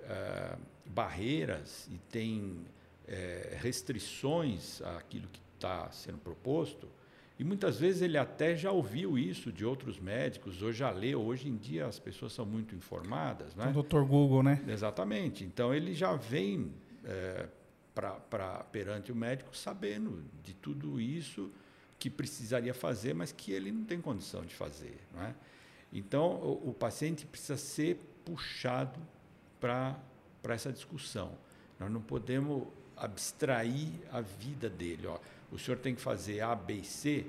é, 0.00 0.56
barreiras 0.86 1.88
e 1.92 1.98
tem 2.10 2.66
é, 3.06 3.56
restrições 3.60 4.82
àquilo 4.82 5.28
que 5.28 5.40
está 5.56 5.90
sendo 5.90 6.18
proposto, 6.18 6.88
e 7.38 7.42
muitas 7.42 7.80
vezes 7.80 8.00
ele 8.00 8.16
até 8.16 8.56
já 8.56 8.70
ouviu 8.70 9.18
isso 9.18 9.50
de 9.50 9.64
outros 9.64 9.98
médicos, 9.98 10.62
ou 10.62 10.72
já 10.72 10.90
leu. 10.90 11.20
Hoje 11.20 11.48
em 11.48 11.56
dia 11.56 11.86
as 11.86 11.98
pessoas 11.98 12.32
são 12.32 12.46
muito 12.46 12.76
informadas. 12.76 13.56
Né? 13.56 13.72
O 13.74 13.82
Dr. 13.82 14.02
Google, 14.04 14.42
né? 14.42 14.62
Exatamente. 14.68 15.44
Então 15.44 15.74
ele 15.74 15.94
já 15.94 16.14
vem 16.14 16.72
é, 17.04 17.48
pra, 17.94 18.64
perante 18.64 19.12
o 19.12 19.16
médico 19.16 19.56
sabendo 19.56 20.24
de 20.42 20.54
tudo 20.54 21.00
isso 21.00 21.50
que 21.98 22.10
precisaria 22.10 22.74
fazer, 22.74 23.14
mas 23.14 23.32
que 23.32 23.52
ele 23.52 23.70
não 23.70 23.84
tem 23.84 24.00
condição 24.00 24.44
de 24.44 24.54
fazer. 24.54 24.98
Não 25.14 25.22
é? 25.22 25.34
Então, 25.92 26.32
o, 26.32 26.70
o 26.70 26.74
paciente 26.74 27.24
precisa 27.24 27.56
ser 27.56 27.98
puxado 28.24 29.00
para 29.60 29.96
essa 30.48 30.72
discussão. 30.72 31.32
Nós 31.78 31.90
não 31.90 32.00
podemos 32.00 32.66
abstrair 32.96 33.90
a 34.12 34.20
vida 34.20 34.68
dele. 34.68 35.06
Ó. 35.06 35.18
O 35.50 35.58
senhor 35.58 35.78
tem 35.78 35.94
que 35.94 36.00
fazer 36.00 36.40
A, 36.40 36.54
B 36.54 36.74
e 36.74 36.84
C, 36.84 37.24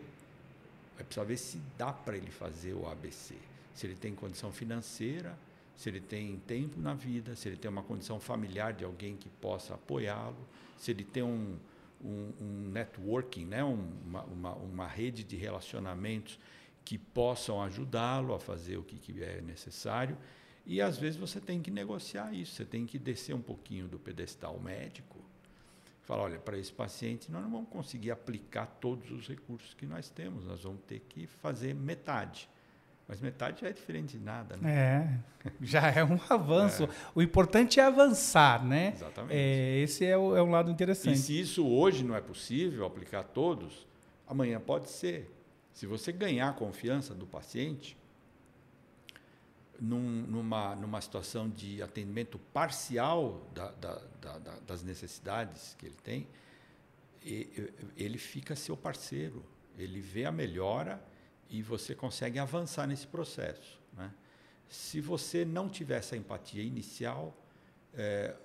vai 0.95 1.03
precisar 1.03 1.25
ver 1.25 1.37
se 1.37 1.61
dá 1.77 1.93
para 1.93 2.17
ele 2.17 2.31
fazer 2.31 2.73
o 2.73 2.87
ABC. 2.87 3.35
Se 3.73 3.85
ele 3.85 3.95
tem 3.95 4.15
condição 4.15 4.51
financeira, 4.51 5.37
se 5.75 5.89
ele 5.89 5.99
tem 5.99 6.37
tempo 6.39 6.79
na 6.79 6.93
vida, 6.93 7.35
se 7.35 7.49
ele 7.49 7.57
tem 7.57 7.69
uma 7.69 7.83
condição 7.83 8.19
familiar 8.19 8.73
de 8.73 8.85
alguém 8.85 9.15
que 9.17 9.29
possa 9.29 9.73
apoiá-lo, 9.73 10.37
se 10.77 10.91
ele 10.91 11.03
tem 11.03 11.23
um, 11.23 11.57
um, 12.03 12.33
um 12.39 12.69
networking, 12.71 13.45
né? 13.45 13.63
uma, 13.63 14.23
uma, 14.23 14.53
uma 14.55 14.87
rede 14.87 15.23
de 15.23 15.35
relacionamentos 15.35 16.39
que 16.83 16.97
possam 16.97 17.61
ajudá-lo 17.61 18.33
a 18.33 18.39
fazer 18.39 18.77
o 18.77 18.83
que, 18.83 18.97
que 18.97 19.23
é 19.23 19.41
necessário. 19.41 20.17
E 20.65 20.81
às 20.81 20.97
vezes 20.97 21.19
você 21.19 21.39
tem 21.39 21.61
que 21.61 21.69
negociar 21.69 22.33
isso, 22.33 22.55
você 22.55 22.65
tem 22.65 22.85
que 22.85 22.97
descer 22.97 23.35
um 23.35 23.41
pouquinho 23.41 23.87
do 23.87 23.99
pedestal 23.99 24.59
médico. 24.59 25.19
Falar, 26.03 26.23
olha, 26.23 26.39
para 26.39 26.57
esse 26.57 26.71
paciente 26.71 27.31
nós 27.31 27.41
não 27.41 27.49
vamos 27.49 27.69
conseguir 27.69 28.11
aplicar 28.11 28.67
todos 28.79 29.11
os 29.11 29.27
recursos 29.27 29.73
que 29.73 29.85
nós 29.85 30.09
temos, 30.09 30.45
nós 30.45 30.63
vamos 30.63 30.81
ter 30.87 30.99
que 31.01 31.27
fazer 31.27 31.73
metade. 31.73 32.47
Mas 33.07 33.21
metade 33.21 33.61
já 33.61 33.67
é 33.67 33.73
diferente 33.73 34.17
de 34.17 34.23
nada, 34.23 34.57
né? 34.57 35.21
É, 35.43 35.51
já 35.61 35.91
é 35.91 36.03
um 36.03 36.19
avanço. 36.27 36.85
É. 36.85 36.89
O 37.13 37.21
importante 37.21 37.79
é 37.79 37.83
avançar, 37.83 38.65
né? 38.65 38.93
Exatamente. 38.95 39.33
É, 39.33 39.77
esse 39.79 40.05
é, 40.05 40.17
o, 40.17 40.35
é 40.35 40.41
um 40.41 40.49
lado 40.49 40.71
interessante. 40.71 41.15
E 41.15 41.17
se 41.17 41.39
isso 41.39 41.67
hoje 41.67 42.03
não 42.03 42.15
é 42.15 42.21
possível 42.21 42.83
aplicar 42.85 43.23
todos, 43.23 43.85
amanhã 44.27 44.59
pode 44.59 44.89
ser. 44.89 45.31
Se 45.71 45.85
você 45.85 46.11
ganhar 46.11 46.49
a 46.49 46.53
confiança 46.53 47.13
do 47.13 47.27
paciente, 47.27 47.95
num, 49.79 49.99
numa, 49.99 50.75
numa 50.75 50.99
situação 50.99 51.47
de 51.49 51.83
atendimento 51.83 52.39
parcial 52.53 53.47
da, 53.53 53.71
da, 53.71 54.01
da, 54.19 54.37
das 54.65 54.83
necessidades 54.83 55.75
que 55.77 55.85
ele 55.85 55.97
tem, 56.03 56.27
ele 57.95 58.17
fica 58.17 58.55
seu 58.55 58.75
parceiro. 58.75 59.43
Ele 59.77 59.99
vê 59.99 60.25
a 60.25 60.31
melhora 60.31 61.03
e 61.49 61.61
você 61.61 61.93
consegue 61.93 62.39
avançar 62.39 62.87
nesse 62.87 63.07
processo. 63.07 63.79
Né? 63.95 64.11
Se 64.67 64.99
você 64.99 65.45
não 65.45 65.69
tiver 65.69 65.97
essa 65.97 66.17
empatia 66.17 66.63
inicial, 66.63 67.35
é, 67.93 68.35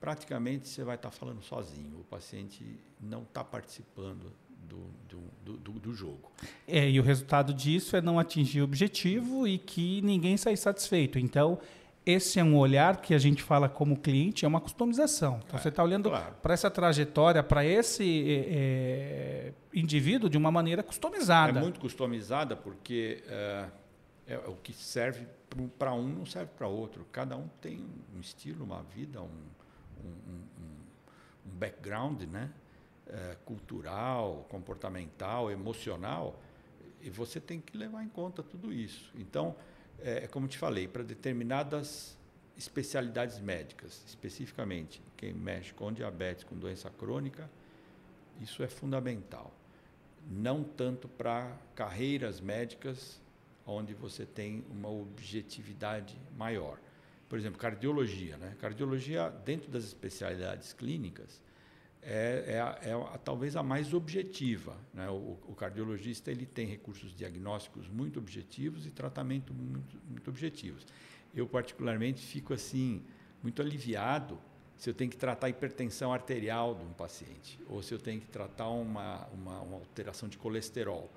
praticamente 0.00 0.68
você 0.68 0.84
vai 0.84 0.96
estar 0.96 1.10
falando 1.10 1.42
sozinho. 1.42 2.00
O 2.00 2.04
paciente 2.04 2.78
não 3.00 3.22
está 3.22 3.42
participando 3.42 4.32
do, 4.68 4.78
do, 5.08 5.56
do, 5.58 5.72
do, 5.80 5.94
jogo. 5.94 6.30
É, 6.66 6.88
e 6.88 7.00
o 7.00 7.02
resultado 7.02 7.52
disso 7.52 7.96
é 7.96 8.00
não 8.00 8.18
atingir 8.18 8.60
o 8.60 8.64
objetivo 8.64 9.46
e 9.46 9.58
que 9.58 10.00
ninguém 10.02 10.36
sai 10.36 10.56
satisfeito. 10.56 11.18
Então, 11.18 11.58
esse 12.04 12.38
é 12.38 12.44
um 12.44 12.56
olhar 12.56 13.00
que 13.00 13.14
a 13.14 13.18
gente 13.18 13.42
fala 13.42 13.68
como 13.68 13.96
cliente, 13.96 14.44
é 14.44 14.48
uma 14.48 14.60
customização. 14.60 15.40
Então, 15.44 15.58
é, 15.58 15.62
você 15.62 15.68
está 15.68 15.82
olhando 15.82 16.08
claro. 16.08 16.34
para 16.42 16.54
essa 16.54 16.70
trajetória, 16.70 17.42
para 17.42 17.64
esse 17.64 18.46
é, 18.48 19.52
indivíduo 19.72 20.28
de 20.28 20.36
uma 20.36 20.50
maneira 20.50 20.82
customizada. 20.82 21.58
É 21.58 21.62
muito 21.62 21.80
customizada 21.80 22.56
porque 22.56 23.22
é, 23.28 23.66
é 24.26 24.38
o 24.46 24.56
que 24.56 24.72
serve 24.72 25.26
para 25.78 25.92
um 25.92 26.06
não 26.08 26.26
serve 26.26 26.50
para 26.56 26.68
outro. 26.68 27.06
Cada 27.10 27.36
um 27.36 27.48
tem 27.60 27.84
um 28.16 28.20
estilo, 28.20 28.64
uma 28.64 28.82
vida, 28.82 29.20
um, 29.20 29.24
um, 29.24 30.08
um, 30.08 31.52
um 31.52 31.56
background, 31.58 32.22
né? 32.22 32.50
é, 33.10 33.36
cultural, 33.44 34.46
comportamental, 34.48 35.50
emocional, 35.50 36.40
e 37.00 37.10
você 37.10 37.40
tem 37.40 37.60
que 37.60 37.76
levar 37.76 38.04
em 38.04 38.08
conta 38.08 38.42
tudo 38.42 38.72
isso. 38.72 39.10
Então, 39.16 39.56
é, 40.02 40.24
é 40.24 40.26
como 40.26 40.48
te 40.48 40.58
falei, 40.58 40.88
para 40.88 41.02
determinadas 41.02 42.16
especialidades 42.56 43.38
médicas, 43.38 44.02
especificamente 44.06 45.00
quem 45.16 45.32
mexe 45.32 45.72
com 45.72 45.92
diabetes, 45.92 46.44
com 46.44 46.56
doença 46.56 46.90
crônica, 46.90 47.50
isso 48.40 48.62
é 48.62 48.68
fundamental. 48.68 49.52
Não 50.30 50.62
tanto 50.62 51.08
para 51.08 51.56
carreiras 51.74 52.40
médicas 52.40 53.20
onde 53.66 53.94
você 53.94 54.26
tem 54.26 54.64
uma 54.70 54.90
objetividade 54.90 56.18
maior. 56.36 56.78
Por 57.28 57.38
exemplo, 57.38 57.58
cardiologia. 57.58 58.36
Né? 58.36 58.56
Cardiologia, 58.60 59.30
dentro 59.44 59.70
das 59.70 59.84
especialidades 59.84 60.72
clínicas, 60.72 61.40
é, 62.02 62.62
é, 62.82 62.90
é 62.90 63.18
talvez 63.18 63.56
a 63.56 63.62
mais 63.62 63.92
objetiva. 63.92 64.76
Né? 64.92 65.08
O, 65.10 65.38
o, 65.48 65.54
cardiologista 65.54 66.30
ele 66.30 66.46
tem 66.46 66.66
recursos 66.66 67.14
diagnósticos 67.14 67.88
muito 67.88 68.18
objetivos 68.18 68.86
e 68.86 68.90
tratamento 68.90 69.52
muito, 69.52 69.96
muito 70.08 70.28
objetivos. 70.30 70.86
Eu, 71.34 71.46
particularmente, 71.46 72.24
fico 72.24 72.52
assim 72.54 73.02
muito 73.42 73.60
aliviado 73.62 74.38
se 74.76 74.88
eu 74.88 74.94
tenho 74.94 75.10
que 75.10 75.16
tratar 75.16 75.46
a 75.46 75.50
hipertensão 75.50 76.12
arterial 76.12 76.74
de 76.74 76.84
um 76.84 76.92
paciente 76.92 77.60
ou 77.68 77.82
se 77.82 77.92
eu 77.92 77.98
tenho 77.98 78.20
que 78.20 78.28
tratar 78.28 78.68
uma, 78.70 79.26
uma, 79.28 79.60
uma 79.60 79.76
alteração 79.76 80.28
de 80.28 80.38
colesterol. 80.38 81.10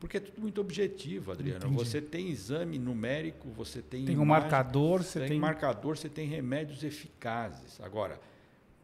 Porque 0.00 0.16
é 0.16 0.20
tudo 0.20 0.40
muito 0.40 0.58
objetivo, 0.58 1.30
Adriano. 1.30 1.66
Entendi. 1.66 1.74
Você 1.74 2.00
tem 2.00 2.30
exame 2.30 2.78
numérico, 2.78 3.50
você 3.50 3.82
tem. 3.82 4.06
Tem 4.06 4.18
um 4.18 4.24
marcador, 4.24 5.02
você 5.02 5.18
tem. 5.18 5.28
tem 5.28 5.38
marcador, 5.38 5.98
você 5.98 6.08
tem 6.08 6.26
remédios 6.26 6.82
eficazes. 6.82 7.78
Agora, 7.82 8.18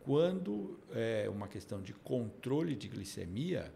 quando 0.06 0.78
é 0.92 1.28
uma 1.28 1.48
questão 1.48 1.82
de 1.82 1.92
controle 1.92 2.76
de 2.76 2.86
glicemia, 2.86 3.74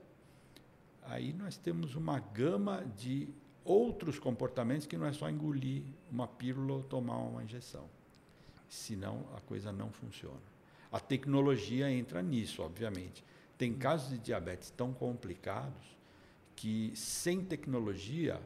aí 1.03 1.33
nós 1.33 1.57
temos 1.57 1.97
uma 1.97 2.21
gama 2.21 2.85
de 2.97 3.29
outros 3.65 4.17
comportamentos 4.17 4.87
que 4.87 4.97
não 4.97 5.07
é 5.07 5.13
só 5.13 5.29
engolir 5.29 5.83
uma 6.09 6.29
pílula 6.29 6.75
ou 6.75 6.83
tomar 6.85 7.17
uma 7.17 7.43
injeção. 7.43 7.85
Senão 8.69 9.27
a 9.37 9.41
coisa 9.41 9.73
não 9.73 9.91
funciona. 9.91 10.41
A 10.93 11.01
tecnologia 11.01 11.91
entra 11.91 12.23
nisso, 12.23 12.63
obviamente. 12.63 13.25
Tem 13.59 13.75
casos 13.75 14.11
de 14.11 14.19
diabetes 14.19 14.71
tão 14.71 14.93
complicados 14.93 15.99
que 16.55 16.93
sem 16.95 17.45
tecnologia, 17.45 18.41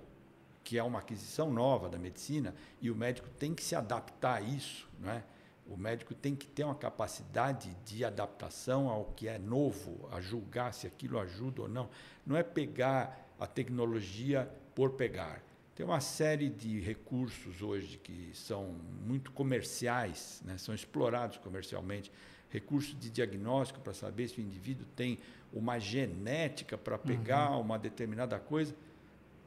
que 0.63 0.79
é 0.79 0.83
uma 0.83 1.01
aquisição 1.01 1.53
nova 1.53 1.91
da 1.91 1.99
medicina, 1.99 2.55
e 2.81 2.91
o 2.91 2.97
médico 2.97 3.29
tem 3.39 3.55
que 3.55 3.63
se 3.63 3.77
adaptar 3.77 4.37
a 4.37 4.41
isso, 4.41 4.89
não 4.99 5.11
é? 5.11 5.23
O 5.67 5.77
médico 5.77 6.15
tem 6.15 6.37
que 6.37 6.47
ter 6.47 6.65
uma 6.65 6.75
capacidade 6.75 7.75
de 7.87 8.05
adaptação 8.05 8.89
ao 8.89 9.07
que 9.07 9.29
é 9.29 9.39
novo, 9.39 10.09
a 10.13 10.21
julgar 10.21 10.75
se 10.75 10.87
aquilo 10.87 11.19
ajuda 11.19 11.63
ou 11.63 11.69
não. 11.69 11.89
Não 12.27 12.37
é 12.37 12.43
pegar 12.43 13.31
a 13.41 13.47
tecnologia 13.47 14.51
por 14.75 14.91
pegar. 14.93 15.43
Tem 15.75 15.85
uma 15.85 16.01
série 16.01 16.49
de 16.49 16.81
recursos 16.81 17.63
hoje 17.63 17.99
que 17.99 18.31
são 18.35 18.77
muito 19.05 19.33
comerciais, 19.33 20.41
né? 20.45 20.57
são 20.59 20.75
explorados 20.75 21.39
comercialmente. 21.39 22.13
Recursos 22.51 22.97
de 22.97 23.11
diagnóstico 23.11 23.81
para 23.81 23.93
saber 23.93 24.29
se 24.29 24.39
o 24.39 24.43
indivíduo 24.43 24.87
tem 24.95 25.19
uma 25.53 25.79
genética 25.81 26.79
para 26.79 26.97
pegar 26.97 27.51
uhum. 27.53 27.63
uma 27.63 27.79
determinada 27.79 28.39
coisa. 28.39 28.75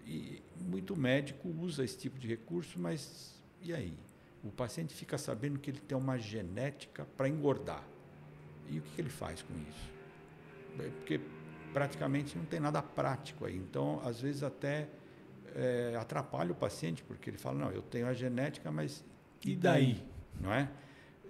E 0.06 0.42
muito 0.60 0.98
médico 0.98 1.48
usa 1.60 1.86
esse 1.86 1.98
tipo 1.98 2.20
de 2.20 2.28
recurso, 2.28 2.78
mas 2.80 3.42
e 3.62 3.74
aí? 3.74 3.98
O 4.44 4.52
paciente 4.52 4.94
fica 4.94 5.18
sabendo 5.18 5.60
que 5.60 5.70
ele 5.70 5.80
tem 5.80 5.98
uma 5.98 6.18
genética 6.18 7.06
para 7.18 7.28
engordar. 7.28 7.84
E 8.70 8.80
o 8.80 8.82
que, 8.82 8.92
que, 8.92 9.02
ele 9.02 9.10
faz 9.10 9.42
com 9.42 9.54
isso? 9.54 9.92
É 10.80 10.90
porque 10.90 11.20
praticamente 11.74 12.38
não 12.38 12.46
tem 12.46 12.60
nada 12.60 12.82
prático 12.82 13.46
aí. 13.46 13.56
Então, 13.56 14.02
às 14.04 14.22
vezes, 14.22 14.44
até 14.44 14.90
é, 15.56 15.96
atrapalha 16.00 16.52
o 16.52 16.56
paciente, 16.56 17.04
porque 17.04 17.30
ele 17.30 17.38
fala: 17.38 17.58
não, 17.58 17.72
eu 17.72 17.82
tenho 17.82 18.08
a 18.08 18.14
genética, 18.14 18.72
mas 18.72 19.04
e 19.46 19.56
daí? 19.56 20.04
Não 20.40 20.54
é? 20.54 20.70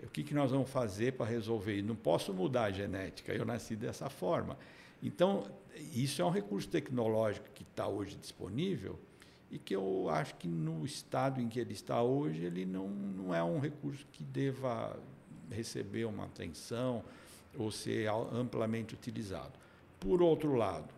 O 0.03 0.09
que, 0.09 0.23
que 0.23 0.33
nós 0.33 0.51
vamos 0.51 0.69
fazer 0.69 1.13
para 1.13 1.25
resolver? 1.25 1.81
Não 1.81 1.95
posso 1.95 2.33
mudar 2.33 2.65
a 2.65 2.71
genética, 2.71 3.33
eu 3.33 3.45
nasci 3.45 3.75
dessa 3.75 4.09
forma. 4.09 4.57
Então, 5.01 5.45
isso 5.75 6.21
é 6.21 6.25
um 6.25 6.29
recurso 6.29 6.67
tecnológico 6.67 7.47
que 7.53 7.63
está 7.63 7.87
hoje 7.87 8.15
disponível 8.15 8.99
e 9.49 9.57
que 9.57 9.75
eu 9.75 10.10
acho 10.10 10.36
que 10.36 10.47
no 10.47 10.86
estado 10.86 11.41
em 11.41 11.47
que 11.47 11.60
ele 11.60 11.73
está 11.73 12.01
hoje, 12.01 12.43
ele 12.43 12.65
não, 12.65 12.88
não 12.89 13.33
é 13.33 13.43
um 13.43 13.60
recurso 13.60 14.05
que 14.12 14.23
deva 14.23 14.99
receber 15.49 16.05
uma 16.05 16.25
atenção 16.25 17.03
ou 17.57 17.71
ser 17.71 18.10
amplamente 18.10 18.93
utilizado. 18.93 19.53
Por 19.99 20.21
outro 20.21 20.53
lado, 20.55 20.93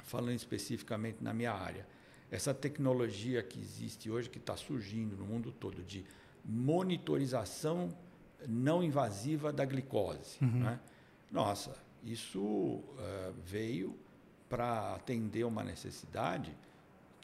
falando 0.00 0.36
especificamente 0.36 1.22
na 1.22 1.32
minha 1.32 1.52
área, 1.52 1.86
essa 2.30 2.52
tecnologia 2.52 3.42
que 3.42 3.60
existe 3.60 4.10
hoje, 4.10 4.28
que 4.28 4.38
está 4.38 4.56
surgindo 4.56 5.16
no 5.16 5.24
mundo 5.24 5.52
todo, 5.52 5.82
de 5.82 6.04
monitorização 6.44 7.96
não 8.46 8.82
invasiva 8.82 9.52
da 9.52 9.64
glicose. 9.64 10.38
Uhum. 10.42 10.64
Né? 10.64 10.80
Nossa, 11.30 11.76
isso 12.02 12.40
uh, 12.40 12.82
veio 13.44 13.96
para 14.48 14.94
atender 14.94 15.44
uma 15.44 15.64
necessidade 15.64 16.54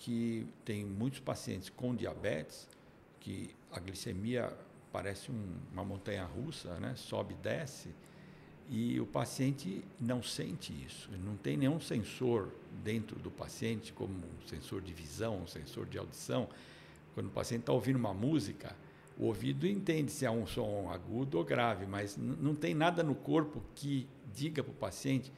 que 0.01 0.47
tem 0.65 0.85
muitos 0.85 1.21
pacientes 1.21 1.69
com 1.69 1.95
diabetes, 1.95 2.67
que 3.21 3.51
a 3.71 3.79
glicemia 3.79 4.51
parece 4.91 5.31
um, 5.31 5.57
uma 5.73 5.85
montanha 5.85 6.25
russa, 6.25 6.81
né? 6.81 6.95
sobe 6.97 7.35
e 7.35 7.37
desce, 7.37 7.95
e 8.69 8.99
o 8.99 9.07
paciente 9.07 9.85
não 10.01 10.23
sente 10.23 10.73
isso. 10.73 11.11
Não 11.23 11.37
tem 11.37 11.57
nenhum 11.57 11.79
sensor 11.79 12.49
dentro 12.83 13.19
do 13.19 13.31
paciente, 13.31 13.93
como 13.93 14.15
um 14.15 14.49
sensor 14.49 14.81
de 14.81 14.93
visão, 14.93 15.43
um 15.43 15.47
sensor 15.47 15.87
de 15.87 15.99
audição. 15.99 16.49
Quando 17.13 17.27
o 17.27 17.31
paciente 17.31 17.61
está 17.63 17.73
ouvindo 17.73 17.97
uma 17.97 18.15
música, 18.15 18.75
o 19.19 19.27
ouvido 19.27 19.67
entende 19.67 20.11
se 20.11 20.25
é 20.25 20.31
um 20.31 20.47
som 20.47 20.89
agudo 20.91 21.37
ou 21.37 21.45
grave, 21.45 21.85
mas 21.85 22.17
não 22.17 22.55
tem 22.55 22.75
nada 22.75 23.03
no 23.03 23.15
corpo 23.15 23.61
que 23.75 24.09
diga 24.33 24.63
para 24.63 24.73
o 24.73 24.77
paciente 24.77 25.31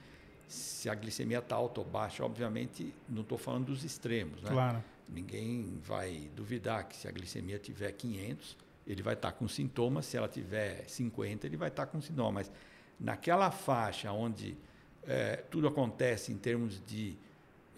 se 0.52 0.88
a 0.88 0.94
glicemia 0.94 1.38
está 1.38 1.56
alta 1.56 1.80
ou 1.80 1.86
baixa, 1.86 2.24
obviamente 2.24 2.94
não 3.08 3.22
estou 3.22 3.38
falando 3.38 3.66
dos 3.66 3.84
extremos, 3.84 4.42
né? 4.42 4.50
Claro. 4.50 4.84
Ninguém 5.08 5.78
vai 5.82 6.30
duvidar 6.36 6.86
que 6.88 6.96
se 6.96 7.08
a 7.08 7.10
glicemia 7.10 7.58
tiver 7.58 7.90
500, 7.92 8.56
ele 8.86 9.02
vai 9.02 9.14
estar 9.14 9.32
tá 9.32 9.36
com 9.36 9.48
sintomas, 9.48 10.06
se 10.06 10.16
ela 10.16 10.28
tiver 10.28 10.84
50, 10.88 11.46
ele 11.46 11.56
vai 11.56 11.68
estar 11.68 11.86
tá 11.86 11.92
com 11.92 12.00
sintomas. 12.00 12.48
Mas 12.48 12.52
naquela 12.98 13.50
faixa 13.50 14.12
onde 14.12 14.56
é, 15.04 15.36
tudo 15.36 15.68
acontece 15.68 16.32
em 16.32 16.36
termos 16.36 16.80
de 16.86 17.16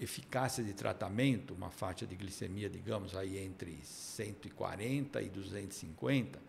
eficácia 0.00 0.62
de 0.62 0.72
tratamento, 0.72 1.54
uma 1.54 1.70
faixa 1.70 2.06
de 2.06 2.16
glicemia, 2.16 2.68
digamos, 2.68 3.14
aí 3.16 3.38
entre 3.38 3.78
140 3.84 5.22
e 5.22 5.28
250, 5.28 6.40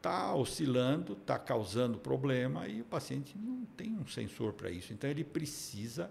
está 0.00 0.34
oscilando, 0.34 1.12
está 1.12 1.38
causando 1.38 1.98
problema 1.98 2.66
e 2.66 2.80
o 2.80 2.84
paciente 2.84 3.36
não 3.36 3.66
tem 3.76 3.92
um 3.92 4.06
sensor 4.06 4.54
para 4.54 4.70
isso. 4.70 4.92
Então 4.92 5.08
ele 5.08 5.22
precisa. 5.22 6.10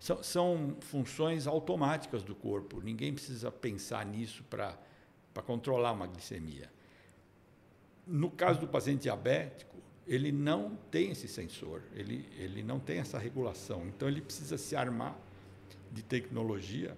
São, 0.00 0.22
são, 0.22 0.76
funções 0.80 1.46
automáticas 1.46 2.22
do 2.22 2.34
corpo, 2.34 2.80
ninguém 2.80 3.12
precisa 3.12 3.50
pensar 3.50 4.06
nisso 4.06 4.44
para 4.48 4.78
controlar 5.44 5.92
uma 5.92 6.06
glicemia. 6.06 6.70
No 8.06 8.30
caso 8.30 8.60
do 8.60 8.68
paciente 8.68 9.02
diabético, 9.02 9.76
ele 10.06 10.32
não 10.32 10.78
tem 10.90 11.10
esse 11.10 11.28
sensor, 11.28 11.82
ele, 11.92 12.26
ele 12.38 12.62
não 12.62 12.78
tem 12.78 12.98
essa 12.98 13.18
regulação. 13.18 13.86
Então 13.88 14.08
ele 14.08 14.22
precisa 14.22 14.56
se 14.56 14.74
armar 14.74 15.18
de 15.92 16.02
tecnologia. 16.02 16.96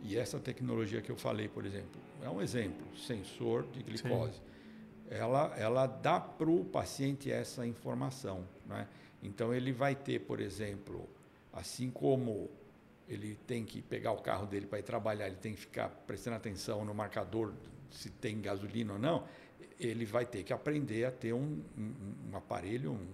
E 0.00 0.16
essa 0.16 0.40
tecnologia 0.40 1.00
que 1.00 1.12
eu 1.12 1.16
falei, 1.16 1.48
por 1.48 1.64
exemplo, 1.64 2.00
é 2.22 2.28
um 2.28 2.40
exemplo, 2.40 2.84
sensor 2.96 3.64
de 3.72 3.82
glicose. 3.82 4.32
Sim. 4.32 4.51
Ela, 5.12 5.54
ela 5.56 5.86
dá 5.86 6.18
para 6.18 6.50
o 6.50 6.64
paciente 6.64 7.30
essa 7.30 7.66
informação. 7.66 8.44
Né? 8.66 8.86
Então, 9.22 9.52
ele 9.52 9.72
vai 9.72 9.94
ter, 9.94 10.20
por 10.20 10.40
exemplo, 10.40 11.08
assim 11.52 11.90
como 11.90 12.50
ele 13.08 13.36
tem 13.46 13.64
que 13.64 13.82
pegar 13.82 14.12
o 14.12 14.18
carro 14.18 14.46
dele 14.46 14.66
para 14.66 14.78
ir 14.78 14.82
trabalhar, 14.82 15.26
ele 15.26 15.36
tem 15.36 15.54
que 15.54 15.60
ficar 15.60 15.88
prestando 16.06 16.36
atenção 16.36 16.84
no 16.84 16.94
marcador 16.94 17.52
se 17.90 18.08
tem 18.08 18.40
gasolina 18.40 18.94
ou 18.94 18.98
não, 18.98 19.24
ele 19.78 20.04
vai 20.04 20.24
ter 20.24 20.42
que 20.42 20.52
aprender 20.52 21.04
a 21.04 21.10
ter 21.10 21.32
um, 21.32 21.60
um, 21.76 21.92
um 22.32 22.36
aparelho, 22.36 22.92
um, 22.92 23.06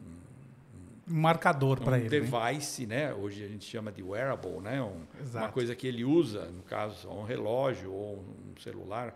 um 1.11 1.15
marcador 1.15 1.81
para 1.81 1.99
ele. 1.99 2.07
Um 2.07 2.31
device, 2.31 2.87
né? 2.87 3.09
né? 3.09 3.15
Hoje 3.15 3.45
a 3.45 3.49
gente 3.49 3.65
chama 3.65 3.91
de 3.91 4.03
wearable, 4.03 4.61
né? 4.61 4.81
Um, 4.83 5.03
uma 5.35 5.51
coisa 5.51 5.75
que 5.75 5.87
ele 5.87 6.05
usa, 6.05 6.47
no 6.47 6.63
caso, 6.63 7.09
um 7.09 7.25
relógio 7.25 7.93
ou 7.93 8.19
um 8.19 8.61
celular, 8.61 9.15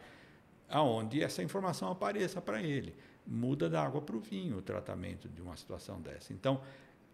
aonde 0.72 1.22
essa 1.22 1.42
informação 1.42 1.90
apareça 1.90 2.40
para 2.40 2.62
ele. 2.62 2.94
Muda 3.26 3.68
da 3.68 3.85
água 3.85 4.00
para 4.00 4.16
o 4.16 4.20
vinho 4.20 4.56
o 4.56 4.62
tratamento 4.62 5.28
de 5.28 5.40
uma 5.40 5.56
situação 5.56 6.00
dessa. 6.00 6.32
Então, 6.32 6.61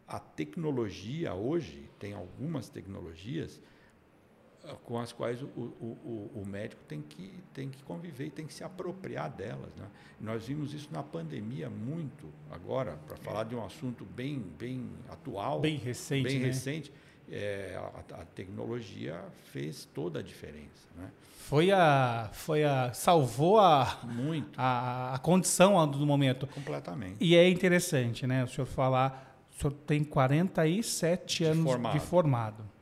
a 0.07 0.19
tecnologia 0.19 1.35
hoje, 1.35 1.91
tem 1.99 2.15
algumas 2.15 2.71
tecnologias 2.71 3.61
com 4.85 4.99
as 4.99 5.13
quais 5.13 5.43
o, 5.43 5.47
o, 5.47 6.31
o, 6.35 6.45
médico 6.47 6.83
tem 6.87 7.01
que, 7.01 7.33
tem 7.55 7.71
que 7.71 7.83
conviver 7.85 8.27
e 8.27 8.31
tem 8.31 8.47
que 8.47 8.53
se 8.53 8.63
apropriar 8.63 9.31
delas. 9.31 9.75
Né? 9.77 9.87
Nós 10.21 10.47
vimos 10.47 10.75
isso 10.75 10.89
na 10.93 11.03
pandemia 11.03 11.71
muito 11.71 12.27
agora, 12.51 12.99
para 13.07 13.17
falar 13.17 13.45
de 13.45 13.55
um 13.55 13.65
assunto 13.65 14.05
bem, 14.05 14.41
bem 14.59 14.91
atual, 15.09 15.61
bem 15.61 15.77
recente. 15.77 16.25
Bem 16.25 16.39
né? 16.39 16.47
recente 16.47 16.93
é, 17.31 17.77
a, 17.77 18.21
a, 18.21 18.25
tecnologia 18.25 19.21
fez 19.53 19.85
toda 19.95 20.21
a 20.21 20.23
diferença. 20.23 20.89
Né? 20.97 21.11
Foi 21.39 21.71
a, 21.71 22.29
foi 22.33 22.65
a 22.65 22.93
salvou 22.93 23.59
a, 23.59 24.01
muito. 24.05 24.59
a, 24.59 25.15
a 25.15 25.19
condição 25.19 25.89
do 25.89 26.05
momento. 26.07 26.47
Completamente. 26.47 27.17
E 27.21 27.37
é 27.37 27.49
interessante, 27.49 28.27
né? 28.27 28.45
O 28.45 28.49
senhor 28.49 28.67
falar, 28.67 29.47
o 29.51 29.61
senhor 29.61 29.73
tem 29.87 30.05
47 30.05 31.39
de 31.39 31.45
anos 31.45 31.65
formado. 31.65 31.93
de 31.93 32.01
formado. 32.01 32.78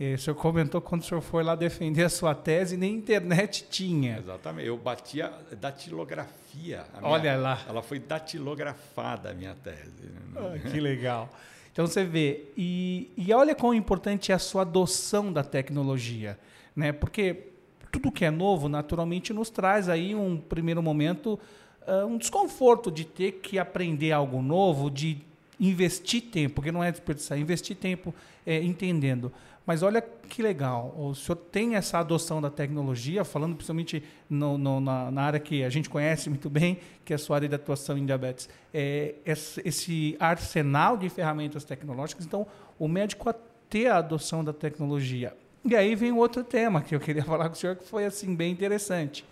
E 0.00 0.14
o 0.14 0.18
senhor 0.18 0.34
comentou 0.34 0.80
quando 0.80 1.02
o 1.02 1.04
senhor 1.04 1.20
foi 1.20 1.44
lá 1.44 1.54
defender 1.54 2.04
a 2.04 2.08
sua 2.08 2.34
tese, 2.34 2.74
nem 2.74 2.94
internet 2.94 3.66
tinha. 3.68 4.16
Exatamente. 4.16 4.66
Eu 4.66 4.78
bati 4.78 5.20
a 5.20 5.30
datilografia. 5.60 6.86
Minha, 6.98 7.06
Olha 7.06 7.36
lá. 7.36 7.62
Ela 7.68 7.82
foi 7.82 7.98
datilografada, 7.98 9.30
a 9.30 9.34
minha 9.34 9.54
tese. 9.62 10.10
Ah, 10.34 10.70
que 10.70 10.80
legal. 10.80 11.28
Então 11.70 11.86
você 11.86 12.02
vê. 12.02 12.46
E, 12.56 13.10
e 13.14 13.30
olha 13.34 13.54
quão 13.54 13.74
importante 13.74 14.32
é 14.32 14.34
a 14.34 14.38
sua 14.38 14.62
adoção 14.62 15.30
da 15.30 15.44
tecnologia. 15.44 16.38
Né? 16.74 16.92
Porque 16.92 17.48
tudo 17.92 18.10
que 18.10 18.24
é 18.24 18.30
novo, 18.30 18.70
naturalmente, 18.70 19.34
nos 19.34 19.50
traz 19.50 19.86
aí 19.86 20.14
um 20.14 20.38
primeiro 20.38 20.82
momento, 20.82 21.38
uh, 21.86 22.06
um 22.06 22.16
desconforto 22.16 22.90
de 22.90 23.04
ter 23.04 23.32
que 23.32 23.58
aprender 23.58 24.12
algo 24.12 24.40
novo, 24.40 24.90
de 24.90 25.22
investir 25.60 26.22
tempo, 26.22 26.56
porque 26.56 26.72
não 26.72 26.82
é 26.82 26.90
desperdiçar, 26.90 27.38
investir 27.38 27.76
tempo 27.76 28.14
é, 28.46 28.62
entendendo. 28.62 29.30
Mas 29.66 29.82
olha 29.82 30.00
que 30.00 30.42
legal, 30.42 30.94
o 30.98 31.14
senhor 31.14 31.36
tem 31.36 31.76
essa 31.76 31.98
adoção 31.98 32.40
da 32.40 32.50
tecnologia, 32.50 33.24
falando 33.24 33.54
principalmente 33.54 34.02
no, 34.28 34.56
no, 34.56 34.80
na, 34.80 35.10
na, 35.10 35.22
área 35.22 35.38
que 35.38 35.62
a 35.62 35.68
gente 35.68 35.88
conhece 35.88 36.30
muito 36.30 36.48
bem, 36.48 36.78
que 37.04 37.12
é 37.12 37.16
a 37.16 37.18
sua 37.18 37.36
área 37.36 37.48
de 37.48 37.54
atuação 37.54 37.96
em 37.98 38.06
diabetes. 38.06 38.48
É, 38.72 39.14
esse 39.24 40.16
arsenal 40.18 40.96
de 40.96 41.08
ferramentas 41.08 41.62
tecnológicas, 41.62 42.24
então 42.24 42.46
o 42.78 42.88
médico 42.88 43.28
a 43.28 43.34
ter 43.68 43.88
a 43.88 43.98
adoção 43.98 44.42
da 44.42 44.52
tecnologia. 44.52 45.36
E 45.64 45.76
aí 45.76 45.94
vem 45.94 46.10
outro 46.10 46.42
tema 46.42 46.80
que 46.80 46.94
eu 46.94 47.00
queria 47.00 47.22
falar 47.24 47.48
com 47.48 47.54
o 47.54 47.56
senhor, 47.56 47.76
que 47.76 47.84
foi 47.84 48.06
assim 48.06 48.34
bem 48.34 48.50
interessante. 48.50 49.24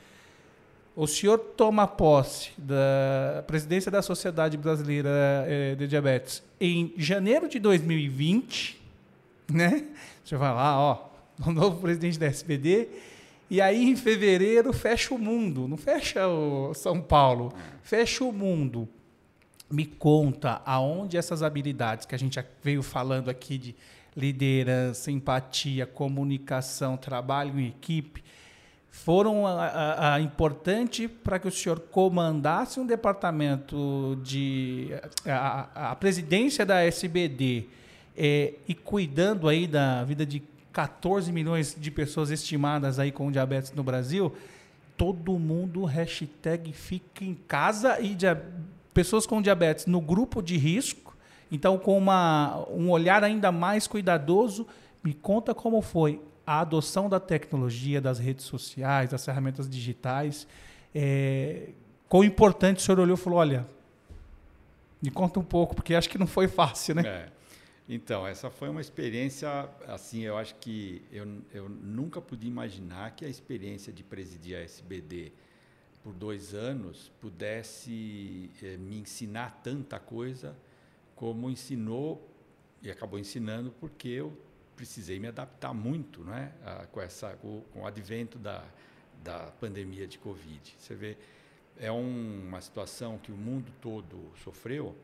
O 1.01 1.07
senhor 1.07 1.39
toma 1.39 1.87
posse 1.87 2.51
da 2.59 3.45
presidência 3.47 3.89
da 3.89 4.03
Sociedade 4.03 4.57
Brasileira 4.57 5.09
eh, 5.47 5.77
de 5.77 5.87
Diabetes 5.87 6.43
em 6.61 6.93
janeiro 6.97 7.49
de 7.49 7.61
2020, 7.61 8.83
né? 9.49 9.85
Você 10.25 10.37
vai 10.37 10.53
lá, 10.53 10.77
ó, 10.77 11.09
o 11.47 11.53
novo 11.53 11.81
presidente 11.81 12.19
da 12.19 12.27
SBD, 12.27 12.89
e 13.49 13.61
aí 13.61 13.85
em 13.85 13.95
fevereiro 13.95 14.73
fecha 14.73 15.15
o 15.15 15.19
mundo, 15.21 15.69
não 15.69 15.77
fecha 15.77 16.27
o 16.27 16.75
São 16.75 17.01
Paulo, 17.01 17.55
fecha 17.81 18.25
o 18.25 18.33
mundo. 18.33 18.89
Me 19.71 19.87
conta 19.87 20.61
aonde 20.67 21.17
essas 21.17 21.45
habilidades 21.45 22.07
que 22.07 22.15
a 22.17 22.19
gente 22.19 22.45
veio 22.61 22.83
falando 22.83 23.31
aqui 23.31 23.57
de 23.57 23.77
liderança, 24.17 25.13
empatia, 25.13 25.87
comunicação, 25.87 26.97
trabalho 26.97 27.61
em 27.61 27.69
equipe, 27.69 28.25
foram 28.91 29.47
a, 29.47 29.67
a, 29.67 30.15
a 30.15 30.21
importante 30.21 31.09
para 31.09 31.39
que 31.39 31.49
o 31.49 31.51
senhor 31.51 31.79
comandasse 31.81 32.81
um 32.81 32.87
departamento 32.87 34.19
de 34.23 34.91
a, 35.27 35.91
a 35.93 35.97
presidência 35.97 36.65
da 36.65 36.83
SBD 36.83 37.67
é, 38.17 38.55
e 38.67 38.75
cuidando 38.75 39.49
aí 39.49 39.67
da 39.67 40.03
vida 40.05 40.27
de 40.27 40.43
14 40.73 41.33
milhões 41.33 41.77
de 41.79 41.91
pessoas 41.91 42.31
estimadas 42.31 42.99
aí 42.99 43.11
com 43.13 43.31
diabetes 43.31 43.73
no 43.73 43.83
Brasil, 43.83 44.35
todo 44.97 45.39
mundo 45.39 45.85
hashtag 45.85 46.73
fica 46.73 47.25
em 47.25 47.35
casa 47.35 48.01
e 48.01 48.15
dia, 48.15 48.45
pessoas 48.93 49.27
com 49.27 49.41
diabetes 49.41 49.87
no 49.87 50.01
grupo 50.01 50.43
de 50.43 50.57
risco, 50.57 51.17
então 51.51 51.79
com 51.79 51.97
uma, 51.97 52.65
um 52.71 52.91
olhar 52.91 53.23
ainda 53.23 53.53
mais 53.53 53.87
cuidadoso, 53.87 54.67
me 55.03 55.15
conta 55.15 55.55
como 55.55 55.81
foi 55.81 56.21
a 56.49 56.61
adoção 56.61 57.11
da 57.11 57.21
tecnologia, 57.21 58.01
das 58.01 58.19
redes 58.19 58.47
sociais, 58.47 59.11
das 59.11 59.23
ferramentas 59.23 59.69
digitais, 59.69 60.49
é, 60.95 61.73
quão 62.09 62.25
importante 62.25 62.79
o 62.79 62.81
senhor 62.81 62.99
olhou 62.99 63.19
e 63.19 63.21
falou, 63.21 63.39
olha, 63.39 63.69
me 65.03 65.11
conta 65.11 65.39
um 65.39 65.45
pouco, 65.45 65.75
porque 65.75 65.95
acho 65.95 66.09
que 66.09 66.17
não 66.17 66.27
foi 66.27 66.49
fácil, 66.49 66.95
né? 66.95 67.03
É. 67.07 67.29
Então, 67.87 68.27
essa 68.27 68.49
foi 68.49 68.71
uma 68.71 68.81
experiência, 68.81 69.69
assim, 69.87 70.23
eu 70.23 70.39
acho 70.39 70.55
que 70.55 71.03
eu, 71.13 71.27
eu 71.53 71.69
nunca 71.69 72.19
podia 72.19 72.49
imaginar 72.49 73.11
que 73.11 73.27
a 73.27 73.29
experiência 73.29 73.93
de 73.93 74.03
presidir 74.03 74.57
a 74.57 74.61
SBD 74.61 75.33
por 76.03 76.15
dois 76.15 76.55
anos 76.55 77.13
pudesse 77.21 78.51
eh, 78.63 78.79
me 78.79 79.01
ensinar 79.01 79.61
tanta 79.63 79.99
coisa 79.99 80.57
como 81.15 81.51
ensinou 81.51 82.27
e 82.83 82.91
acabou 82.91 83.19
ensinando 83.19 83.71
porque 83.79 84.09
eu 84.09 84.33
precisei 84.79 85.19
me 85.19 85.27
adaptar 85.27 85.75
muito 85.75 86.23
né, 86.23 86.53
a, 86.65 86.87
com, 86.87 87.01
essa, 87.01 87.31
com, 87.43 87.63
com, 87.73 87.81
o 87.81 87.87
advento 87.87 88.39
da, 88.39 88.65
da 89.25 89.51
pandemia 89.61 90.07
de 90.07 90.19
Covid. 90.19 90.77
Você 90.79 90.95
vê, 90.95 91.19
é 91.77 91.91
um, 91.91 92.47
uma 92.47 92.61
situação 92.61 93.19
que 93.19 93.33
o 93.33 93.37
mundo 93.37 93.73
todo 93.81 94.31
sofreu, 94.45 94.95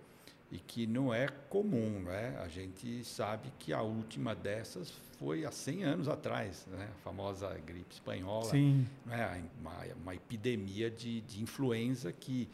e 0.52 0.58
que 0.58 0.86
não 0.86 1.12
é 1.12 1.26
comum. 1.48 2.00
Né? 2.04 2.38
A 2.40 2.46
gente 2.46 3.02
sabe 3.02 3.52
que 3.58 3.72
a 3.72 3.82
última 3.82 4.36
dessas 4.36 4.92
foi 5.18 5.44
há 5.44 5.50
100 5.50 5.82
anos 5.82 6.08
atrás, 6.08 6.64
né? 6.70 6.88
a 6.94 6.98
famosa 7.00 7.52
gripe 7.66 7.92
espanhola, 7.92 8.50
Sim. 8.50 8.86
Né? 9.04 9.44
Uma, 9.60 9.84
uma, 10.00 10.14
epidemia 10.14 10.88
de, 10.88 11.22
de, 11.22 11.42
influenza 11.42 12.12
que 12.12 12.48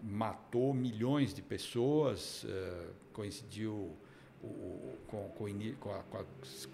matou 0.00 0.72
milhões 0.72 1.34
de 1.34 1.42
pessoas, 1.42 2.44
uh, 2.44 2.94
coincidiu 3.12 3.96
o, 4.44 4.98
com, 5.06 5.28
com, 5.30 5.90
a, 5.90 6.02
com, 6.02 6.18
a, 6.18 6.24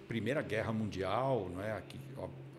Primeira 0.06 0.42
Guerra 0.42 0.72
Mundial, 0.72 1.48
né? 1.50 1.82
que 1.88 1.98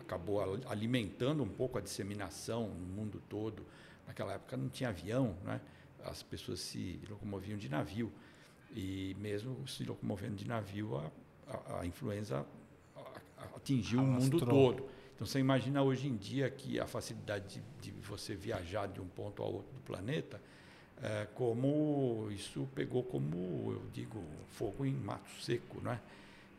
acabou 0.00 0.40
alimentando 0.66 1.42
um 1.42 1.48
pouco 1.48 1.78
a 1.78 1.80
disseminação 1.80 2.68
no 2.68 2.86
mundo 2.86 3.22
todo. 3.28 3.64
Naquela 4.06 4.34
época 4.34 4.56
não 4.56 4.68
tinha 4.68 4.88
avião, 4.90 5.36
né? 5.44 5.60
as 6.04 6.22
pessoas 6.22 6.60
se 6.60 7.00
locomoviam 7.08 7.58
de 7.58 7.68
navio. 7.68 8.12
E 8.74 9.14
mesmo 9.20 9.66
se 9.68 9.84
locomovendo 9.84 10.36
de 10.36 10.48
navio, 10.48 10.96
a, 10.96 11.10
a, 11.46 11.80
a 11.80 11.86
influenza 11.86 12.46
atingiu 13.56 14.00
Alastrou. 14.00 14.18
o 14.18 14.32
mundo 14.32 14.46
todo. 14.46 14.88
Então 15.14 15.26
você 15.26 15.38
imagina 15.38 15.82
hoje 15.82 16.08
em 16.08 16.16
dia 16.16 16.50
que 16.50 16.80
a 16.80 16.86
facilidade 16.86 17.62
de, 17.80 17.90
de 17.90 18.00
você 18.00 18.34
viajar 18.34 18.88
de 18.88 19.00
um 19.00 19.06
ponto 19.06 19.42
ao 19.42 19.52
outro 19.52 19.72
do 19.74 19.80
planeta, 19.80 20.40
é, 21.02 21.26
como 21.34 22.28
isso 22.30 22.68
pegou 22.74 23.02
como, 23.02 23.72
eu 23.72 23.82
digo, 23.92 24.22
fogo 24.52 24.86
em 24.86 24.94
mato 24.94 25.30
seco, 25.40 25.80
né? 25.80 26.00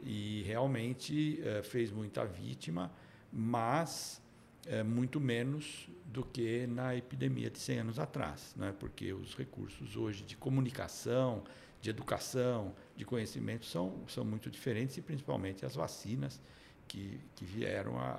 e 0.05 0.43
realmente 0.45 1.39
uh, 1.41 1.63
fez 1.63 1.91
muita 1.91 2.25
vítima, 2.25 2.91
mas 3.31 4.21
uh, 4.67 4.83
muito 4.83 5.19
menos 5.19 5.87
do 6.05 6.23
que 6.23 6.67
na 6.67 6.95
epidemia 6.95 7.49
de 7.49 7.57
100 7.57 7.79
anos 7.79 7.99
atrás, 7.99 8.53
né? 8.55 8.73
porque 8.79 9.13
os 9.13 9.33
recursos 9.35 9.95
hoje 9.95 10.23
de 10.23 10.35
comunicação, 10.35 11.43
de 11.81 11.89
educação, 11.89 12.73
de 12.95 13.05
conhecimento 13.05 13.65
são, 13.65 14.03
são 14.07 14.23
muito 14.23 14.49
diferentes 14.49 14.97
e 14.97 15.01
principalmente 15.01 15.65
as 15.65 15.75
vacinas 15.75 16.39
que, 16.87 17.19
que 17.35 17.45
vieram 17.45 17.97
a, 17.97 18.11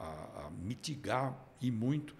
a, 0.00 0.46
a 0.46 0.50
mitigar 0.50 1.36
e 1.60 1.70
muito 1.70 2.14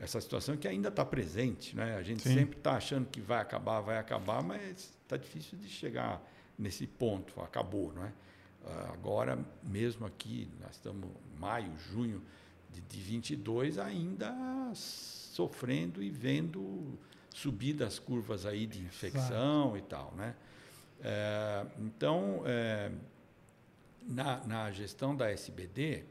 essa 0.00 0.20
situação 0.20 0.56
que 0.56 0.66
ainda 0.66 0.88
está 0.88 1.04
presente. 1.04 1.76
Né? 1.76 1.94
A 1.96 2.02
gente 2.02 2.22
Sim. 2.22 2.34
sempre 2.34 2.56
está 2.58 2.72
achando 2.72 3.06
que 3.06 3.20
vai 3.20 3.40
acabar, 3.40 3.80
vai 3.80 3.98
acabar, 3.98 4.42
mas 4.42 4.94
está 5.02 5.16
difícil 5.16 5.58
de 5.58 5.68
chegar 5.68 6.22
nesse 6.58 6.86
ponto. 6.86 7.38
Acabou, 7.42 7.92
não 7.92 8.04
é? 8.04 8.12
Ah, 8.64 8.90
agora, 8.94 9.38
mesmo 9.62 10.06
aqui, 10.06 10.50
nós 10.60 10.72
estamos 10.72 11.08
maio, 11.38 11.72
junho 11.92 12.22
de, 12.70 12.80
de 12.80 13.00
22, 13.00 13.78
ainda 13.78 14.34
sofrendo 14.74 16.02
e 16.02 16.10
vendo 16.10 16.98
subir 17.30 17.74
das 17.74 17.98
curvas 17.98 18.46
aí 18.46 18.66
de 18.66 18.80
infecção 18.80 19.76
e 19.76 19.82
tal, 19.82 20.14
né? 20.16 20.34
É, 21.02 21.66
então, 21.78 22.42
é, 22.44 22.90
na, 24.02 24.44
na, 24.46 24.70
gestão 24.70 25.16
da 25.16 25.30
SBD, 25.30 26.04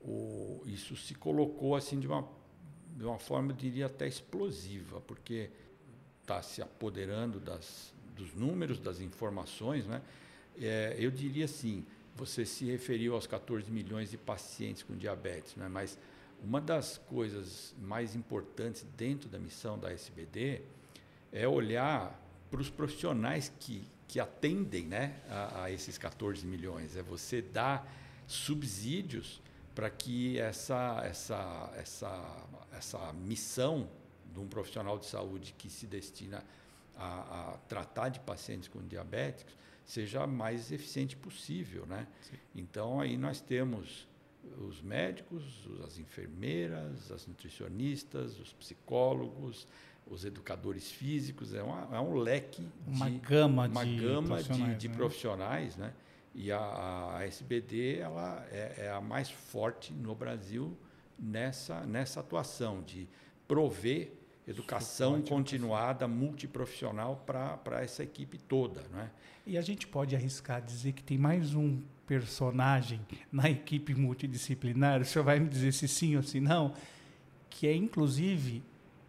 o, 0.00 0.62
isso 0.66 0.96
se 0.96 1.14
colocou 1.14 1.76
assim 1.76 2.00
de 2.00 2.06
uma, 2.08 2.28
de 2.98 3.04
uma 3.04 3.18
forma, 3.18 3.52
eu 3.52 3.56
diria, 3.56 3.86
até 3.86 4.08
explosiva, 4.08 5.00
porque 5.02 5.48
está 6.20 6.42
se 6.42 6.60
apoderando 6.60 7.38
das, 7.38 7.94
dos 8.16 8.34
números, 8.34 8.80
das 8.80 9.00
informações, 9.00 9.86
né? 9.86 10.02
É, 10.60 10.96
eu 10.98 11.08
diria 11.08 11.44
assim, 11.44 11.86
você 12.16 12.44
se 12.44 12.64
referiu 12.64 13.14
aos 13.14 13.28
14 13.28 13.70
milhões 13.70 14.10
de 14.10 14.18
pacientes 14.18 14.82
com 14.82 14.96
diabetes, 14.96 15.54
né? 15.54 15.68
mas 15.68 15.96
uma 16.42 16.60
das 16.60 16.98
coisas 16.98 17.72
mais 17.80 18.16
importantes 18.16 18.84
dentro 18.96 19.28
da 19.28 19.38
missão 19.38 19.78
da 19.78 19.92
SBD 19.92 20.62
é 21.32 21.46
olhar 21.46 22.20
para 22.50 22.60
os 22.60 22.68
profissionais 22.68 23.52
que, 23.60 23.86
que 24.08 24.18
atendem 24.18 24.86
né, 24.86 25.14
a, 25.28 25.64
a, 25.64 25.70
esses 25.70 25.96
14 25.96 26.44
milhões. 26.44 26.96
É 26.96 27.02
você 27.02 27.40
dar 27.40 27.88
subsídios 28.26 29.40
para 29.78 29.90
que 29.90 30.40
essa, 30.40 31.02
essa, 31.04 31.72
essa, 31.76 32.48
essa 32.76 33.12
missão 33.12 33.88
de 34.34 34.40
um 34.40 34.48
profissional 34.48 34.98
de 34.98 35.06
saúde 35.06 35.54
que 35.56 35.70
se 35.70 35.86
destina 35.86 36.42
a, 36.96 37.52
a 37.52 37.58
tratar 37.68 38.08
de 38.08 38.18
pacientes 38.18 38.66
com 38.66 38.84
diabéticos 38.84 39.56
seja 39.84 40.24
a 40.24 40.26
mais 40.26 40.72
eficiente 40.72 41.16
possível. 41.16 41.86
Né? 41.86 42.08
Então, 42.56 43.00
aí 43.00 43.16
nós 43.16 43.40
temos 43.40 44.08
os 44.66 44.82
médicos, 44.82 45.44
as 45.86 45.96
enfermeiras, 45.96 47.12
as 47.12 47.28
nutricionistas, 47.28 48.36
os 48.40 48.52
psicólogos, 48.54 49.64
os 50.08 50.24
educadores 50.24 50.90
físicos, 50.90 51.54
é, 51.54 51.62
uma, 51.62 51.96
é 51.96 52.00
um 52.00 52.16
leque 52.16 52.66
uma 52.84 53.08
de 53.08 53.18
gama 53.18 53.68
uma 53.68 53.86
de 53.86 53.96
gama 53.96 54.28
profissionais, 54.28 54.72
de, 54.72 54.78
de 54.80 54.88
né? 54.88 54.94
profissionais, 54.96 55.76
né? 55.76 55.94
E 56.34 56.52
a, 56.52 57.16
a 57.16 57.26
SBD 57.26 57.98
ela 57.98 58.46
é, 58.50 58.74
é, 58.86 58.90
a 58.90 59.00
mais 59.00 59.30
forte 59.30 59.92
no 59.92 60.14
Brasil 60.14 60.76
nessa 61.18 61.80
nessa 61.80 62.20
atuação 62.20 62.82
de 62.82 63.08
prover 63.46 64.12
educação 64.46 65.12
Suporte, 65.12 65.28
continuada 65.28 66.08
multiprofissional 66.08 67.22
para 67.26 67.82
essa 67.82 68.02
equipe 68.02 68.38
toda, 68.38 68.82
né? 68.92 69.10
E 69.46 69.58
a 69.58 69.62
gente 69.62 69.86
pode 69.86 70.16
arriscar 70.16 70.62
dizer 70.62 70.92
que 70.92 71.02
tem 71.02 71.18
mais 71.18 71.54
um 71.54 71.80
personagem 72.06 73.00
na 73.30 73.50
equipe 73.50 73.94
multidisciplinar, 73.94 75.02
o 75.02 75.04
senhor 75.04 75.24
vai 75.24 75.38
me 75.38 75.48
dizer 75.48 75.72
se 75.72 75.86
sim 75.86 76.16
ou 76.16 76.22
se 76.22 76.40
não, 76.40 76.74
que 77.50 77.66
é 77.66 77.74
inclusive 77.74 78.62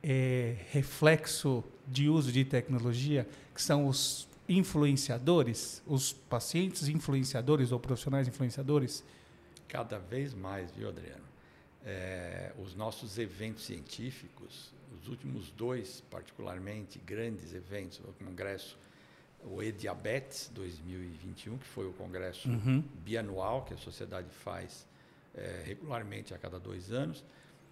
é, 0.03 0.55
reflexo 0.71 1.63
de 1.87 2.09
uso 2.09 2.31
de 2.31 2.43
tecnologia, 2.45 3.27
que 3.53 3.61
são 3.61 3.87
os 3.87 4.28
influenciadores, 4.49 5.81
os 5.85 6.11
pacientes 6.11 6.87
influenciadores 6.87 7.71
ou 7.71 7.79
profissionais 7.79 8.27
influenciadores? 8.27 9.03
Cada 9.67 9.99
vez 9.99 10.33
mais, 10.33 10.71
viu, 10.71 10.89
Adriano? 10.89 11.23
É, 11.85 12.51
os 12.57 12.75
nossos 12.75 13.17
eventos 13.17 13.63
científicos, 13.63 14.73
os 14.99 15.07
últimos 15.07 15.51
dois, 15.51 16.03
particularmente 16.09 16.99
grandes 16.99 17.53
eventos, 17.53 17.99
o 17.99 18.25
Congresso 18.25 18.77
o 19.43 19.61
E-Diabetes 19.63 20.51
2021, 20.53 21.57
que 21.57 21.65
foi 21.65 21.87
o 21.87 21.93
congresso 21.93 22.49
uhum. 22.49 22.83
bianual 23.03 23.63
que 23.63 23.73
a 23.73 23.77
sociedade 23.77 24.29
faz 24.29 24.85
é, 25.33 25.63
regularmente 25.65 26.33
a 26.33 26.37
cada 26.37 26.59
dois 26.59 26.91
anos, 26.91 27.23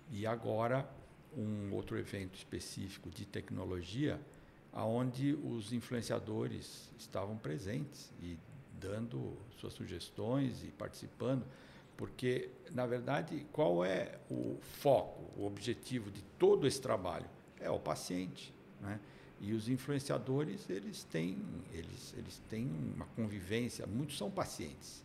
e 0.10 0.26
agora 0.26 0.90
um 1.36 1.74
outro 1.74 1.98
evento 1.98 2.36
específico 2.36 3.10
de 3.10 3.26
tecnologia, 3.26 4.20
aonde 4.74 5.34
os 5.34 5.74
influenciadores 5.74 6.92
estavam 6.98 7.38
presentes 7.38 8.12
e 8.22 8.38
dando 8.80 9.38
suas 9.60 9.74
sugestões 9.74 10.64
e 10.64 10.68
participando, 10.68 11.46
porque 11.96 12.50
na 12.72 12.86
verdade 12.86 13.46
qual 13.52 13.84
é 13.84 14.20
o 14.30 14.58
foco, 14.62 15.24
o 15.36 15.46
objetivo 15.46 16.12
de 16.12 16.22
todo 16.38 16.68
esse 16.68 16.80
trabalho? 16.80 17.26
É 17.60 17.70
o 17.72 17.80
paciente, 17.80 18.54
né? 18.80 19.00
E 19.40 19.54
os 19.54 19.70
influenciadores, 19.70 20.68
eles 20.70 21.04
têm, 21.04 21.38
eles, 21.72 22.14
eles 22.18 22.42
têm 22.50 22.68
uma 22.96 23.06
convivência, 23.16 23.86
muitos 23.86 24.18
são 24.18 24.32
pacientes. 24.32 25.04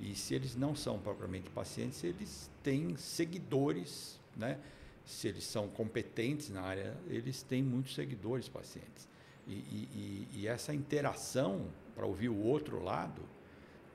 E 0.00 0.14
se 0.14 0.34
eles 0.34 0.54
não 0.54 0.74
são 0.74 0.98
propriamente 0.98 1.50
pacientes, 1.50 2.02
eles 2.02 2.50
têm 2.62 2.96
seguidores, 2.96 4.18
né? 4.36 4.58
Se 5.06 5.28
eles 5.28 5.44
são 5.44 5.68
competentes 5.68 6.50
na 6.50 6.60
área, 6.60 6.96
eles 7.08 7.42
têm 7.42 7.62
muitos 7.62 7.94
seguidores 7.94 8.48
pacientes. 8.48 9.08
E, 9.46 9.52
e, 9.52 10.28
e 10.34 10.48
essa 10.48 10.74
interação 10.74 11.68
para 11.94 12.04
ouvir 12.04 12.28
o 12.28 12.36
outro 12.36 12.82
lado 12.82 13.22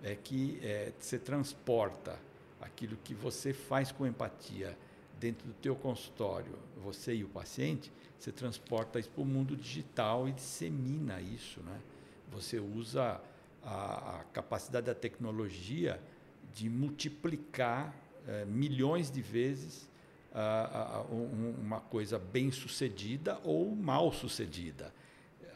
é 0.02 0.16
que 0.16 0.58
é, 0.64 0.94
você 0.98 1.20
transporta 1.20 2.18
aquilo 2.62 2.98
que 3.04 3.14
você 3.14 3.54
faz 3.54 3.92
com 3.92 4.08
empatia 4.08 4.78
dentro 5.20 5.46
do 5.46 5.54
teu 5.54 5.76
consultório, 5.76 6.58
você 6.82 7.14
e 7.14 7.24
o 7.24 7.28
paciente, 7.28 7.92
você 8.18 8.32
transporta 8.32 9.00
isso 9.00 9.10
para 9.10 9.22
o 9.22 9.26
mundo 9.26 9.56
digital 9.56 10.28
e 10.28 10.32
dissemina 10.32 11.22
isso. 11.22 11.60
Né? 11.62 11.80
Você 12.32 12.60
usa 12.60 13.22
a, 13.64 14.20
a 14.20 14.24
capacidade 14.26 14.86
da 14.86 14.96
tecnologia 14.96 16.02
de 16.54 16.70
multiplicar 16.70 17.94
é, 18.28 18.46
milhões 18.46 19.12
de 19.12 19.22
vezes 19.22 19.90
um, 21.12 21.56
uma 21.62 21.82
coisa 21.82 22.18
bem 22.18 22.52
sucedida 22.52 23.40
ou 23.44 23.76
mal 23.76 24.12
sucedida. 24.12 24.94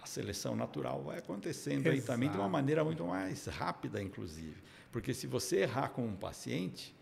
A 0.01 0.05
seleção 0.05 0.55
natural 0.55 1.01
vai 1.01 1.17
acontecendo 1.17 1.87
Exato. 1.87 1.95
aí 1.95 2.01
também 2.01 2.29
de 2.29 2.37
uma 2.37 2.49
maneira 2.49 2.83
muito 2.83 3.03
mais 3.05 3.45
rápida, 3.45 4.01
inclusive. 4.01 4.57
Porque 4.91 5.13
se 5.13 5.27
você 5.27 5.61
errar 5.61 5.89
com 5.89 6.05
um 6.05 6.15
paciente, 6.15 6.95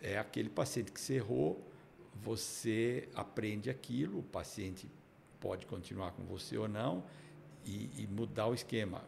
é 0.00 0.18
aquele 0.18 0.48
paciente 0.48 0.90
que 0.90 1.00
você 1.00 1.14
errou, 1.14 1.64
você 2.14 3.08
aprende 3.14 3.70
aquilo, 3.70 4.18
o 4.18 4.22
paciente 4.22 4.88
pode 5.40 5.66
continuar 5.66 6.12
com 6.12 6.24
você 6.24 6.56
ou 6.58 6.68
não 6.68 7.04
e, 7.64 7.90
e 7.96 8.06
mudar 8.06 8.46
o 8.46 8.54
esquema. 8.54 9.04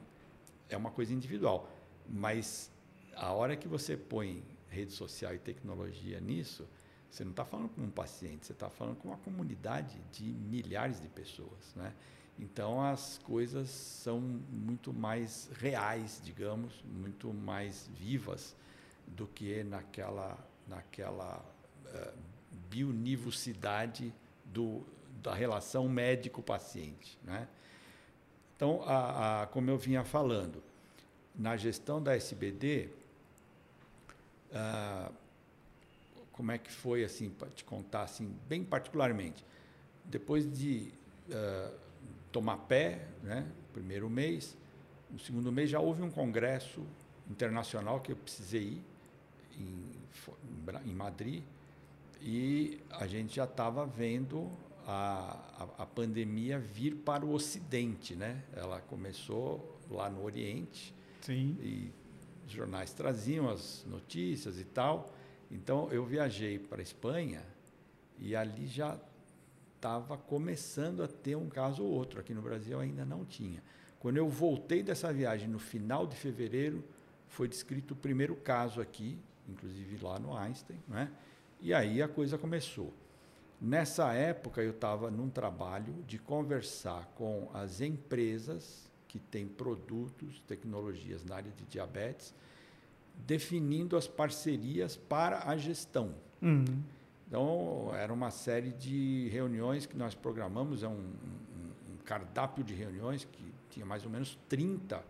É 0.69 0.77
uma 0.77 0.91
coisa 0.91 1.13
individual, 1.13 1.71
mas 2.09 2.71
a 3.17 3.33
hora 3.33 3.57
que 3.57 3.69
você 3.69 3.97
põe 3.97 4.43
rede 4.69 4.93
social 4.93 5.35
e 5.35 5.39
tecnologia 5.39 6.21
nisso, 6.21 6.67
você 7.15 7.23
não 7.23 7.31
está 7.31 7.45
falando 7.45 7.69
com 7.69 7.83
um 7.83 7.91
paciente, 7.91 8.47
você 8.47 8.53
está 8.53 8.69
falando 8.69 8.97
com 8.97 9.09
uma 9.09 9.19
comunidade 9.19 10.01
de 10.11 10.25
milhares 10.25 11.01
de 11.01 11.09
pessoas, 11.09 11.75
né? 11.77 11.93
Então 12.37 12.83
as 12.83 13.19
coisas 13.19 13.71
são 13.71 14.21
muito 14.21 14.93
mais 14.93 15.49
reais, 15.61 16.21
digamos, 16.25 16.83
muito 16.83 17.33
mais 17.33 17.89
vivas 17.95 18.57
do 19.07 19.29
que 19.29 19.63
naquela 19.63 20.37
naquela 20.67 21.45
uh, 21.87 22.19
bionivocidade 22.69 24.13
do, 24.45 24.83
da 25.23 25.35
relação 25.35 25.89
médico-paciente. 25.89 27.19
Né? 27.23 27.47
Então, 28.57 28.83
a, 28.87 29.43
a, 29.43 29.47
como 29.47 29.71
eu 29.71 29.79
vinha 29.79 30.05
falando, 30.05 30.63
na 31.35 31.57
gestão 31.57 32.03
da 32.03 32.17
SBD, 32.17 32.89
ah, 34.53 35.11
como 36.35 36.53
é 36.53 36.59
que 36.59 36.71
foi, 36.71 37.05
assim, 37.05 37.31
para 37.31 37.49
te 37.49 37.65
contar, 37.65 38.03
assim, 38.03 38.37
bem 38.49 38.65
particularmente, 38.65 39.45
depois 40.05 40.51
de 40.51 40.93
ah, 41.33 41.73
tomar 42.31 42.59
pé, 42.59 43.07
né, 43.23 43.47
primeiro 43.73 44.11
mês, 44.11 44.57
no 45.11 45.19
segundo 45.19 45.53
mês 45.53 45.71
já 45.71 45.79
houve 45.79 46.03
um 46.03 46.11
congresso 46.11 46.85
internacional 47.31 48.01
que 48.01 48.13
eu 48.13 48.17
precisei 48.17 48.63
ir, 48.63 48.83
em, 49.61 50.91
em 50.91 50.95
Madrid, 50.95 51.43
e 52.21 52.81
a 52.91 53.07
gente 53.07 53.37
já 53.37 53.45
estava 53.45 53.87
vendo 53.87 54.51
a, 54.87 55.69
a, 55.79 55.83
a, 55.83 55.87
pandemia 55.87 56.59
vir 56.59 56.97
para 56.97 57.25
o 57.25 57.33
Ocidente, 57.33 58.15
né? 58.15 58.43
Ela 58.53 58.81
começou 58.81 59.79
lá 59.91 60.11
no 60.11 60.25
Oriente 60.25 60.95
Sim. 61.21 61.57
e 61.61 61.93
os 62.47 62.53
jornais 62.53 62.93
traziam 62.93 63.49
as 63.49 63.85
notícias 63.87 64.59
e 64.59 64.65
tal. 64.65 65.14
Então 65.51 65.91
eu 65.91 66.05
viajei 66.05 66.59
para 66.59 66.81
a 66.81 66.83
Espanha 66.83 67.43
e 68.19 68.35
ali 68.35 68.67
já 68.67 68.99
estava 69.77 70.17
começando 70.17 71.03
a 71.03 71.09
ter 71.09 71.37
um 71.37 71.49
caso 71.49 71.85
ou 71.85 71.91
outro. 71.91 72.19
Aqui 72.19 72.33
no 72.33 72.41
Brasil 72.41 72.81
ainda 72.81 73.05
não 73.05 73.25
tinha. 73.25 73.63
Quando 74.01 74.17
eu 74.17 74.29
voltei 74.29 74.83
dessa 74.83 75.13
viagem 75.13 75.49
no 75.49 75.59
final 75.59 76.07
de 76.07 76.17
fevereiro, 76.17 76.85
foi 77.29 77.49
descrito 77.49 77.95
o 77.95 77.97
primeiro 77.97 78.37
caso 78.37 78.81
aqui, 78.81 79.19
inclusive 79.49 80.03
lá 80.03 80.19
no 80.19 80.37
Einstein, 80.37 80.79
né? 80.89 81.11
E 81.61 81.73
aí 81.73 82.03
a 82.03 82.09
coisa 82.09 82.37
começou. 82.39 82.93
Nessa 83.61 84.13
época 84.13 84.63
eu 84.63 84.73
estava 84.73 85.11
num 85.11 85.31
trabalho 85.31 85.95
de 86.07 86.19
conversar 86.19 87.07
com 87.15 87.51
as 87.55 87.81
empresas 87.81 88.91
que 89.09 89.19
têm 89.19 89.47
produtos, 89.47 90.43
tecnologias 90.43 91.25
na 91.25 91.37
área 91.37 91.53
de 91.53 91.65
diabetes, 91.65 92.35
definindo 93.27 93.97
as 93.97 94.07
parcerias 94.07 94.97
para 94.97 95.49
a 95.49 95.57
gestão. 95.57 96.15
Uhum. 96.43 96.83
Então, 97.27 97.91
era 97.95 98.13
uma 98.13 98.31
série 98.31 98.71
de 98.71 99.29
reuniões 99.31 99.87
que 99.87 99.97
nós 99.97 100.15
programamos, 100.15 100.83
é 100.83 100.89
um, 100.89 100.93
um, 100.93 101.93
um, 101.93 101.97
cardápio 102.05 102.63
de 102.63 102.75
reuniões 102.75 103.25
que 103.25 103.53
tinha 103.71 103.85
mais 103.85 104.05
ou 104.05 104.11
menos 104.11 104.39
30 104.49 105.03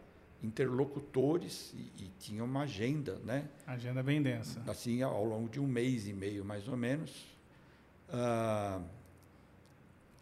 interlocutores 0.42 1.74
e, 1.74 2.04
e 2.04 2.10
tinha 2.18 2.44
uma 2.44 2.62
agenda, 2.62 3.18
né? 3.24 3.48
Agenda 3.66 4.02
bem 4.02 4.22
densa. 4.22 4.62
Assim, 4.66 5.02
ao 5.02 5.24
longo 5.24 5.48
de 5.48 5.60
um 5.60 5.66
mês 5.66 6.06
e 6.06 6.12
meio, 6.12 6.44
mais 6.44 6.68
ou 6.68 6.76
menos. 6.76 7.26
Ah, 8.10 8.80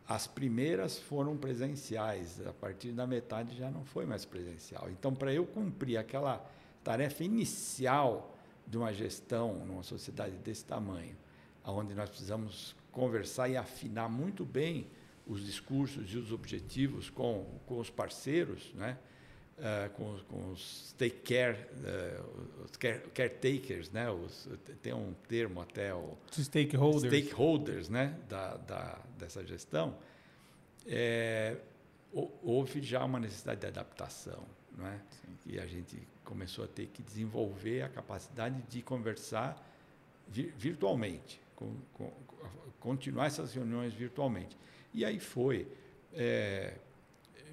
as 0.08 0.26
primeiras 0.26 0.98
foram 0.98 1.36
presenciais, 1.36 2.44
a 2.46 2.52
partir 2.52 2.92
da 2.92 3.06
metade 3.06 3.56
já 3.56 3.70
não 3.70 3.84
foi 3.84 4.04
mais 4.04 4.24
presencial. 4.24 4.90
Então, 4.90 5.14
para 5.14 5.32
eu 5.32 5.46
cumprir 5.46 5.96
aquela 5.96 6.44
tarefa 6.82 7.24
inicial 7.24 8.36
de 8.66 8.76
uma 8.76 8.92
gestão 8.92 9.64
numa 9.66 9.82
sociedade 9.82 10.36
desse 10.38 10.64
tamanho, 10.64 11.16
onde 11.64 11.94
nós 11.94 12.08
precisamos 12.08 12.74
conversar 12.90 13.48
e 13.48 13.56
afinar 13.56 14.08
muito 14.08 14.44
bem 14.44 14.86
os 15.26 15.44
discursos 15.44 16.12
e 16.12 16.18
os 16.18 16.32
objetivos 16.32 17.08
com, 17.08 17.46
com 17.66 17.78
os 17.78 17.90
parceiros, 17.90 18.72
né? 18.74 18.98
Uh, 19.58 19.90
com, 19.90 20.18
com, 20.28 20.50
os 20.50 20.92
take 20.98 21.20
care, 21.20 21.56
uh, 21.56 22.64
os 22.64 22.76
care, 22.76 22.98
caretakers, 23.14 23.90
né? 23.90 24.10
Os, 24.10 24.48
tem 24.80 24.92
um 24.92 25.14
termo 25.28 25.60
até 25.60 25.94
o 25.94 26.16
stakeholders, 26.32 27.14
stakeholders, 27.14 27.88
né? 27.88 28.18
Da, 28.28 28.56
da 28.56 28.98
dessa 29.18 29.44
gestão, 29.44 29.96
é, 30.86 31.56
houve 32.42 32.82
já 32.82 33.04
uma 33.04 33.20
necessidade 33.20 33.60
de 33.60 33.66
adaptação, 33.66 34.42
não 34.76 34.86
é? 34.86 34.98
Sim. 35.10 35.38
E 35.46 35.60
a 35.60 35.66
gente 35.66 35.96
começou 36.32 36.64
a 36.64 36.68
ter 36.68 36.86
que 36.86 37.02
desenvolver 37.02 37.82
a 37.82 37.90
capacidade 37.90 38.62
de 38.62 38.80
conversar 38.80 39.54
vi, 40.26 40.50
virtualmente, 40.56 41.38
com, 41.54 41.74
com, 41.92 42.10
continuar 42.80 43.26
essas 43.26 43.52
reuniões 43.52 43.92
virtualmente. 43.92 44.56
E 44.94 45.04
aí 45.04 45.20
foi 45.20 45.68
é, 46.14 46.78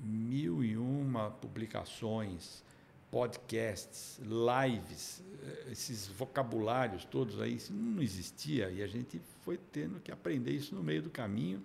mil 0.01 0.63
e 0.63 0.77
uma 0.77 1.29
publicações, 1.29 2.63
podcasts, 3.11 4.17
lives, 4.23 5.21
eh, 5.43 5.71
esses 5.71 6.07
vocabulários 6.07 7.03
todos 7.03 7.41
aí, 7.41 7.55
isso 7.55 7.73
não 7.73 8.01
existia 8.01 8.69
e 8.69 8.81
a 8.81 8.87
gente 8.87 9.19
foi 9.41 9.59
tendo 9.73 9.99
que 9.99 10.11
aprender 10.11 10.51
isso 10.51 10.73
no 10.73 10.81
meio 10.81 11.01
do 11.01 11.09
caminho. 11.09 11.61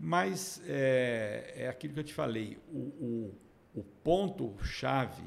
Mas 0.00 0.60
é, 0.66 1.54
é 1.58 1.68
aquilo 1.68 1.94
que 1.94 2.00
eu 2.00 2.04
te 2.04 2.14
falei, 2.14 2.58
o, 2.72 2.78
o, 2.78 3.34
o 3.76 3.84
ponto-chave 4.02 5.22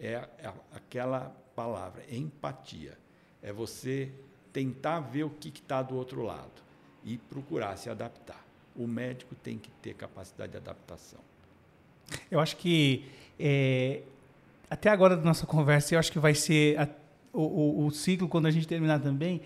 é, 0.00 0.28
aquela 0.74 1.34
palavra, 1.54 2.02
empatia. 2.10 2.96
É 3.42 3.52
você 3.52 4.10
tentar 4.52 5.00
ver 5.00 5.24
o 5.24 5.30
que 5.30 5.48
está 5.48 5.82
do 5.82 5.96
outro 5.96 6.22
lado 6.22 6.62
e 7.04 7.18
procurar 7.18 7.76
se 7.76 7.90
adaptar. 7.90 8.44
O 8.74 8.86
médico 8.86 9.34
tem 9.34 9.58
que 9.58 9.70
ter 9.82 9.94
capacidade 9.94 10.52
de 10.52 10.58
adaptação. 10.58 11.20
Eu 12.30 12.40
acho 12.40 12.56
que 12.56 13.04
é, 13.38 14.02
até 14.70 14.90
agora 14.90 15.16
da 15.16 15.22
nossa 15.22 15.46
conversa, 15.46 15.94
eu 15.94 15.98
acho 15.98 16.12
que 16.12 16.18
vai 16.18 16.34
ser 16.34 16.78
a, 16.78 16.88
o, 17.32 17.42
o, 17.42 17.86
o, 17.86 17.90
ciclo, 17.90 18.28
quando 18.28 18.46
a 18.46 18.50
gente 18.50 18.66
terminar 18.66 19.00
também, 19.00 19.40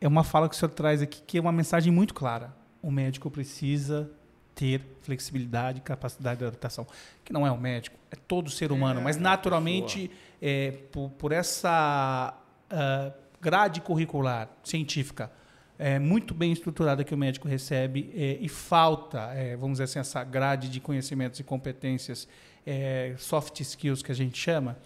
é 0.00 0.08
uma 0.08 0.24
fala 0.24 0.48
que 0.48 0.54
o 0.54 0.58
senhor 0.58 0.70
traz 0.70 1.02
aqui, 1.02 1.22
que 1.26 1.38
é 1.38 1.40
uma 1.40 1.52
mensagem 1.52 1.92
muito 1.92 2.14
clara. 2.14 2.54
O 2.80 2.90
médico 2.90 3.30
precisa 3.30 4.10
ter 4.54 4.82
flexibilidade, 5.02 5.80
capacidade 5.80 6.38
de 6.38 6.44
adaptação. 6.44 6.86
Que 7.24 7.32
não 7.32 7.46
é 7.46 7.50
o 7.50 7.58
médico, 7.58 7.96
é 8.10 8.16
todo 8.16 8.50
ser 8.50 8.72
humano, 8.72 9.00
é, 9.00 9.02
mas 9.02 9.16
naturalmente, 9.16 10.10
é, 10.40 10.72
por, 10.90 11.10
por, 11.10 11.32
essa 11.32 12.34
uh, 12.70 13.12
grade 13.40 13.80
curricular 13.80 14.48
científica 14.62 15.30
é, 15.78 15.98
muito 15.98 16.32
bem 16.32 16.52
estruturada 16.52 17.02
que 17.02 17.12
o 17.12 17.18
médico 17.18 17.48
recebe 17.48 18.10
é, 18.14 18.38
e 18.40 18.48
falta, 18.48 19.32
é, 19.34 19.56
vamos 19.56 19.74
dizer 19.74 19.84
assim, 19.84 19.98
essa 19.98 20.22
grade 20.22 20.68
de 20.68 20.78
conhecimentos 20.78 21.40
e 21.40 21.42
competências, 21.42 22.28
é, 22.64 23.14
soft 23.18 23.58
skills 23.58 24.00
que 24.00 24.12
a 24.12 24.14
gente 24.14 24.38
chama, 24.38 24.78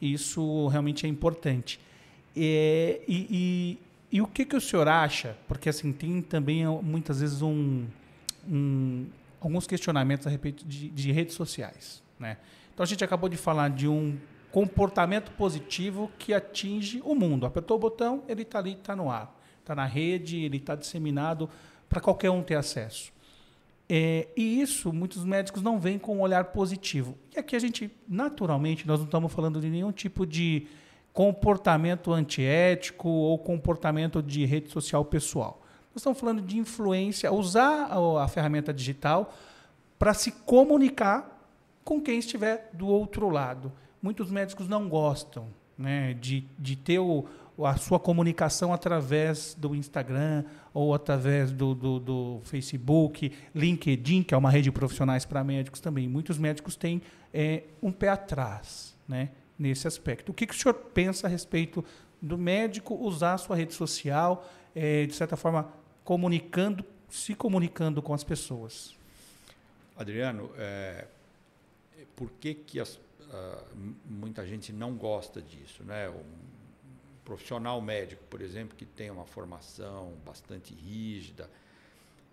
isso 0.00 0.68
realmente 0.68 1.06
é 1.06 1.08
importante. 1.08 1.80
É, 2.36 3.00
e, 3.08 3.78
e, 4.12 4.18
e, 4.18 4.20
o 4.20 4.26
que, 4.28 4.44
que 4.44 4.54
o 4.54 4.60
senhor 4.60 4.86
acha? 4.86 5.36
Porque 5.48 5.68
assim 5.68 5.92
tem 5.92 6.22
também 6.22 6.64
muitas 6.82 7.20
vezes 7.20 7.42
um, 7.42 7.86
um 8.48 9.06
alguns 9.40 9.66
questionamentos 9.66 10.26
a 10.26 10.30
respeito 10.30 10.64
de, 10.64 10.88
de 10.88 11.12
redes 11.12 11.34
sociais. 11.34 12.02
Né? 12.18 12.38
Então 12.72 12.82
a 12.82 12.86
gente 12.86 13.04
acabou 13.04 13.28
de 13.28 13.36
falar 13.36 13.68
de 13.68 13.86
um 13.86 14.16
comportamento 14.50 15.32
positivo 15.32 16.10
que 16.18 16.32
atinge 16.32 17.02
o 17.04 17.14
mundo. 17.14 17.44
Apertou 17.44 17.76
o 17.76 17.80
botão, 17.80 18.22
ele 18.26 18.40
está 18.40 18.58
ali, 18.58 18.72
está 18.72 18.96
no 18.96 19.10
ar 19.10 19.34
está 19.64 19.74
na 19.74 19.86
rede, 19.86 20.38
ele 20.38 20.58
está 20.58 20.74
disseminado 20.74 21.48
para 21.88 22.00
qualquer 22.00 22.30
um 22.30 22.42
ter 22.42 22.54
acesso. 22.54 23.12
É, 23.88 24.28
e 24.36 24.60
isso 24.60 24.92
muitos 24.92 25.24
médicos 25.24 25.62
não 25.62 25.78
veem 25.78 25.98
com 25.98 26.18
um 26.18 26.20
olhar 26.20 26.44
positivo. 26.44 27.18
E 27.34 27.38
aqui 27.38 27.56
a 27.56 27.58
gente, 27.58 27.90
naturalmente, 28.08 28.86
nós 28.86 28.98
não 28.98 29.06
estamos 29.06 29.32
falando 29.32 29.60
de 29.60 29.68
nenhum 29.68 29.92
tipo 29.92 30.26
de 30.26 30.66
comportamento 31.12 32.12
antiético 32.12 33.08
ou 33.08 33.38
comportamento 33.38 34.22
de 34.22 34.44
rede 34.44 34.70
social 34.70 35.04
pessoal. 35.04 35.62
Nós 35.94 36.00
estamos 36.00 36.18
falando 36.18 36.42
de 36.42 36.58
influência, 36.58 37.32
usar 37.32 37.86
a, 37.88 38.24
a 38.24 38.26
ferramenta 38.26 38.74
digital 38.74 39.32
para 39.96 40.12
se 40.12 40.32
comunicar 40.32 41.48
com 41.84 42.00
quem 42.00 42.18
estiver 42.18 42.68
do 42.72 42.88
outro 42.88 43.30
lado. 43.30 43.70
Muitos 44.02 44.28
médicos 44.28 44.66
não 44.66 44.88
gostam 44.88 45.46
né, 45.78 46.14
de, 46.14 46.44
de 46.58 46.74
ter 46.74 46.98
o, 46.98 47.24
a 47.62 47.76
sua 47.76 48.00
comunicação 48.00 48.72
através 48.72 49.54
do 49.54 49.72
Instagram 49.72 50.44
ou 50.72 50.92
através 50.92 51.52
do, 51.52 51.76
do, 51.76 52.00
do, 52.00 52.40
Facebook, 52.42 53.30
LinkedIn, 53.54 54.24
que 54.24 54.34
é 54.34 54.36
uma 54.36 54.50
rede 54.50 54.64
de 54.64 54.72
profissionais 54.72 55.24
para 55.24 55.44
médicos 55.44 55.78
também. 55.78 56.08
Muitos 56.08 56.38
médicos 56.38 56.74
têm 56.74 57.02
é, 57.32 57.62
um 57.80 57.92
pé 57.92 58.08
atrás 58.08 58.96
né, 59.06 59.30
nesse 59.56 59.86
aspecto. 59.86 60.32
O 60.32 60.34
que, 60.34 60.44
que 60.44 60.54
o 60.54 60.58
senhor 60.58 60.74
pensa 60.74 61.28
a 61.28 61.30
respeito 61.30 61.84
do 62.20 62.36
médico 62.36 62.96
usar 62.96 63.34
a 63.34 63.38
sua 63.38 63.54
rede 63.54 63.74
social, 63.74 64.44
é, 64.74 65.06
de 65.06 65.14
certa 65.14 65.36
forma, 65.36 65.68
comunicando, 66.04 66.84
se 67.10 67.34
comunicando 67.34 68.02
com 68.02 68.12
as 68.12 68.22
pessoas? 68.22 68.94
Adriano, 69.96 70.50
é, 70.56 71.06
por 72.14 72.30
que, 72.32 72.54
que 72.54 72.78
as, 72.78 73.00
muita 74.04 74.46
gente 74.46 74.72
não 74.72 74.94
gosta 74.94 75.40
disso? 75.40 75.82
Né? 75.82 76.08
Um, 76.08 76.54
profissional 77.24 77.80
médico, 77.80 78.22
por 78.28 78.42
exemplo, 78.42 78.76
que 78.76 78.84
tem 78.84 79.10
uma 79.10 79.24
formação 79.24 80.14
bastante 80.24 80.74
rígida, 80.74 81.50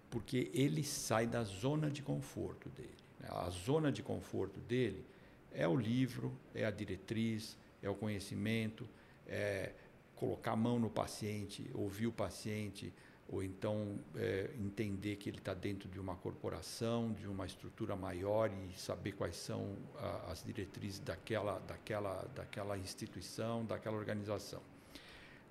porque 0.09 0.51
ele 0.53 0.83
sai 0.83 1.25
da 1.25 1.43
zona 1.43 1.89
de 1.89 2.01
conforto 2.01 2.67
dele. 2.69 2.97
Né? 3.19 3.29
A 3.31 3.49
zona 3.49 3.91
de 3.91 4.03
conforto 4.03 4.59
dele 4.59 5.05
é 5.53 5.67
o 5.67 5.75
livro, 5.75 6.33
é 6.53 6.65
a 6.65 6.71
diretriz, 6.71 7.57
é 7.81 7.89
o 7.89 7.95
conhecimento, 7.95 8.87
é 9.25 9.71
colocar 10.15 10.51
a 10.51 10.55
mão 10.55 10.77
no 10.77 10.89
paciente, 10.89 11.69
ouvir 11.73 12.07
o 12.07 12.11
paciente, 12.11 12.93
ou 13.31 13.41
então 13.41 13.97
é, 14.15 14.49
entender 14.59 15.15
que 15.15 15.29
ele 15.29 15.37
está 15.37 15.53
dentro 15.53 15.87
de 15.87 15.97
uma 15.99 16.17
corporação, 16.17 17.13
de 17.13 17.25
uma 17.27 17.45
estrutura 17.45 17.95
maior 17.95 18.51
e 18.51 18.77
saber 18.77 19.13
quais 19.13 19.37
são 19.37 19.77
a, 19.97 20.31
as 20.31 20.43
diretrizes 20.43 20.99
daquela, 20.99 21.57
daquela, 21.59 22.29
daquela 22.35 22.77
instituição, 22.77 23.65
daquela 23.65 23.95
organização. 23.95 24.61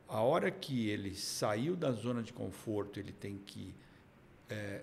A 0.07 0.21
hora 0.21 0.51
que 0.51 0.91
ele 0.91 1.15
saiu 1.15 1.75
da 1.75 1.91
zona 1.91 2.23
de 2.23 2.35
conforto, 2.35 3.01
ele 3.01 3.13
tem 3.13 3.39
que 3.39 3.75
é, 4.51 4.83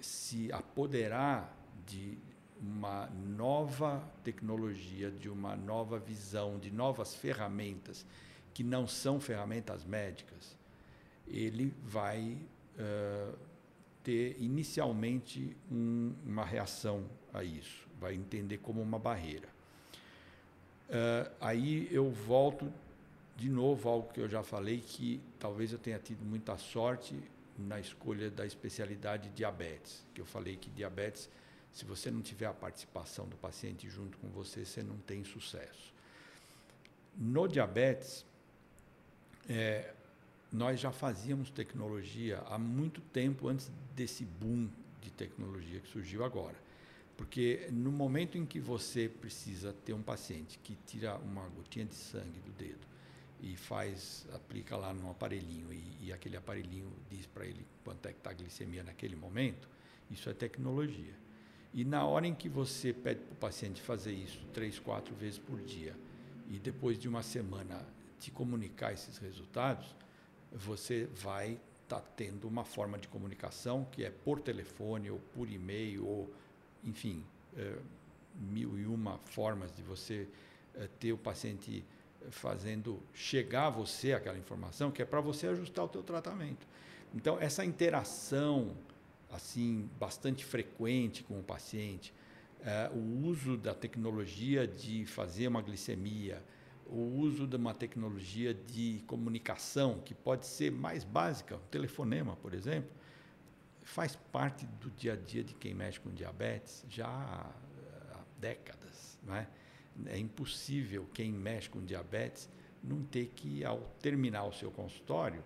se 0.00 0.50
apoderar 0.50 1.54
de 1.86 2.18
uma 2.58 3.06
nova 3.10 4.02
tecnologia, 4.24 5.10
de 5.10 5.28
uma 5.28 5.54
nova 5.54 5.98
visão, 5.98 6.58
de 6.58 6.70
novas 6.70 7.14
ferramentas 7.14 8.06
que 8.54 8.64
não 8.64 8.88
são 8.88 9.20
ferramentas 9.20 9.84
médicas, 9.84 10.57
ele 11.30 11.74
vai 11.84 12.36
uh, 12.78 13.38
ter 14.02 14.36
inicialmente 14.40 15.56
um, 15.70 16.14
uma 16.24 16.44
reação 16.44 17.04
a 17.32 17.44
isso, 17.44 17.86
vai 18.00 18.14
entender 18.14 18.58
como 18.58 18.80
uma 18.80 18.98
barreira. 18.98 19.48
Uh, 20.88 21.30
aí 21.40 21.88
eu 21.90 22.10
volto 22.10 22.72
de 23.36 23.48
novo 23.48 23.88
algo 23.88 24.12
que 24.12 24.20
eu 24.20 24.28
já 24.28 24.42
falei, 24.42 24.78
que 24.80 25.20
talvez 25.38 25.72
eu 25.72 25.78
tenha 25.78 25.98
tido 25.98 26.24
muita 26.24 26.56
sorte 26.56 27.14
na 27.58 27.78
escolha 27.78 28.30
da 28.30 28.46
especialidade 28.46 29.28
diabetes, 29.30 30.04
que 30.14 30.20
eu 30.20 30.26
falei 30.26 30.56
que 30.56 30.70
diabetes, 30.70 31.28
se 31.72 31.84
você 31.84 32.10
não 32.10 32.20
tiver 32.20 32.46
a 32.46 32.52
participação 32.52 33.28
do 33.28 33.36
paciente 33.36 33.88
junto 33.88 34.16
com 34.18 34.28
você, 34.28 34.64
você 34.64 34.82
não 34.82 34.96
tem 34.98 35.22
sucesso. 35.24 35.92
No 37.16 37.46
diabetes, 37.46 38.24
é, 39.48 39.92
nós 40.52 40.80
já 40.80 40.90
fazíamos 40.90 41.50
tecnologia 41.50 42.42
há 42.48 42.58
muito 42.58 43.00
tempo 43.00 43.48
antes 43.48 43.70
desse 43.94 44.24
boom 44.24 44.68
de 45.00 45.10
tecnologia 45.10 45.80
que 45.80 45.88
surgiu 45.88 46.24
agora. 46.24 46.56
Porque 47.16 47.68
no 47.72 47.90
momento 47.90 48.38
em 48.38 48.46
que 48.46 48.60
você 48.60 49.08
precisa 49.08 49.72
ter 49.84 49.92
um 49.92 50.02
paciente 50.02 50.58
que 50.62 50.76
tira 50.86 51.16
uma 51.16 51.46
gotinha 51.48 51.84
de 51.84 51.94
sangue 51.94 52.38
do 52.40 52.52
dedo 52.52 52.86
e 53.40 53.56
faz, 53.56 54.26
aplica 54.32 54.76
lá 54.76 54.92
num 54.92 55.10
aparelhinho 55.10 55.72
e, 55.72 56.06
e 56.06 56.12
aquele 56.12 56.36
aparelhinho 56.36 56.90
diz 57.10 57.26
para 57.26 57.44
ele 57.44 57.66
quanto 57.84 58.06
é 58.06 58.12
que 58.12 58.18
está 58.18 58.30
a 58.30 58.34
glicemia 58.34 58.82
naquele 58.82 59.16
momento, 59.16 59.68
isso 60.10 60.30
é 60.30 60.32
tecnologia. 60.32 61.14
E 61.74 61.84
na 61.84 62.04
hora 62.04 62.26
em 62.26 62.34
que 62.34 62.48
você 62.48 62.92
pede 62.92 63.20
para 63.20 63.32
o 63.32 63.36
paciente 63.36 63.82
fazer 63.82 64.12
isso 64.12 64.44
três, 64.54 64.78
quatro 64.78 65.14
vezes 65.14 65.38
por 65.38 65.60
dia 65.60 65.94
e 66.48 66.58
depois 66.58 66.98
de 66.98 67.08
uma 67.08 67.22
semana 67.22 67.84
te 68.18 68.30
comunicar 68.30 68.92
esses 68.92 69.18
resultados, 69.18 69.94
você 70.52 71.08
vai 71.14 71.58
estar 71.82 72.00
tá 72.00 72.04
tendo 72.16 72.46
uma 72.46 72.64
forma 72.64 72.98
de 72.98 73.08
comunicação 73.08 73.86
que 73.90 74.04
é 74.04 74.10
por 74.10 74.40
telefone 74.40 75.10
ou 75.10 75.18
por 75.34 75.50
e-mail 75.50 76.06
ou, 76.06 76.32
enfim, 76.84 77.24
é, 77.56 77.76
mil 78.34 78.78
e 78.78 78.86
uma 78.86 79.18
formas 79.18 79.74
de 79.74 79.82
você 79.82 80.28
é, 80.74 80.88
ter 80.98 81.12
o 81.12 81.18
paciente 81.18 81.84
fazendo 82.30 83.00
chegar 83.14 83.66
a 83.66 83.70
você 83.70 84.12
aquela 84.12 84.38
informação 84.38 84.90
que 84.90 85.00
é 85.00 85.04
para 85.04 85.20
você 85.20 85.46
ajustar 85.48 85.84
o 85.84 85.88
teu 85.88 86.02
tratamento. 86.02 86.66
Então 87.14 87.38
essa 87.40 87.64
interação 87.64 88.76
assim 89.30 89.88
bastante 89.98 90.44
frequente 90.44 91.22
com 91.22 91.38
o 91.38 91.42
paciente, 91.42 92.12
é, 92.60 92.90
o 92.92 93.26
uso 93.26 93.56
da 93.56 93.74
tecnologia 93.74 94.66
de 94.66 95.04
fazer 95.06 95.48
uma 95.48 95.62
glicemia, 95.62 96.42
o 96.88 97.18
uso 97.18 97.46
de 97.46 97.56
uma 97.56 97.74
tecnologia 97.74 98.54
de 98.54 99.02
comunicação 99.06 100.00
que 100.00 100.14
pode 100.14 100.46
ser 100.46 100.72
mais 100.72 101.04
básica, 101.04 101.56
o 101.56 101.60
telefonema, 101.70 102.34
por 102.36 102.54
exemplo, 102.54 102.90
faz 103.82 104.16
parte 104.16 104.66
do 104.80 104.90
dia 104.90 105.12
a 105.12 105.16
dia 105.16 105.44
de 105.44 105.54
quem 105.54 105.74
mexe 105.74 106.00
com 106.00 106.10
diabetes 106.10 106.84
já 106.88 107.06
há 107.06 107.50
décadas, 108.38 109.18
não 109.22 109.34
é? 109.34 109.48
é 110.06 110.18
impossível 110.18 111.06
quem 111.12 111.32
mexe 111.32 111.68
com 111.68 111.84
diabetes 111.84 112.48
não 112.82 113.02
ter 113.02 113.26
que, 113.34 113.64
ao 113.64 113.80
terminar 114.00 114.44
o 114.44 114.52
seu 114.52 114.70
consultório, 114.70 115.42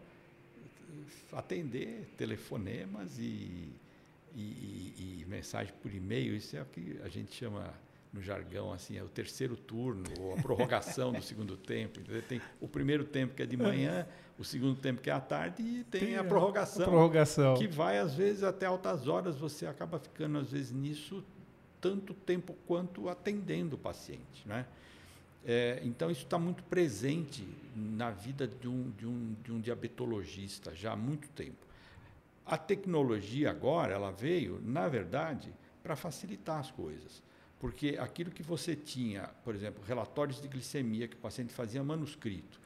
atender 1.32 2.12
telefonemas 2.18 3.18
e, 3.18 3.72
e, 4.34 4.40
e, 4.40 5.18
e 5.20 5.26
mensagem 5.26 5.72
por 5.80 5.92
e-mail. 5.92 6.36
Isso 6.36 6.56
é 6.56 6.62
o 6.62 6.66
que 6.66 7.00
a 7.02 7.08
gente 7.08 7.34
chama 7.34 7.72
no 8.12 8.20
jargão 8.20 8.72
assim 8.72 8.96
é 8.96 9.02
o 9.02 9.08
terceiro 9.08 9.56
turno 9.56 10.04
ou 10.20 10.34
a 10.34 10.36
prorrogação 10.42 11.12
do 11.12 11.22
segundo 11.22 11.56
tempo 11.56 12.00
entendeu? 12.00 12.22
tem 12.22 12.40
o 12.60 12.68
primeiro 12.68 13.04
tempo 13.04 13.34
que 13.34 13.42
é 13.42 13.46
de 13.46 13.56
manhã 13.56 14.06
o 14.38 14.44
segundo 14.44 14.78
tempo 14.78 15.00
que 15.00 15.08
é 15.08 15.12
à 15.12 15.20
tarde 15.20 15.62
e 15.62 15.84
tem, 15.84 16.00
tem 16.00 16.16
a, 16.16 16.24
prorrogação, 16.24 16.84
a 16.84 16.88
prorrogação 16.88 17.54
que 17.54 17.66
vai 17.66 17.98
às 17.98 18.14
vezes 18.14 18.42
até 18.42 18.66
altas 18.66 19.08
horas 19.08 19.36
você 19.36 19.66
acaba 19.66 19.98
ficando 19.98 20.38
às 20.38 20.50
vezes 20.50 20.72
nisso 20.72 21.24
tanto 21.82 22.14
tempo 22.14 22.54
quanto 22.64 23.08
atendendo 23.08 23.74
o 23.74 23.78
paciente. 23.78 24.46
Né? 24.46 24.64
É, 25.44 25.82
então, 25.84 26.10
isso 26.10 26.22
está 26.22 26.38
muito 26.38 26.62
presente 26.62 27.46
na 27.74 28.10
vida 28.10 28.46
de 28.46 28.68
um, 28.68 28.90
de, 28.92 29.06
um, 29.06 29.36
de 29.42 29.52
um 29.52 29.60
diabetologista 29.60 30.72
já 30.74 30.92
há 30.92 30.96
muito 30.96 31.28
tempo. 31.30 31.66
A 32.46 32.56
tecnologia 32.56 33.50
agora, 33.50 33.92
ela 33.92 34.12
veio, 34.12 34.60
na 34.64 34.88
verdade, 34.88 35.52
para 35.82 35.96
facilitar 35.96 36.60
as 36.60 36.70
coisas. 36.70 37.20
Porque 37.62 37.96
aquilo 37.96 38.32
que 38.32 38.42
você 38.42 38.74
tinha, 38.74 39.30
por 39.44 39.54
exemplo, 39.54 39.84
relatórios 39.86 40.42
de 40.42 40.48
glicemia 40.48 41.06
que 41.06 41.14
o 41.14 41.18
paciente 41.20 41.52
fazia 41.52 41.80
manuscrito, 41.80 42.60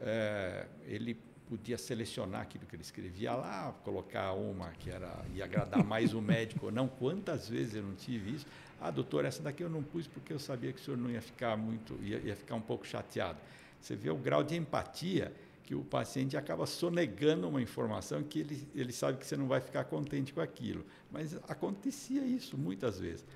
é, 0.00 0.66
ele 0.86 1.14
podia 1.46 1.76
selecionar 1.76 2.40
aquilo 2.40 2.64
que 2.64 2.74
ele 2.74 2.82
escrevia 2.82 3.34
lá, 3.34 3.70
colocar 3.84 4.32
uma 4.32 4.70
que 4.70 4.88
era 4.88 5.22
ia 5.34 5.44
agradar 5.44 5.84
mais 5.84 6.14
o 6.14 6.22
médico 6.22 6.66
ou 6.66 6.72
não. 6.72 6.88
Quantas 6.88 7.50
vezes 7.50 7.74
eu 7.74 7.82
não 7.82 7.94
tive 7.94 8.36
isso? 8.36 8.46
Ah, 8.80 8.90
doutor, 8.90 9.26
essa 9.26 9.42
daqui 9.42 9.62
eu 9.62 9.68
não 9.68 9.82
pus 9.82 10.06
porque 10.06 10.32
eu 10.32 10.38
sabia 10.38 10.72
que 10.72 10.80
o 10.80 10.82
senhor 10.82 10.96
não 10.96 11.10
ia 11.10 11.20
ficar 11.20 11.54
muito, 11.58 11.98
ia, 12.02 12.16
ia 12.20 12.34
ficar 12.34 12.54
um 12.54 12.62
pouco 12.62 12.86
chateado. 12.86 13.38
Você 13.78 13.94
vê 13.94 14.08
o 14.08 14.16
grau 14.16 14.42
de 14.42 14.56
empatia 14.56 15.34
que 15.64 15.74
o 15.74 15.84
paciente 15.84 16.34
acaba 16.38 16.64
sonegando 16.64 17.46
uma 17.46 17.60
informação 17.60 18.22
que 18.22 18.38
ele, 18.38 18.66
ele 18.74 18.92
sabe 18.94 19.18
que 19.18 19.26
você 19.26 19.36
não 19.36 19.46
vai 19.46 19.60
ficar 19.60 19.84
contente 19.84 20.32
com 20.32 20.40
aquilo. 20.40 20.82
Mas 21.12 21.36
acontecia 21.46 22.24
isso 22.24 22.56
muitas 22.56 22.98
vezes. 22.98 23.26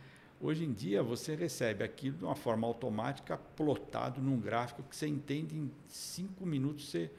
Hoje 0.41 0.65
em 0.65 0.73
dia, 0.73 1.03
você 1.03 1.35
recebe 1.35 1.85
aquilo 1.85 2.19
de 2.19 2.25
uma 2.25 2.35
forma 2.35 2.67
automática, 2.67 3.37
plotado 3.37 4.21
num 4.21 4.39
gráfico 4.39 4.83
que 4.83 4.95
você 4.95 5.07
entende 5.07 5.57
em 5.57 5.71
cinco 5.89 6.45
minutos, 6.45 6.91
você 6.91 7.11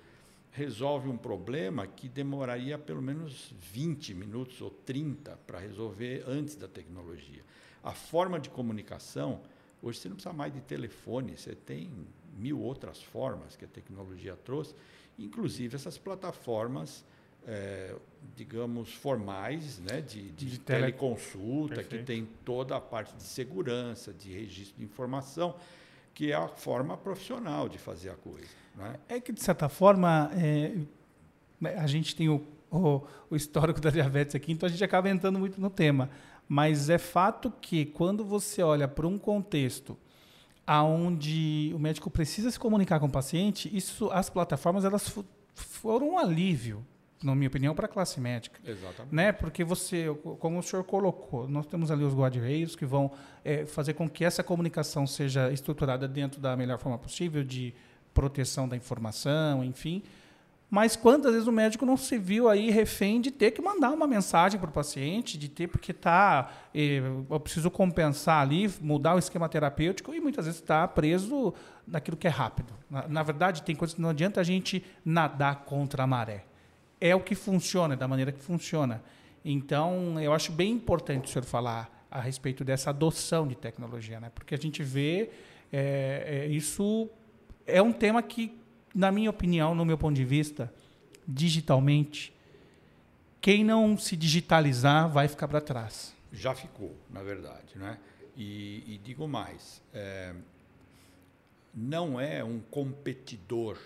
resolve 0.52 1.10
um 1.10 1.18
problema 1.18 1.88
que 1.88 2.08
demoraria 2.08 2.78
pelo 2.78 3.02
menos 3.02 3.54
20 3.60 4.14
minutos 4.14 4.62
ou 4.62 4.70
30 4.70 5.38
para 5.46 5.60
resolver 5.60 6.24
antes 6.28 6.56
da 6.56 6.68
tecnologia. 6.68 7.44
A 7.84 7.94
forma 7.94 8.40
de 8.40 8.50
comunicação, 8.50 9.42
hoje 9.82 10.00
você 10.00 10.10
não 10.10 10.16
precisa 10.16 10.34
mais 10.34 10.54
de 10.54 10.62
telefone, 10.62 11.38
você 11.38 11.56
tem 11.56 11.92
mil 12.38 12.60
outras 12.60 13.02
formas 13.02 13.56
que 13.56 13.66
a 13.66 13.68
tecnologia 13.68 14.36
trouxe, 14.36 14.76
inclusive 15.18 15.76
essas 15.76 15.98
plataformas, 15.98 17.04
é, 17.48 17.96
digamos, 18.36 18.94
formais, 18.94 19.80
né, 19.80 20.02
de, 20.02 20.32
de, 20.32 20.46
de 20.46 20.60
teleconsulta, 20.60 21.76
Perfeito. 21.76 22.02
que 22.02 22.06
tem 22.06 22.28
toda 22.44 22.76
a 22.76 22.82
parte 22.82 23.16
de 23.16 23.24
segurança, 23.24 24.14
de 24.14 24.32
registro 24.34 24.78
de 24.78 24.84
informação, 24.84 25.56
que 26.14 26.32
é 26.32 26.36
a 26.36 26.48
forma 26.48 26.98
profissional 26.98 27.70
de 27.70 27.78
fazer 27.78 28.10
a 28.10 28.16
coisa. 28.16 28.48
Né? 28.76 28.96
É 29.08 29.20
que, 29.20 29.32
de 29.32 29.42
certa 29.42 29.70
forma, 29.70 30.32
é, 30.34 30.76
a 31.78 31.88
gente 31.88 32.16
tem 32.16 32.30
o, 32.30 32.46
o, 32.72 33.02
o, 33.30 33.36
histórico 33.36 33.80
da 33.80 33.90
diabetes 33.90 34.36
aqui, 34.36 34.52
então 34.52 34.68
a 34.68 34.72
gente 34.72 34.84
acaba 34.84 35.10
entrando 35.10 35.38
muito 35.38 35.60
no 35.62 35.70
tema. 35.70 36.10
Mas 36.48 36.90
é 36.90 36.98
fato 36.98 37.52
que, 37.62 37.86
quando 37.86 38.24
você 38.24 38.62
olha 38.62 38.88
para 38.88 39.08
um 39.08 39.18
contexto 39.18 39.98
aonde 40.66 41.72
o 41.76 41.80
médico 41.80 42.10
precisa 42.10 42.50
se 42.50 42.60
comunicar 42.60 43.00
com 43.00 43.06
o 43.06 43.12
paciente, 43.12 43.70
isso, 43.76 44.10
as 44.12 44.30
plataformas 44.30 44.84
elas 44.84 45.14
foram 45.54 46.12
um 46.12 46.18
alívio 46.18 46.86
na 47.26 47.36
minha 47.36 47.48
opinião, 47.48 47.74
para 47.74 47.86
a 47.86 47.90
classe 47.90 48.20
médica. 48.20 48.60
Exatamente. 48.64 49.14
Né? 49.14 49.32
Porque 49.32 49.64
você, 49.64 50.06
como 50.40 50.60
o 50.60 50.64
senhor 50.64 50.84
colocou, 50.84 51.48
nós 51.48 51.66
temos 51.66 51.90
ali 51.90 52.04
os 52.04 52.14
guardrails 52.14 52.76
que 52.76 52.86
vão 52.86 53.12
é, 53.44 53.66
fazer 53.66 53.94
com 53.94 54.08
que 54.08 54.24
essa 54.24 54.44
comunicação 54.44 55.08
seja 55.08 55.52
estruturada 55.52 56.08
dentro 56.08 56.40
da 56.40 56.56
melhor 56.56 56.78
forma 56.78 56.98
possível, 56.98 57.44
de 57.44 57.74
proteção 58.14 58.68
da 58.68 58.78
informação, 58.78 59.64
enfim. 59.64 60.04
Mas 60.70 60.96
quantas 60.96 61.32
vezes 61.32 61.48
o 61.48 61.52
médico 61.52 61.86
não 61.86 61.96
se 61.96 62.18
viu 62.18 62.50
aí 62.50 62.72
refém 62.72 63.22
de 63.22 63.30
ter 63.30 63.52
que 63.52 63.62
mandar 63.62 63.92
uma 63.92 64.08
mensagem 64.08 64.60
para 64.60 64.70
o 64.70 64.74
paciente, 64.74 65.38
de 65.38 65.48
ter 65.48 65.68
porque 65.68 65.94
tá, 65.94 66.52
eh, 66.74 67.02
eu 67.30 67.40
preciso 67.40 67.70
compensar 67.70 68.42
ali, 68.42 68.72
mudar 68.82 69.16
o 69.16 69.20
esquema 69.20 69.48
terapêutico 69.48 70.14
e 70.14 70.20
muitas 70.20 70.46
vezes 70.46 70.60
está 70.60 70.88
preso 70.88 71.54
naquilo 71.88 72.18
que 72.18 72.26
é 72.26 72.32
rápido. 72.32 72.74
Na, 72.90 73.08
na 73.08 73.24
verdade, 73.24 73.62
tem 73.62 73.76
coisas 73.76 73.94
que 73.94 74.02
não 74.02 74.10
adianta 74.10 74.42
a 74.42 74.44
gente 74.44 74.84
nadar 75.06 75.66
contra 75.66 76.04
a 76.04 76.08
maré 76.08 76.46
é 77.06 77.16
o 77.16 77.20
que 77.20 77.36
funciona, 77.36 77.96
da 77.96 78.08
maneira 78.08 78.32
que 78.32 78.42
funciona. 78.42 79.04
Então, 79.44 80.20
eu 80.20 80.34
acho 80.34 80.52
bem 80.52 80.72
importante 80.72 81.26
o 81.26 81.28
senhor 81.28 81.46
falar 81.46 82.08
a 82.10 82.20
respeito 82.20 82.64
dessa 82.64 82.90
adoção 82.90 83.48
de 83.48 83.54
tecnologia, 83.54 84.20
né? 84.20 84.32
porque 84.34 84.56
a 84.56 84.58
gente 84.58 84.82
vê 84.82 85.30
é, 85.72 86.24
é, 86.26 86.48
isso 86.48 87.08
é 87.68 87.80
um 87.80 87.94
tema 87.94 88.24
que, 88.24 88.60
na 88.94 89.12
minha 89.12 89.30
opinião, 89.30 89.76
no 89.76 89.86
meu 89.86 90.00
ponto 90.00 90.16
de 90.16 90.26
vista, 90.26 90.74
digitalmente, 91.28 92.34
quem 93.40 93.64
não 93.64 93.96
se 93.96 94.16
digitalizar 94.16 95.08
vai 95.08 95.28
ficar 95.28 95.48
para 95.48 95.62
trás. 95.62 96.16
Já 96.34 96.56
ficou, 96.56 96.96
na 97.12 97.22
verdade, 97.22 97.78
né? 97.78 98.00
E, 98.36 98.84
e 98.88 99.00
digo 99.04 99.28
mais, 99.28 99.80
é, 99.94 100.34
não 101.72 102.20
é 102.20 102.44
um 102.44 102.60
competidor 102.60 103.78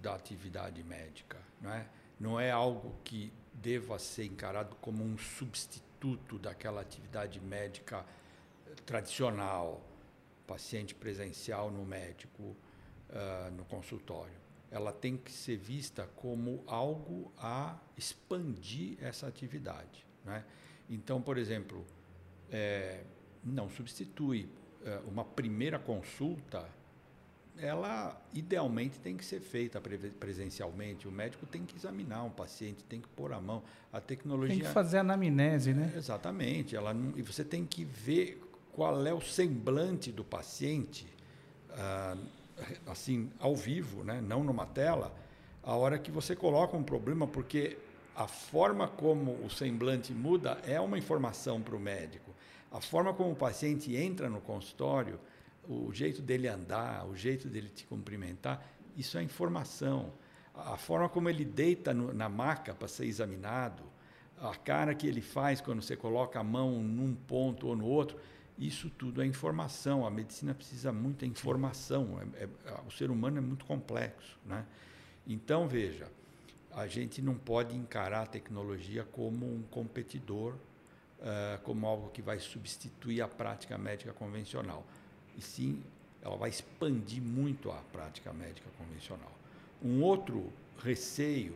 da 0.00 0.14
atividade 0.14 0.80
médica, 0.84 1.38
não 1.60 1.72
é? 1.72 1.84
Não 2.18 2.38
é 2.38 2.50
algo 2.50 2.94
que 3.04 3.32
deva 3.54 3.98
ser 3.98 4.24
encarado 4.24 4.76
como 4.76 5.04
um 5.04 5.16
substituto 5.18 6.38
daquela 6.38 6.80
atividade 6.80 7.40
médica 7.40 8.04
tradicional, 8.86 9.82
paciente 10.46 10.94
presencial 10.94 11.70
no 11.70 11.84
médico, 11.84 12.42
uh, 12.42 13.50
no 13.56 13.64
consultório. 13.64 14.38
Ela 14.70 14.92
tem 14.92 15.16
que 15.16 15.32
ser 15.32 15.56
vista 15.56 16.08
como 16.16 16.62
algo 16.66 17.32
a 17.38 17.78
expandir 17.96 18.96
essa 19.00 19.26
atividade. 19.26 20.06
Né? 20.24 20.44
Então, 20.90 21.20
por 21.22 21.38
exemplo, 21.38 21.84
é, 22.50 23.02
não 23.42 23.68
substitui 23.68 24.48
é, 24.84 24.98
uma 25.06 25.24
primeira 25.24 25.78
consulta 25.78 26.68
ela 27.60 28.20
idealmente 28.32 28.98
tem 28.98 29.16
que 29.16 29.24
ser 29.24 29.40
feita 29.40 29.80
presencialmente. 30.18 31.08
O 31.08 31.12
médico 31.12 31.46
tem 31.46 31.64
que 31.64 31.76
examinar 31.76 32.22
um 32.24 32.30
paciente, 32.30 32.84
tem 32.84 33.00
que 33.00 33.08
pôr 33.08 33.32
a 33.32 33.40
mão. 33.40 33.62
A 33.92 34.00
tecnologia. 34.00 34.56
Tem 34.56 34.64
que 34.64 34.72
fazer 34.72 34.98
anamnese, 34.98 35.74
né? 35.74 35.92
Exatamente. 35.96 36.76
Ela 36.76 36.94
não, 36.94 37.18
e 37.18 37.22
você 37.22 37.44
tem 37.44 37.64
que 37.64 37.84
ver 37.84 38.40
qual 38.72 39.04
é 39.06 39.12
o 39.12 39.20
semblante 39.20 40.12
do 40.12 40.22
paciente, 40.22 41.06
ah, 41.72 42.16
assim, 42.86 43.30
ao 43.40 43.56
vivo, 43.56 44.04
né? 44.04 44.20
não 44.20 44.44
numa 44.44 44.66
tela, 44.66 45.12
a 45.62 45.74
hora 45.74 45.98
que 45.98 46.10
você 46.10 46.36
coloca 46.36 46.76
um 46.76 46.82
problema, 46.82 47.26
porque 47.26 47.76
a 48.14 48.26
forma 48.26 48.88
como 48.88 49.32
o 49.44 49.50
semblante 49.50 50.12
muda 50.12 50.58
é 50.66 50.80
uma 50.80 50.96
informação 50.96 51.60
para 51.60 51.74
o 51.74 51.80
médico. 51.80 52.32
A 52.70 52.80
forma 52.80 53.12
como 53.14 53.32
o 53.32 53.36
paciente 53.36 53.96
entra 53.96 54.28
no 54.28 54.40
consultório 54.40 55.18
o 55.68 55.92
jeito 55.92 56.22
dele 56.22 56.48
andar, 56.48 57.06
o 57.06 57.14
jeito 57.14 57.46
dele 57.46 57.68
te 57.68 57.84
cumprimentar, 57.86 58.66
isso 58.96 59.18
é 59.18 59.22
informação. 59.22 60.12
A 60.54 60.76
forma 60.76 61.08
como 61.08 61.28
ele 61.28 61.44
deita 61.44 61.92
no, 61.92 62.12
na 62.12 62.28
maca 62.28 62.74
para 62.74 62.88
ser 62.88 63.04
examinado, 63.04 63.82
a 64.40 64.54
cara 64.56 64.94
que 64.94 65.06
ele 65.06 65.20
faz 65.20 65.60
quando 65.60 65.82
você 65.82 65.94
coloca 65.94 66.40
a 66.40 66.44
mão 66.44 66.82
num 66.82 67.14
ponto 67.14 67.66
ou 67.68 67.76
no 67.76 67.84
outro, 67.84 68.18
isso 68.58 68.88
tudo 68.88 69.22
é 69.22 69.26
informação. 69.26 70.06
A 70.06 70.10
medicina 70.10 70.54
precisa 70.54 70.90
muita 70.90 71.26
informação. 71.26 72.18
É, 72.34 72.44
é, 72.44 72.48
o 72.86 72.90
ser 72.90 73.10
humano 73.10 73.38
é 73.38 73.40
muito 73.40 73.64
complexo. 73.66 74.38
Né? 74.46 74.64
Então, 75.26 75.68
veja, 75.68 76.08
a 76.72 76.86
gente 76.86 77.20
não 77.20 77.34
pode 77.34 77.76
encarar 77.76 78.22
a 78.22 78.26
tecnologia 78.26 79.04
como 79.04 79.46
um 79.46 79.62
competidor, 79.70 80.54
uh, 80.54 81.60
como 81.62 81.86
algo 81.86 82.08
que 82.10 82.22
vai 82.22 82.40
substituir 82.40 83.20
a 83.20 83.28
prática 83.28 83.76
médica 83.76 84.12
convencional 84.12 84.84
e 85.38 85.42
sim 85.42 85.80
ela 86.20 86.36
vai 86.36 86.50
expandir 86.50 87.22
muito 87.22 87.70
a 87.70 87.80
prática 87.92 88.32
médica 88.32 88.68
convencional. 88.76 89.32
Um 89.82 90.02
outro 90.02 90.52
receio 90.82 91.54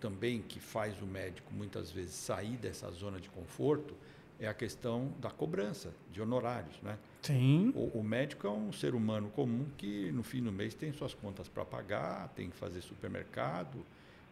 também 0.00 0.42
que 0.42 0.58
faz 0.58 1.00
o 1.02 1.06
médico 1.06 1.52
muitas 1.52 1.90
vezes 1.90 2.14
sair 2.14 2.56
dessa 2.56 2.90
zona 2.90 3.20
de 3.20 3.28
conforto 3.28 3.94
é 4.40 4.46
a 4.46 4.54
questão 4.54 5.12
da 5.20 5.30
cobrança 5.30 5.92
de 6.12 6.22
honorários, 6.22 6.80
né? 6.82 6.96
Sim. 7.22 7.72
O, 7.74 7.98
o, 7.98 8.04
médico 8.04 8.46
é 8.46 8.50
um 8.50 8.72
ser 8.72 8.94
humano 8.94 9.28
comum 9.30 9.66
que 9.76 10.12
no 10.12 10.22
fim 10.22 10.40
do 10.42 10.52
mês 10.52 10.74
tem 10.74 10.92
suas 10.92 11.12
contas 11.12 11.48
para 11.48 11.64
pagar, 11.64 12.28
tem 12.36 12.48
que 12.48 12.56
fazer 12.56 12.80
supermercado, 12.80 13.84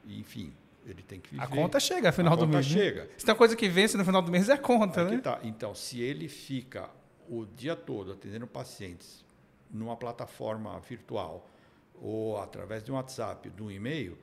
enfim, 0.06 0.52
ele 0.86 1.02
tem 1.02 1.18
que 1.18 1.30
viver. 1.30 1.42
A 1.42 1.48
conta 1.48 1.80
chega 1.80 2.08
no 2.08 2.14
final 2.14 2.34
a 2.34 2.36
do 2.36 2.46
mês. 2.46 2.66
Conta 2.66 2.78
chega. 2.78 3.04
Né? 3.04 3.10
Se 3.18 3.24
tem 3.26 3.32
uma 3.32 3.38
coisa 3.38 3.56
que 3.56 3.68
vence 3.68 3.96
no 3.96 4.04
final 4.04 4.22
do 4.22 4.30
mês 4.30 4.48
é 4.48 4.52
a 4.52 4.58
conta, 4.58 5.02
Aqui 5.02 5.16
né? 5.16 5.20
Tá. 5.20 5.40
Então, 5.42 5.74
se 5.74 6.00
ele 6.00 6.28
fica 6.28 6.88
o 7.28 7.46
dia 7.46 7.76
todo 7.76 8.12
atendendo 8.12 8.46
pacientes 8.46 9.24
numa 9.70 9.96
plataforma 9.96 10.78
virtual 10.80 11.48
ou 11.94 12.38
através 12.38 12.84
de 12.84 12.92
um 12.92 12.94
WhatsApp, 12.94 13.50
de 13.50 13.62
um 13.62 13.70
e-mail, 13.70 14.18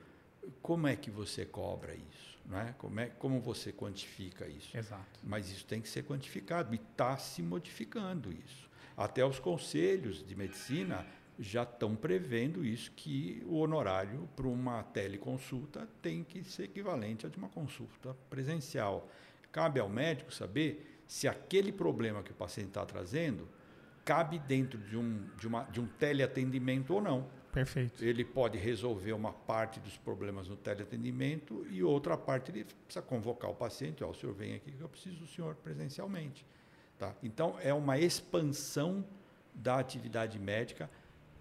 como 0.62 0.86
é 0.86 0.96
que 0.96 1.10
você 1.10 1.44
cobra 1.44 1.94
isso? 1.94 2.38
Não 2.46 2.58
é? 2.58 2.74
Como, 2.78 3.00
é, 3.00 3.06
como 3.06 3.40
você 3.40 3.72
quantifica 3.72 4.46
isso? 4.46 4.76
Exato. 4.76 5.20
Mas 5.22 5.50
isso 5.50 5.64
tem 5.64 5.80
que 5.80 5.88
ser 5.88 6.04
quantificado 6.04 6.74
e 6.74 6.76
está 6.76 7.16
se 7.16 7.42
modificando 7.42 8.30
isso. 8.32 8.68
Até 8.96 9.24
os 9.24 9.38
conselhos 9.38 10.24
de 10.24 10.36
medicina 10.36 11.06
já 11.38 11.64
estão 11.64 11.96
prevendo 11.96 12.64
isso, 12.64 12.92
que 12.92 13.42
o 13.46 13.56
honorário 13.56 14.28
para 14.36 14.46
uma 14.46 14.82
teleconsulta 14.84 15.88
tem 16.00 16.22
que 16.22 16.44
ser 16.44 16.64
equivalente 16.64 17.26
a 17.26 17.28
de 17.28 17.36
uma 17.36 17.48
consulta 17.48 18.14
presencial. 18.30 19.08
Cabe 19.50 19.80
ao 19.80 19.88
médico 19.88 20.32
saber 20.32 20.93
se 21.06 21.28
aquele 21.28 21.72
problema 21.72 22.22
que 22.22 22.30
o 22.32 22.34
paciente 22.34 22.68
está 22.68 22.84
trazendo 22.84 23.48
cabe 24.04 24.38
dentro 24.38 24.78
de 24.78 24.96
um, 24.96 25.26
de, 25.38 25.48
uma, 25.48 25.64
de 25.64 25.80
um 25.80 25.86
teleatendimento 25.86 26.92
ou 26.94 27.00
não. 27.00 27.26
Perfeito. 27.52 28.04
Ele 28.04 28.24
pode 28.24 28.58
resolver 28.58 29.12
uma 29.12 29.32
parte 29.32 29.80
dos 29.80 29.96
problemas 29.96 30.48
no 30.48 30.56
teleatendimento 30.56 31.64
e 31.70 31.82
outra 31.82 32.16
parte 32.16 32.50
ele 32.50 32.64
precisa 32.64 33.00
convocar 33.00 33.50
o 33.50 33.54
paciente. 33.54 34.02
Ó, 34.02 34.10
o 34.10 34.14
senhor 34.14 34.34
vem 34.34 34.54
aqui 34.54 34.72
que 34.72 34.80
eu 34.80 34.88
preciso 34.88 35.20
do 35.20 35.26
senhor 35.26 35.54
presencialmente. 35.56 36.44
Tá? 36.98 37.14
Então, 37.22 37.56
é 37.60 37.72
uma 37.72 37.98
expansão 37.98 39.04
da 39.54 39.78
atividade 39.78 40.38
médica. 40.38 40.90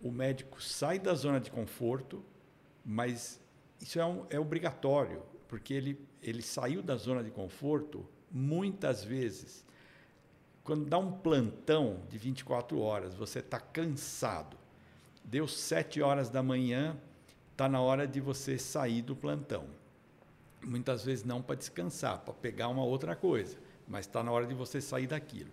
O 0.02 0.12
médico 0.12 0.62
sai 0.62 1.00
da 1.00 1.16
zona 1.16 1.40
de 1.40 1.50
conforto, 1.50 2.24
mas 2.86 3.42
isso 3.82 4.00
é, 4.00 4.06
um, 4.06 4.26
é 4.30 4.40
obrigatório, 4.40 5.24
porque 5.48 5.74
ele, 5.74 6.00
ele 6.22 6.42
saiu 6.42 6.82
da 6.82 6.96
zona 6.96 7.24
de 7.24 7.32
conforto 7.32 8.08
muitas 8.34 9.04
vezes, 9.04 9.64
quando 10.64 10.86
dá 10.86 10.98
um 10.98 11.12
plantão 11.12 12.02
de 12.10 12.18
24 12.18 12.80
horas, 12.80 13.14
você 13.14 13.40
está 13.40 13.60
cansado, 13.60 14.58
deu 15.24 15.48
7 15.48 16.02
horas 16.02 16.30
da 16.30 16.42
manhã, 16.42 16.98
está 17.52 17.70
na 17.70 17.80
hora 17.80 18.08
de 18.08 18.20
você 18.20 18.58
sair 18.58 19.04
do 19.04 19.16
plantão. 19.16 19.68
Muitas 20.64 21.06
vezes 21.06 21.24
não 21.24 21.42
para 21.42 21.56
descansar, 21.56 22.20
para 22.20 22.34
pegar 22.34 22.70
uma 22.70 22.84
outra 22.84 23.16
coisa, 23.16 23.56
mas 23.88 24.08
está 24.08 24.24
na 24.24 24.32
hora 24.32 24.48
de 24.48 24.54
você 24.56 24.82
sair 24.82 25.08
daquilo. 25.08 25.52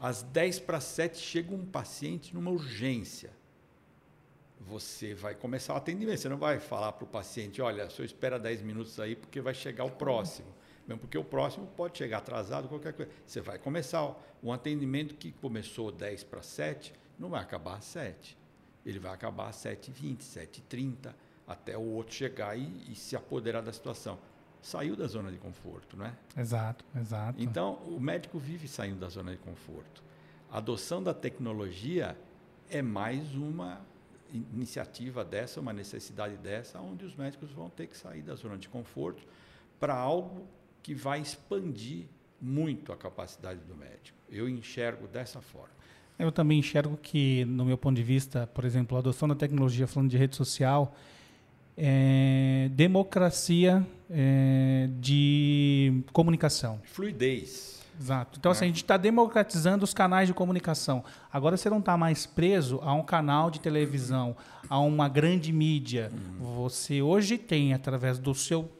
Às 0.00 0.22
10 0.22 0.60
para 0.60 0.80
7 0.80 1.18
chega 1.18 1.54
um 1.54 1.64
paciente 1.64 2.34
numa 2.34 2.50
urgência. 2.50 3.30
Você 4.62 5.14
vai 5.14 5.34
começar 5.34 5.74
o 5.74 5.76
atendimento. 5.76 6.20
Você 6.20 6.28
não 6.28 6.38
vai 6.38 6.58
falar 6.58 6.92
para 6.92 7.04
o 7.04 7.06
paciente: 7.06 7.60
olha, 7.60 7.88
senhor 7.90 8.06
espera 8.06 8.38
10 8.38 8.62
minutos 8.62 8.98
aí 8.98 9.14
porque 9.14 9.40
vai 9.42 9.52
chegar 9.52 9.84
o 9.84 9.90
próximo 9.90 10.48
mesmo 10.86 11.00
porque 11.00 11.16
o 11.16 11.24
próximo 11.24 11.66
pode 11.76 11.98
chegar 11.98 12.18
atrasado, 12.18 12.68
qualquer 12.68 12.92
coisa. 12.92 13.10
Você 13.26 13.40
vai 13.40 13.58
começar 13.58 14.14
um 14.42 14.52
atendimento 14.52 15.14
que 15.14 15.32
começou 15.32 15.92
10 15.92 16.24
para 16.24 16.42
7, 16.42 16.92
não 17.18 17.28
vai 17.30 17.40
acabar 17.40 17.76
às 17.76 17.84
7. 17.84 18.36
Ele 18.84 18.98
vai 18.98 19.12
acabar 19.12 19.48
às 19.48 19.56
7h20, 19.56 20.18
7h30, 20.18 21.14
até 21.46 21.76
o 21.76 21.82
outro 21.82 22.14
chegar 22.14 22.56
e, 22.58 22.90
e 22.90 22.94
se 22.94 23.14
apoderar 23.14 23.62
da 23.62 23.72
situação. 23.72 24.18
Saiu 24.62 24.94
da 24.94 25.06
zona 25.06 25.30
de 25.30 25.38
conforto, 25.38 25.96
não 25.96 26.06
é? 26.06 26.14
Exato, 26.36 26.84
exato. 26.94 27.42
Então, 27.42 27.74
o 27.86 27.98
médico 27.98 28.38
vive 28.38 28.68
saindo 28.68 29.00
da 29.00 29.08
zona 29.08 29.32
de 29.32 29.38
conforto. 29.38 30.02
A 30.50 30.58
adoção 30.58 31.02
da 31.02 31.14
tecnologia 31.14 32.16
é 32.68 32.82
mais 32.82 33.34
uma 33.34 33.80
iniciativa 34.32 35.24
dessa, 35.24 35.60
uma 35.60 35.72
necessidade 35.72 36.36
dessa, 36.36 36.80
onde 36.80 37.04
os 37.04 37.14
médicos 37.14 37.50
vão 37.50 37.68
ter 37.68 37.86
que 37.86 37.96
sair 37.96 38.22
da 38.22 38.34
zona 38.34 38.56
de 38.56 38.68
conforto 38.68 39.22
para 39.78 39.94
algo 39.94 40.46
que 40.82 40.94
vai 40.94 41.20
expandir 41.20 42.06
muito 42.40 42.92
a 42.92 42.96
capacidade 42.96 43.60
do 43.60 43.76
médico. 43.76 44.16
Eu 44.30 44.48
enxergo 44.48 45.06
dessa 45.06 45.40
forma. 45.40 45.80
Eu 46.18 46.30
também 46.30 46.58
enxergo 46.58 46.98
que, 47.02 47.44
no 47.46 47.64
meu 47.64 47.78
ponto 47.78 47.96
de 47.96 48.02
vista, 48.02 48.46
por 48.48 48.64
exemplo, 48.64 48.96
a 48.96 49.00
adoção 49.00 49.26
da 49.26 49.34
tecnologia, 49.34 49.86
falando 49.86 50.10
de 50.10 50.18
rede 50.18 50.36
social, 50.36 50.94
é 51.76 52.68
democracia 52.72 53.86
é, 54.10 54.88
de 54.98 56.02
comunicação. 56.12 56.80
Fluidez. 56.84 57.80
Exato. 57.98 58.38
Então, 58.38 58.52
assim, 58.52 58.64
a 58.64 58.68
gente 58.68 58.82
está 58.82 58.96
democratizando 58.96 59.84
os 59.84 59.92
canais 59.92 60.26
de 60.26 60.32
comunicação. 60.32 61.04
Agora 61.30 61.56
você 61.56 61.68
não 61.68 61.80
está 61.80 61.96
mais 61.96 62.24
preso 62.24 62.80
a 62.82 62.94
um 62.94 63.02
canal 63.02 63.50
de 63.50 63.60
televisão, 63.60 64.36
a 64.68 64.78
uma 64.78 65.08
grande 65.08 65.52
mídia. 65.52 66.10
Uhum. 66.12 66.64
Você 66.64 67.02
hoje 67.02 67.36
tem, 67.36 67.74
através 67.74 68.18
do 68.18 68.34
seu 68.34 68.70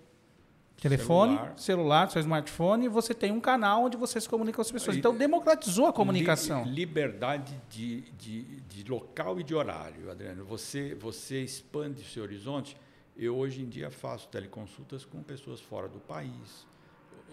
Telefone, 0.81 1.35
celular. 1.35 1.59
celular, 1.59 2.11
seu 2.11 2.21
smartphone, 2.21 2.89
você 2.89 3.13
tem 3.13 3.31
um 3.31 3.41
canal 3.41 3.85
onde 3.85 3.99
você 3.99 4.19
se 4.19 4.27
comunica 4.27 4.57
com 4.57 4.63
as 4.63 4.73
pessoas. 4.73 4.97
Então, 4.97 5.15
democratizou 5.15 5.87
a 5.87 5.93
comunicação. 5.93 6.65
Liberdade 6.65 7.55
de, 7.69 8.01
de, 8.13 8.43
de 8.63 8.91
local 8.91 9.39
e 9.39 9.45
de 9.45 9.55
horário, 9.55 10.11
Adriano. 10.11 10.43
Você, 10.47 10.95
você 10.95 11.43
expande 11.43 12.01
o 12.01 12.05
seu 12.05 12.23
horizonte. 12.23 12.79
Eu, 13.15 13.37
hoje 13.37 13.61
em 13.61 13.69
dia, 13.69 13.91
faço 13.91 14.27
teleconsultas 14.29 15.05
com 15.05 15.23
pessoas 15.23 15.61
fora 15.61 15.87
do 15.87 16.01
país. 16.01 16.67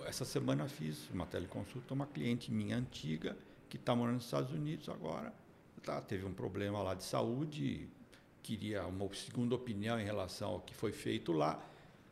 Essa 0.06 0.26
semana 0.26 0.68
fiz 0.68 1.10
uma 1.14 1.26
teleconsulta 1.26 1.94
uma 1.94 2.06
cliente 2.06 2.52
minha 2.52 2.76
antiga, 2.76 3.38
que 3.70 3.78
está 3.78 3.96
morando 3.96 4.16
nos 4.16 4.26
Estados 4.26 4.52
Unidos 4.52 4.90
agora. 4.90 5.34
Tá, 5.84 6.02
teve 6.02 6.26
um 6.26 6.34
problema 6.34 6.82
lá 6.84 6.94
de 6.94 7.06
saúde, 7.06 7.88
queria 8.44 8.86
uma 8.86 9.08
segunda 9.14 9.56
opinião 9.56 9.98
em 9.98 10.04
relação 10.04 10.50
ao 10.50 10.60
que 10.60 10.74
foi 10.74 10.92
feito 10.92 11.32
lá 11.32 11.58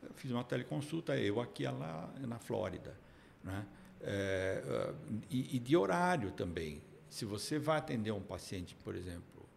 eu 0.02 0.12
fiz 0.14 0.30
uma 0.30 0.44
teleconsulta, 0.44 1.16
eu 1.16 1.40
aqui, 1.40 1.64
ela 1.64 2.12
na 2.20 2.38
Flórida. 2.38 2.96
Né? 3.42 3.66
É, 4.00 4.92
e, 5.30 5.56
e, 5.56 5.58
de 5.58 5.76
horário 5.76 6.30
também. 6.32 6.82
Se 7.08 7.24
você 7.24 7.58
vai 7.58 7.78
atender 7.78 8.10
um 8.10 8.22
paciente, 8.22 8.74
por 8.84 8.94
exemplo, 8.94 9.48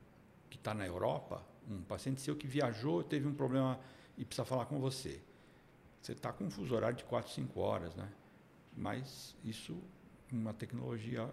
que 0.50 0.58
está 0.58 0.74
na 0.74 0.86
Europa, 0.86 1.44
um 1.70 1.82
paciente 1.82 2.22
seu 2.22 2.36
que 2.36 2.48
viajou, 2.48 3.04
teve 3.04 3.28
um 3.28 3.34
problema 3.34 3.80
e 4.18 4.24
precisa 4.24 4.46
falar 4.46 4.66
com 4.66 4.80
você. 4.80 5.20
Você 6.02 6.14
está 6.14 6.32
com 6.32 6.46
um 6.46 6.52
fuso 6.52 6.74
horário 6.74 6.98
de 6.98 7.04
4, 7.04 7.32
5 7.32 7.60
horas, 7.60 7.96
né? 7.96 8.10
Mas 8.76 9.36
isso, 9.44 9.78
uma 10.32 10.54
tecnologia, 10.54 11.30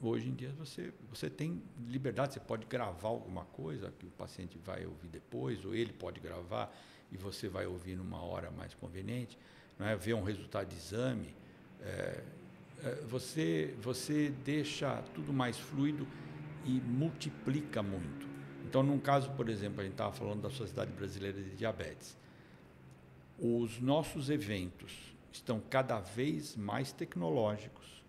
hoje 0.00 0.28
em 0.28 0.34
dia 0.34 0.52
você, 0.52 0.92
você 1.08 1.28
tem 1.28 1.62
liberdade, 1.86 2.34
você 2.34 2.40
pode 2.40 2.66
gravar 2.66 3.08
alguma 3.08 3.44
coisa 3.44 3.92
que 3.98 4.06
o 4.06 4.10
paciente 4.10 4.58
vai 4.58 4.86
ouvir 4.86 5.08
depois, 5.08 5.64
ou 5.64 5.74
ele 5.74 5.92
pode 5.92 6.20
gravar 6.20 6.74
e 7.12 7.16
você 7.16 7.48
vai 7.48 7.66
ouvir 7.66 7.96
numa 7.96 8.22
hora 8.22 8.50
mais 8.50 8.74
conveniente, 8.74 9.38
não 9.78 9.86
é? 9.86 9.96
ver 9.96 10.14
um 10.14 10.22
resultado 10.22 10.68
de 10.68 10.76
exame, 10.76 11.34
é, 11.82 12.22
é, 12.82 12.94
você, 13.08 13.74
você 13.80 14.30
deixa 14.44 15.02
tudo 15.14 15.32
mais 15.32 15.58
fluido 15.58 16.06
e 16.64 16.80
multiplica 16.80 17.82
muito. 17.82 18.28
Então, 18.64 18.82
num 18.82 18.98
caso, 18.98 19.30
por 19.32 19.48
exemplo, 19.48 19.80
a 19.80 19.82
gente 19.82 19.92
estava 19.92 20.12
falando 20.12 20.42
da 20.42 20.50
Sociedade 20.50 20.92
Brasileira 20.92 21.42
de 21.42 21.56
Diabetes. 21.56 22.16
Os 23.38 23.80
nossos 23.80 24.30
eventos 24.30 25.14
estão 25.32 25.60
cada 25.60 25.98
vez 25.98 26.56
mais 26.56 26.92
tecnológicos, 26.92 28.04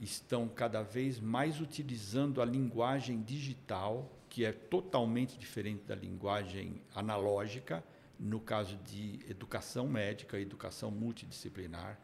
estão 0.00 0.48
cada 0.48 0.82
vez 0.82 1.18
mais 1.18 1.60
utilizando 1.60 2.40
a 2.40 2.44
linguagem 2.44 3.22
digital, 3.22 4.10
que 4.28 4.44
é 4.44 4.52
totalmente 4.52 5.38
diferente 5.38 5.82
da 5.84 5.94
linguagem 5.94 6.80
analógica, 6.94 7.82
no 8.20 8.38
caso 8.38 8.76
de 8.84 9.18
educação 9.28 9.88
médica, 9.88 10.38
educação 10.38 10.90
multidisciplinar. 10.90 11.98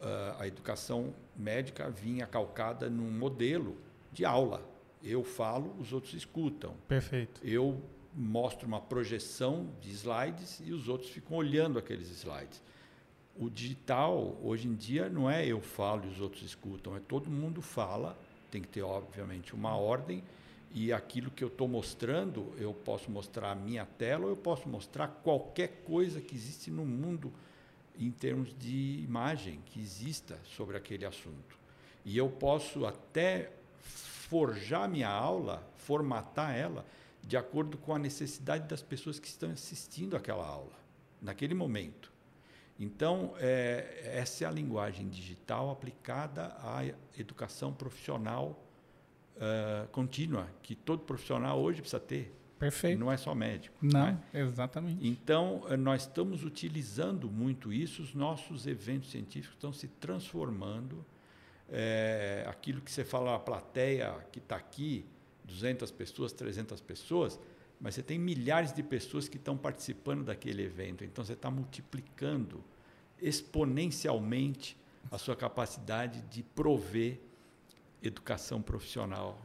Uh, 0.00 0.40
a 0.40 0.46
educação 0.46 1.14
médica 1.36 1.88
vinha 1.88 2.26
calcada 2.26 2.90
num 2.90 3.10
modelo 3.10 3.76
de 4.12 4.24
aula. 4.24 4.68
Eu 5.02 5.22
falo, 5.22 5.76
os 5.78 5.92
outros 5.92 6.12
escutam. 6.14 6.74
Perfeito. 6.88 7.40
Eu 7.44 7.80
mostro 8.12 8.66
uma 8.66 8.80
projeção 8.80 9.68
de 9.80 9.90
slides 9.90 10.60
e 10.64 10.72
os 10.72 10.88
outros 10.88 11.10
ficam 11.10 11.36
olhando 11.36 11.78
aqueles 11.78 12.10
slides. 12.10 12.60
O 13.36 13.48
digital, 13.48 14.36
hoje 14.42 14.66
em 14.66 14.74
dia, 14.74 15.08
não 15.08 15.30
é 15.30 15.46
eu 15.46 15.60
falo 15.60 16.04
e 16.04 16.08
os 16.08 16.20
outros 16.20 16.42
escutam, 16.42 16.96
é 16.96 17.00
todo 17.00 17.30
mundo 17.30 17.62
fala, 17.62 18.18
tem 18.50 18.60
que 18.60 18.66
ter, 18.66 18.82
obviamente, 18.82 19.54
uma 19.54 19.76
ordem, 19.76 20.24
e 20.70 20.92
aquilo 20.92 21.30
que 21.30 21.42
eu 21.42 21.48
estou 21.48 21.66
mostrando, 21.66 22.52
eu 22.58 22.74
posso 22.74 23.10
mostrar 23.10 23.52
a 23.52 23.54
minha 23.54 23.86
tela 23.86 24.24
ou 24.24 24.30
eu 24.30 24.36
posso 24.36 24.68
mostrar 24.68 25.08
qualquer 25.08 25.82
coisa 25.84 26.20
que 26.20 26.34
existe 26.34 26.70
no 26.70 26.84
mundo 26.84 27.32
em 27.98 28.10
termos 28.10 28.54
de 28.58 29.02
imagem 29.02 29.60
que 29.66 29.80
exista 29.80 30.38
sobre 30.44 30.76
aquele 30.76 31.04
assunto. 31.04 31.58
E 32.04 32.16
eu 32.16 32.28
posso 32.28 32.86
até 32.86 33.50
forjar 33.80 34.88
minha 34.88 35.08
aula, 35.08 35.66
formatar 35.76 36.54
ela 36.54 36.84
de 37.22 37.36
acordo 37.36 37.76
com 37.76 37.94
a 37.94 37.98
necessidade 37.98 38.68
das 38.68 38.82
pessoas 38.82 39.18
que 39.18 39.26
estão 39.26 39.50
assistindo 39.50 40.16
aquela 40.16 40.46
aula, 40.46 40.72
naquele 41.20 41.54
momento. 41.54 42.12
Então, 42.78 43.34
é, 43.38 44.12
essa 44.14 44.44
é 44.44 44.46
a 44.46 44.50
linguagem 44.50 45.08
digital 45.08 45.70
aplicada 45.70 46.56
à 46.60 46.84
educação 47.18 47.72
profissional 47.72 48.56
uh, 49.38 49.88
contínua, 49.88 50.48
que 50.62 50.74
todo 50.74 51.02
profissional 51.02 51.60
hoje 51.60 51.80
precisa 51.80 52.00
ter. 52.00 52.34
Perfeito. 52.58 52.98
Não 52.98 53.10
é 53.10 53.16
só 53.16 53.34
médico. 53.34 53.76
Não, 53.80 54.06
né? 54.06 54.18
exatamente. 54.34 55.06
Então, 55.06 55.62
eh, 55.68 55.76
nós 55.76 56.02
estamos 56.02 56.42
utilizando 56.42 57.30
muito 57.30 57.72
isso, 57.72 58.02
os 58.02 58.14
nossos 58.14 58.66
eventos 58.66 59.12
científicos 59.12 59.54
estão 59.54 59.72
se 59.72 59.86
transformando. 59.86 61.06
É, 61.70 62.44
aquilo 62.48 62.80
que 62.80 62.90
você 62.90 63.04
fala, 63.04 63.36
a 63.36 63.38
plateia 63.38 64.12
que 64.32 64.40
está 64.40 64.56
aqui, 64.56 65.06
200 65.44 65.90
pessoas, 65.92 66.32
300 66.32 66.80
pessoas, 66.80 67.38
mas 67.80 67.94
você 67.94 68.02
tem 68.02 68.18
milhares 68.18 68.72
de 68.72 68.82
pessoas 68.82 69.28
que 69.28 69.36
estão 69.36 69.56
participando 69.56 70.24
daquele 70.24 70.64
evento. 70.64 71.04
Então 71.04 71.24
você 71.24 71.34
está 71.34 71.50
multiplicando 71.50 72.64
exponencialmente 73.20 74.76
a 75.10 75.18
sua 75.18 75.36
capacidade 75.36 76.22
de 76.22 76.42
prover 76.42 77.20
educação 78.02 78.62
profissional 78.62 79.38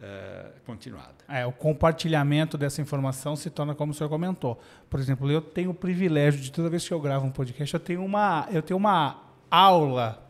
é, 0.00 0.46
continuada. 0.64 1.14
É, 1.28 1.46
o 1.46 1.52
compartilhamento 1.52 2.58
dessa 2.58 2.80
informação 2.82 3.34
se 3.34 3.48
torna 3.48 3.74
como 3.74 3.92
o 3.92 3.94
senhor 3.94 4.10
comentou. 4.10 4.60
Por 4.90 5.00
exemplo, 5.00 5.30
eu 5.30 5.40
tenho 5.40 5.70
o 5.70 5.74
privilégio 5.74 6.40
de 6.40 6.52
toda 6.52 6.68
vez 6.68 6.86
que 6.86 6.92
eu 6.92 7.00
gravo 7.00 7.26
um 7.26 7.30
podcast, 7.30 7.72
eu 7.72 7.80
tenho 7.80 8.04
uma, 8.04 8.46
eu 8.52 8.62
tenho 8.62 8.76
uma 8.76 9.22
aula 9.50 10.22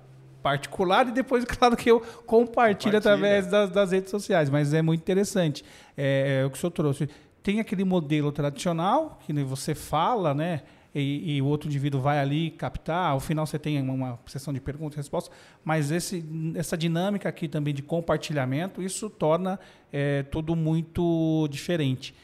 particular 0.42 1.08
e 1.08 1.10
depois, 1.10 1.44
claro, 1.46 1.76
que 1.76 1.90
eu 1.90 2.00
compartilho 2.24 2.96
através 2.96 3.48
das, 3.48 3.70
das, 3.70 3.90
redes 3.90 4.10
sociais. 4.10 4.48
Mas 4.48 4.72
é 4.72 4.82
muito 4.82 5.00
interessante. 5.00 5.64
É, 5.96 6.40
é, 6.42 6.46
o 6.46 6.50
que 6.50 6.56
o 6.56 6.60
senhor 6.60 6.70
trouxe. 6.70 7.08
Tem 7.42 7.60
aquele 7.60 7.84
modelo 7.84 8.32
tradicional, 8.32 9.18
que 9.24 9.32
você 9.44 9.74
fala, 9.74 10.34
né? 10.34 10.62
E, 10.98 11.36
e, 11.36 11.42
o 11.42 11.46
outro 11.46 11.68
indivíduo 11.68 12.00
vai 12.00 12.18
ali 12.18 12.50
captar. 12.50 13.10
Ao 13.10 13.20
final 13.20 13.46
você 13.46 13.58
tem 13.58 13.78
uma 13.82 14.18
sessão 14.26 14.52
de 14.52 14.60
perguntas 14.60 14.94
e 14.94 14.96
respostas. 14.96 15.36
Mas 15.62 15.90
esse, 15.90 16.24
essa 16.54 16.76
dinâmica 16.76 17.28
aqui 17.28 17.48
também 17.48 17.74
de 17.74 17.82
compartilhamento, 17.82 18.82
isso 18.82 19.10
torna 19.10 19.60
é, 19.92 20.22
tudo 20.22 20.56
muito 20.56 21.46
diferente. 21.50 22.14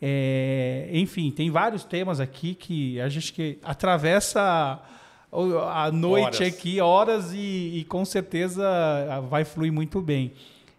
É, 0.00 0.88
enfim, 0.92 1.30
tem 1.30 1.50
vários 1.50 1.84
temas 1.84 2.20
aqui 2.20 2.54
que 2.54 3.00
a 3.00 3.08
gente 3.08 3.32
que 3.32 3.58
atravessa 3.62 4.80
a 5.70 5.90
noite 5.92 6.42
horas. 6.42 6.54
aqui, 6.54 6.80
horas, 6.80 7.32
e, 7.32 7.78
e, 7.78 7.84
com 7.84 8.04
certeza 8.04 8.64
vai 9.28 9.44
fluir 9.44 9.72
muito 9.72 10.00
bem. 10.00 10.32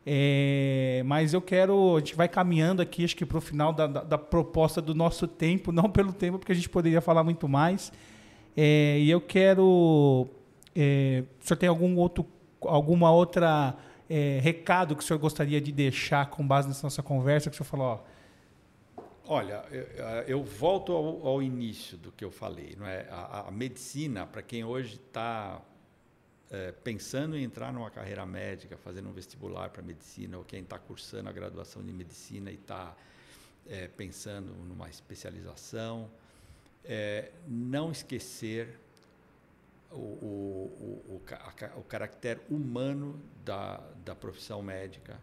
É, 0.06 1.02
mas 1.06 1.34
eu 1.34 1.42
quero, 1.42 1.96
a 1.96 2.00
gente 2.00 2.16
vai 2.16 2.28
caminhando 2.28 2.82
aqui, 2.82 3.06
acho 3.06 3.16
que 3.16 3.26
para 3.26 3.38
o 3.38 3.42
final 3.42 3.72
da, 3.72 3.88
da, 3.88 4.04
da, 4.04 4.18
proposta 4.18 4.82
do 4.82 4.94
nosso 4.94 5.28
tempo, 5.28 5.72
não 5.72 5.90
pelo 5.90 6.12
tempo, 6.12 6.38
porque 6.38 6.52
a 6.52 6.56
gente 6.56 6.70
poderia 6.70 7.00
falar 7.00 7.24
muito 7.24 7.48
mais. 7.48 7.92
É, 8.56 9.00
e 9.00 9.10
eu 9.10 9.22
quero. 9.22 10.28
É, 10.76 11.24
o 11.42 11.48
senhor 11.48 11.58
tem 11.58 11.70
algum 11.70 11.96
outro, 11.98 12.26
alguma 12.62 13.12
outra 13.12 13.76
é, 14.10 14.40
recado 14.42 14.96
que 14.96 15.04
o 15.04 15.06
senhor 15.06 15.20
gostaria 15.20 15.62
de 15.62 15.72
deixar 15.72 16.30
com 16.30 16.46
base 16.46 16.68
nessa 16.68 16.84
nossa 16.84 17.02
conversa? 17.02 17.50
Que 17.50 17.56
o 17.56 17.58
senhor 17.58 17.70
falou, 17.70 17.88
ó, 17.88 18.14
Olha, 19.26 19.64
eu, 19.72 19.86
eu 20.28 20.44
volto 20.44 20.92
ao, 20.92 21.26
ao, 21.26 21.42
início 21.42 21.98
do 21.98 22.12
que 22.12 22.26
eu 22.26 22.32
falei. 22.32 22.76
Não 22.78 22.86
é? 22.86 23.08
a, 23.10 23.46
a 23.48 23.52
medicina, 23.52 24.26
para 24.26 24.42
quem 24.42 24.66
hoje 24.66 24.96
está 24.96 25.62
é, 26.52 26.72
pensando 26.72 27.38
em 27.38 27.44
entrar 27.44 27.74
numa 27.74 27.90
carreira 27.90 28.26
médica, 28.26 28.78
fazendo 28.78 29.10
um 29.10 29.14
vestibular 29.14 29.70
para 29.70 29.82
medicina, 29.82 30.38
ou 30.38 30.44
quem 30.44 30.62
está 30.62 30.78
cursando 30.78 31.30
a 31.30 31.32
graduação 31.32 31.84
de 31.84 31.92
medicina 31.92 32.52
e 32.52 32.56
está 32.56 32.96
é, 33.68 33.88
pensando 33.88 34.54
numa 34.54 34.90
especialização, 34.90 36.10
é, 36.86 37.32
não 37.48 37.92
esquecer 37.92 38.78
o, 39.92 39.96
o, 39.96 41.02
o, 41.08 41.16
o, 41.16 41.80
o 41.80 41.84
caractere 41.84 42.42
humano 42.50 43.20
da, 43.44 43.78
da 44.04 44.16
profissão 44.16 44.62
médica, 44.62 45.20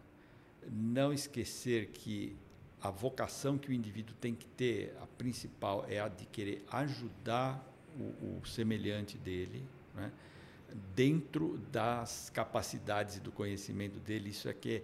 não 0.69 1.11
esquecer 1.13 1.87
que 1.87 2.35
a 2.81 2.89
vocação 2.89 3.57
que 3.57 3.69
o 3.69 3.73
indivíduo 3.73 4.15
tem 4.19 4.33
que 4.33 4.47
ter, 4.47 4.95
a 5.01 5.05
principal, 5.05 5.85
é 5.87 5.99
a 5.99 6.07
de 6.07 6.25
querer 6.25 6.65
ajudar 6.71 7.63
o, 7.95 8.39
o 8.39 8.45
semelhante 8.45 9.17
dele, 9.17 9.63
né? 9.93 10.11
Dentro 10.95 11.57
das 11.71 12.29
capacidades 12.33 13.17
e 13.17 13.19
do 13.19 13.31
conhecimento 13.31 13.99
dele. 13.99 14.29
Isso 14.29 14.49
é 14.49 14.53
que 14.53 14.83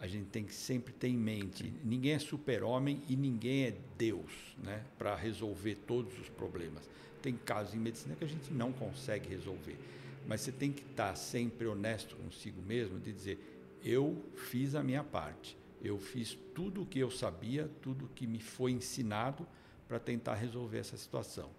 a 0.00 0.06
gente 0.06 0.26
tem 0.26 0.44
que 0.44 0.54
sempre 0.54 0.92
ter 0.92 1.08
em 1.08 1.16
mente. 1.16 1.72
Ninguém 1.84 2.12
é 2.12 2.18
super-homem 2.18 3.02
e 3.08 3.16
ninguém 3.16 3.64
é 3.64 3.74
Deus 3.96 4.56
né? 4.62 4.82
para 4.98 5.14
resolver 5.14 5.76
todos 5.86 6.18
os 6.18 6.28
problemas. 6.28 6.88
Tem 7.22 7.34
casos 7.36 7.74
em 7.74 7.78
medicina 7.78 8.14
que 8.14 8.24
a 8.24 8.28
gente 8.28 8.52
não 8.52 8.72
consegue 8.72 9.28
resolver. 9.28 9.78
Mas 10.26 10.40
você 10.40 10.52
tem 10.52 10.72
que 10.72 10.82
estar 10.82 11.14
sempre 11.14 11.66
honesto 11.66 12.16
consigo 12.16 12.60
mesmo, 12.62 12.98
de 12.98 13.12
dizer: 13.12 13.38
eu 13.82 14.24
fiz 14.34 14.74
a 14.74 14.82
minha 14.82 15.04
parte 15.04 15.56
eu 15.82 15.98
fiz 15.98 16.36
tudo 16.54 16.82
o 16.82 16.86
que 16.86 16.98
eu 16.98 17.10
sabia, 17.10 17.70
tudo 17.82 18.06
o 18.06 18.08
que 18.08 18.26
me 18.26 18.40
foi 18.40 18.72
ensinado 18.72 19.46
para 19.86 19.98
tentar 19.98 20.34
resolver 20.34 20.78
essa 20.78 20.96
situação. 20.96 21.50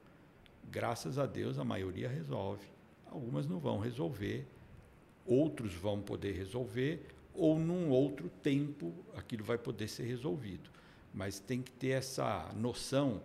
Graças 0.70 1.18
a 1.18 1.26
Deus, 1.26 1.58
a 1.58 1.64
maioria 1.64 2.10
resolve. 2.10 2.66
Algumas 3.12 3.48
não 3.48 3.60
vão 3.60 3.80
resolver, 3.80 4.46
outros 5.26 5.74
vão 5.74 6.02
poder 6.02 6.34
resolver, 6.34 7.06
ou 7.34 7.60
num 7.60 7.90
outro 7.90 8.30
tempo 8.42 8.94
aquilo 9.16 9.44
vai 9.44 9.58
poder 9.58 9.88
ser 9.88 10.04
resolvido. 10.04 10.70
Mas 11.14 11.40
tem 11.40 11.62
que 11.62 11.72
ter 11.72 11.90
essa 11.90 12.52
noção 12.56 13.22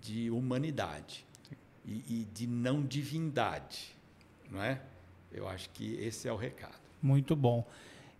de 0.00 0.30
humanidade 0.30 1.24
e, 1.84 2.04
e 2.08 2.28
de 2.32 2.46
não 2.46 2.82
divindade, 2.82 3.94
não 4.50 4.62
é? 4.62 4.80
Eu 5.32 5.48
acho 5.48 5.68
que 5.70 5.94
esse 5.94 6.28
é 6.28 6.32
o 6.32 6.36
recado. 6.36 6.78
Muito 7.02 7.34
bom. 7.34 7.66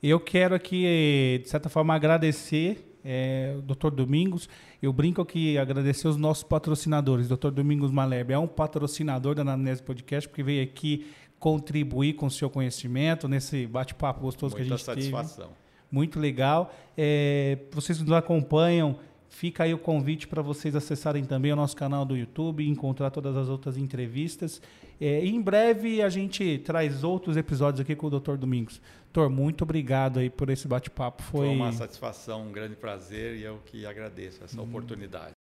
Eu 0.03 0.21
quero 0.21 0.55
aqui, 0.55 1.41
de 1.43 1.49
certa 1.49 1.69
forma, 1.69 1.95
agradecer 1.95 2.95
é, 3.05 3.57
Dr. 3.63 3.91
Domingos. 3.91 4.49
Eu 4.85 4.93
brinco 4.93 5.23
aqui 5.23 5.57
agradecer 5.57 6.07
os 6.07 6.19
nossos 6.19 6.45
patrocinadores. 6.45 7.27
Dr. 7.27 7.49
Domingos 7.49 7.91
Maleb 7.91 8.35
é 8.35 8.39
um 8.39 8.47
patrocinador 8.47 9.35
da 9.35 9.41
Anamnese 9.41 9.83
Podcast, 9.83 10.29
porque 10.29 10.43
veio 10.43 10.63
aqui 10.63 11.07
contribuir 11.39 12.13
com 12.13 12.27
o 12.27 12.31
seu 12.31 12.51
conhecimento 12.51 13.27
nesse 13.27 13.67
bate-papo 13.67 14.21
gostoso 14.21 14.55
Muita 14.55 14.67
que 14.67 14.75
a 14.75 14.77
gente 14.77 14.85
satisfação. 14.85 15.47
teve. 15.47 15.59
Muito 15.91 16.21
legal. 16.21 16.71
É, 16.99 17.61
vocês 17.73 17.99
nos 17.99 18.13
acompanham 18.13 18.99
Fica 19.35 19.65
aí 19.65 19.75
o 19.75 19.79
convite 19.79 20.29
para 20.29 20.41
vocês 20.41 20.77
acessarem 20.77 21.25
também 21.25 21.53
o 21.53 21.57
nosso 21.57 21.75
canal 21.75 22.05
do 22.05 22.17
YouTube 22.17 22.63
e 22.63 22.69
encontrar 22.69 23.11
todas 23.11 23.37
as 23.37 23.49
outras 23.49 23.77
entrevistas. 23.77 24.63
É, 25.01 25.25
em 25.25 25.41
breve 25.41 26.03
a 26.03 26.09
gente 26.09 26.59
traz 26.59 27.05
outros 27.05 27.37
episódios 27.37 27.81
aqui 27.81 27.95
com 27.95 28.07
o 28.07 28.21
Dr. 28.21 28.37
Domingos. 28.37 28.81
Doutor, 29.13 29.31
muito 29.31 29.63
obrigado 29.63 30.19
aí 30.19 30.29
por 30.29 30.51
esse 30.51 30.67
bate-papo. 30.67 31.23
Foi... 31.23 31.47
Foi... 31.47 31.57
uma 31.57 31.73
satisfação, 31.73 32.43
um 32.43 32.53
grande 32.53 32.75
prazer 32.75 33.37
e 33.37 33.43
eu 33.43 33.61
que 33.65 33.87
agradeço 33.87 34.43
essa 34.43 34.61
hum. 34.61 34.65
oportunidade. 34.65 35.35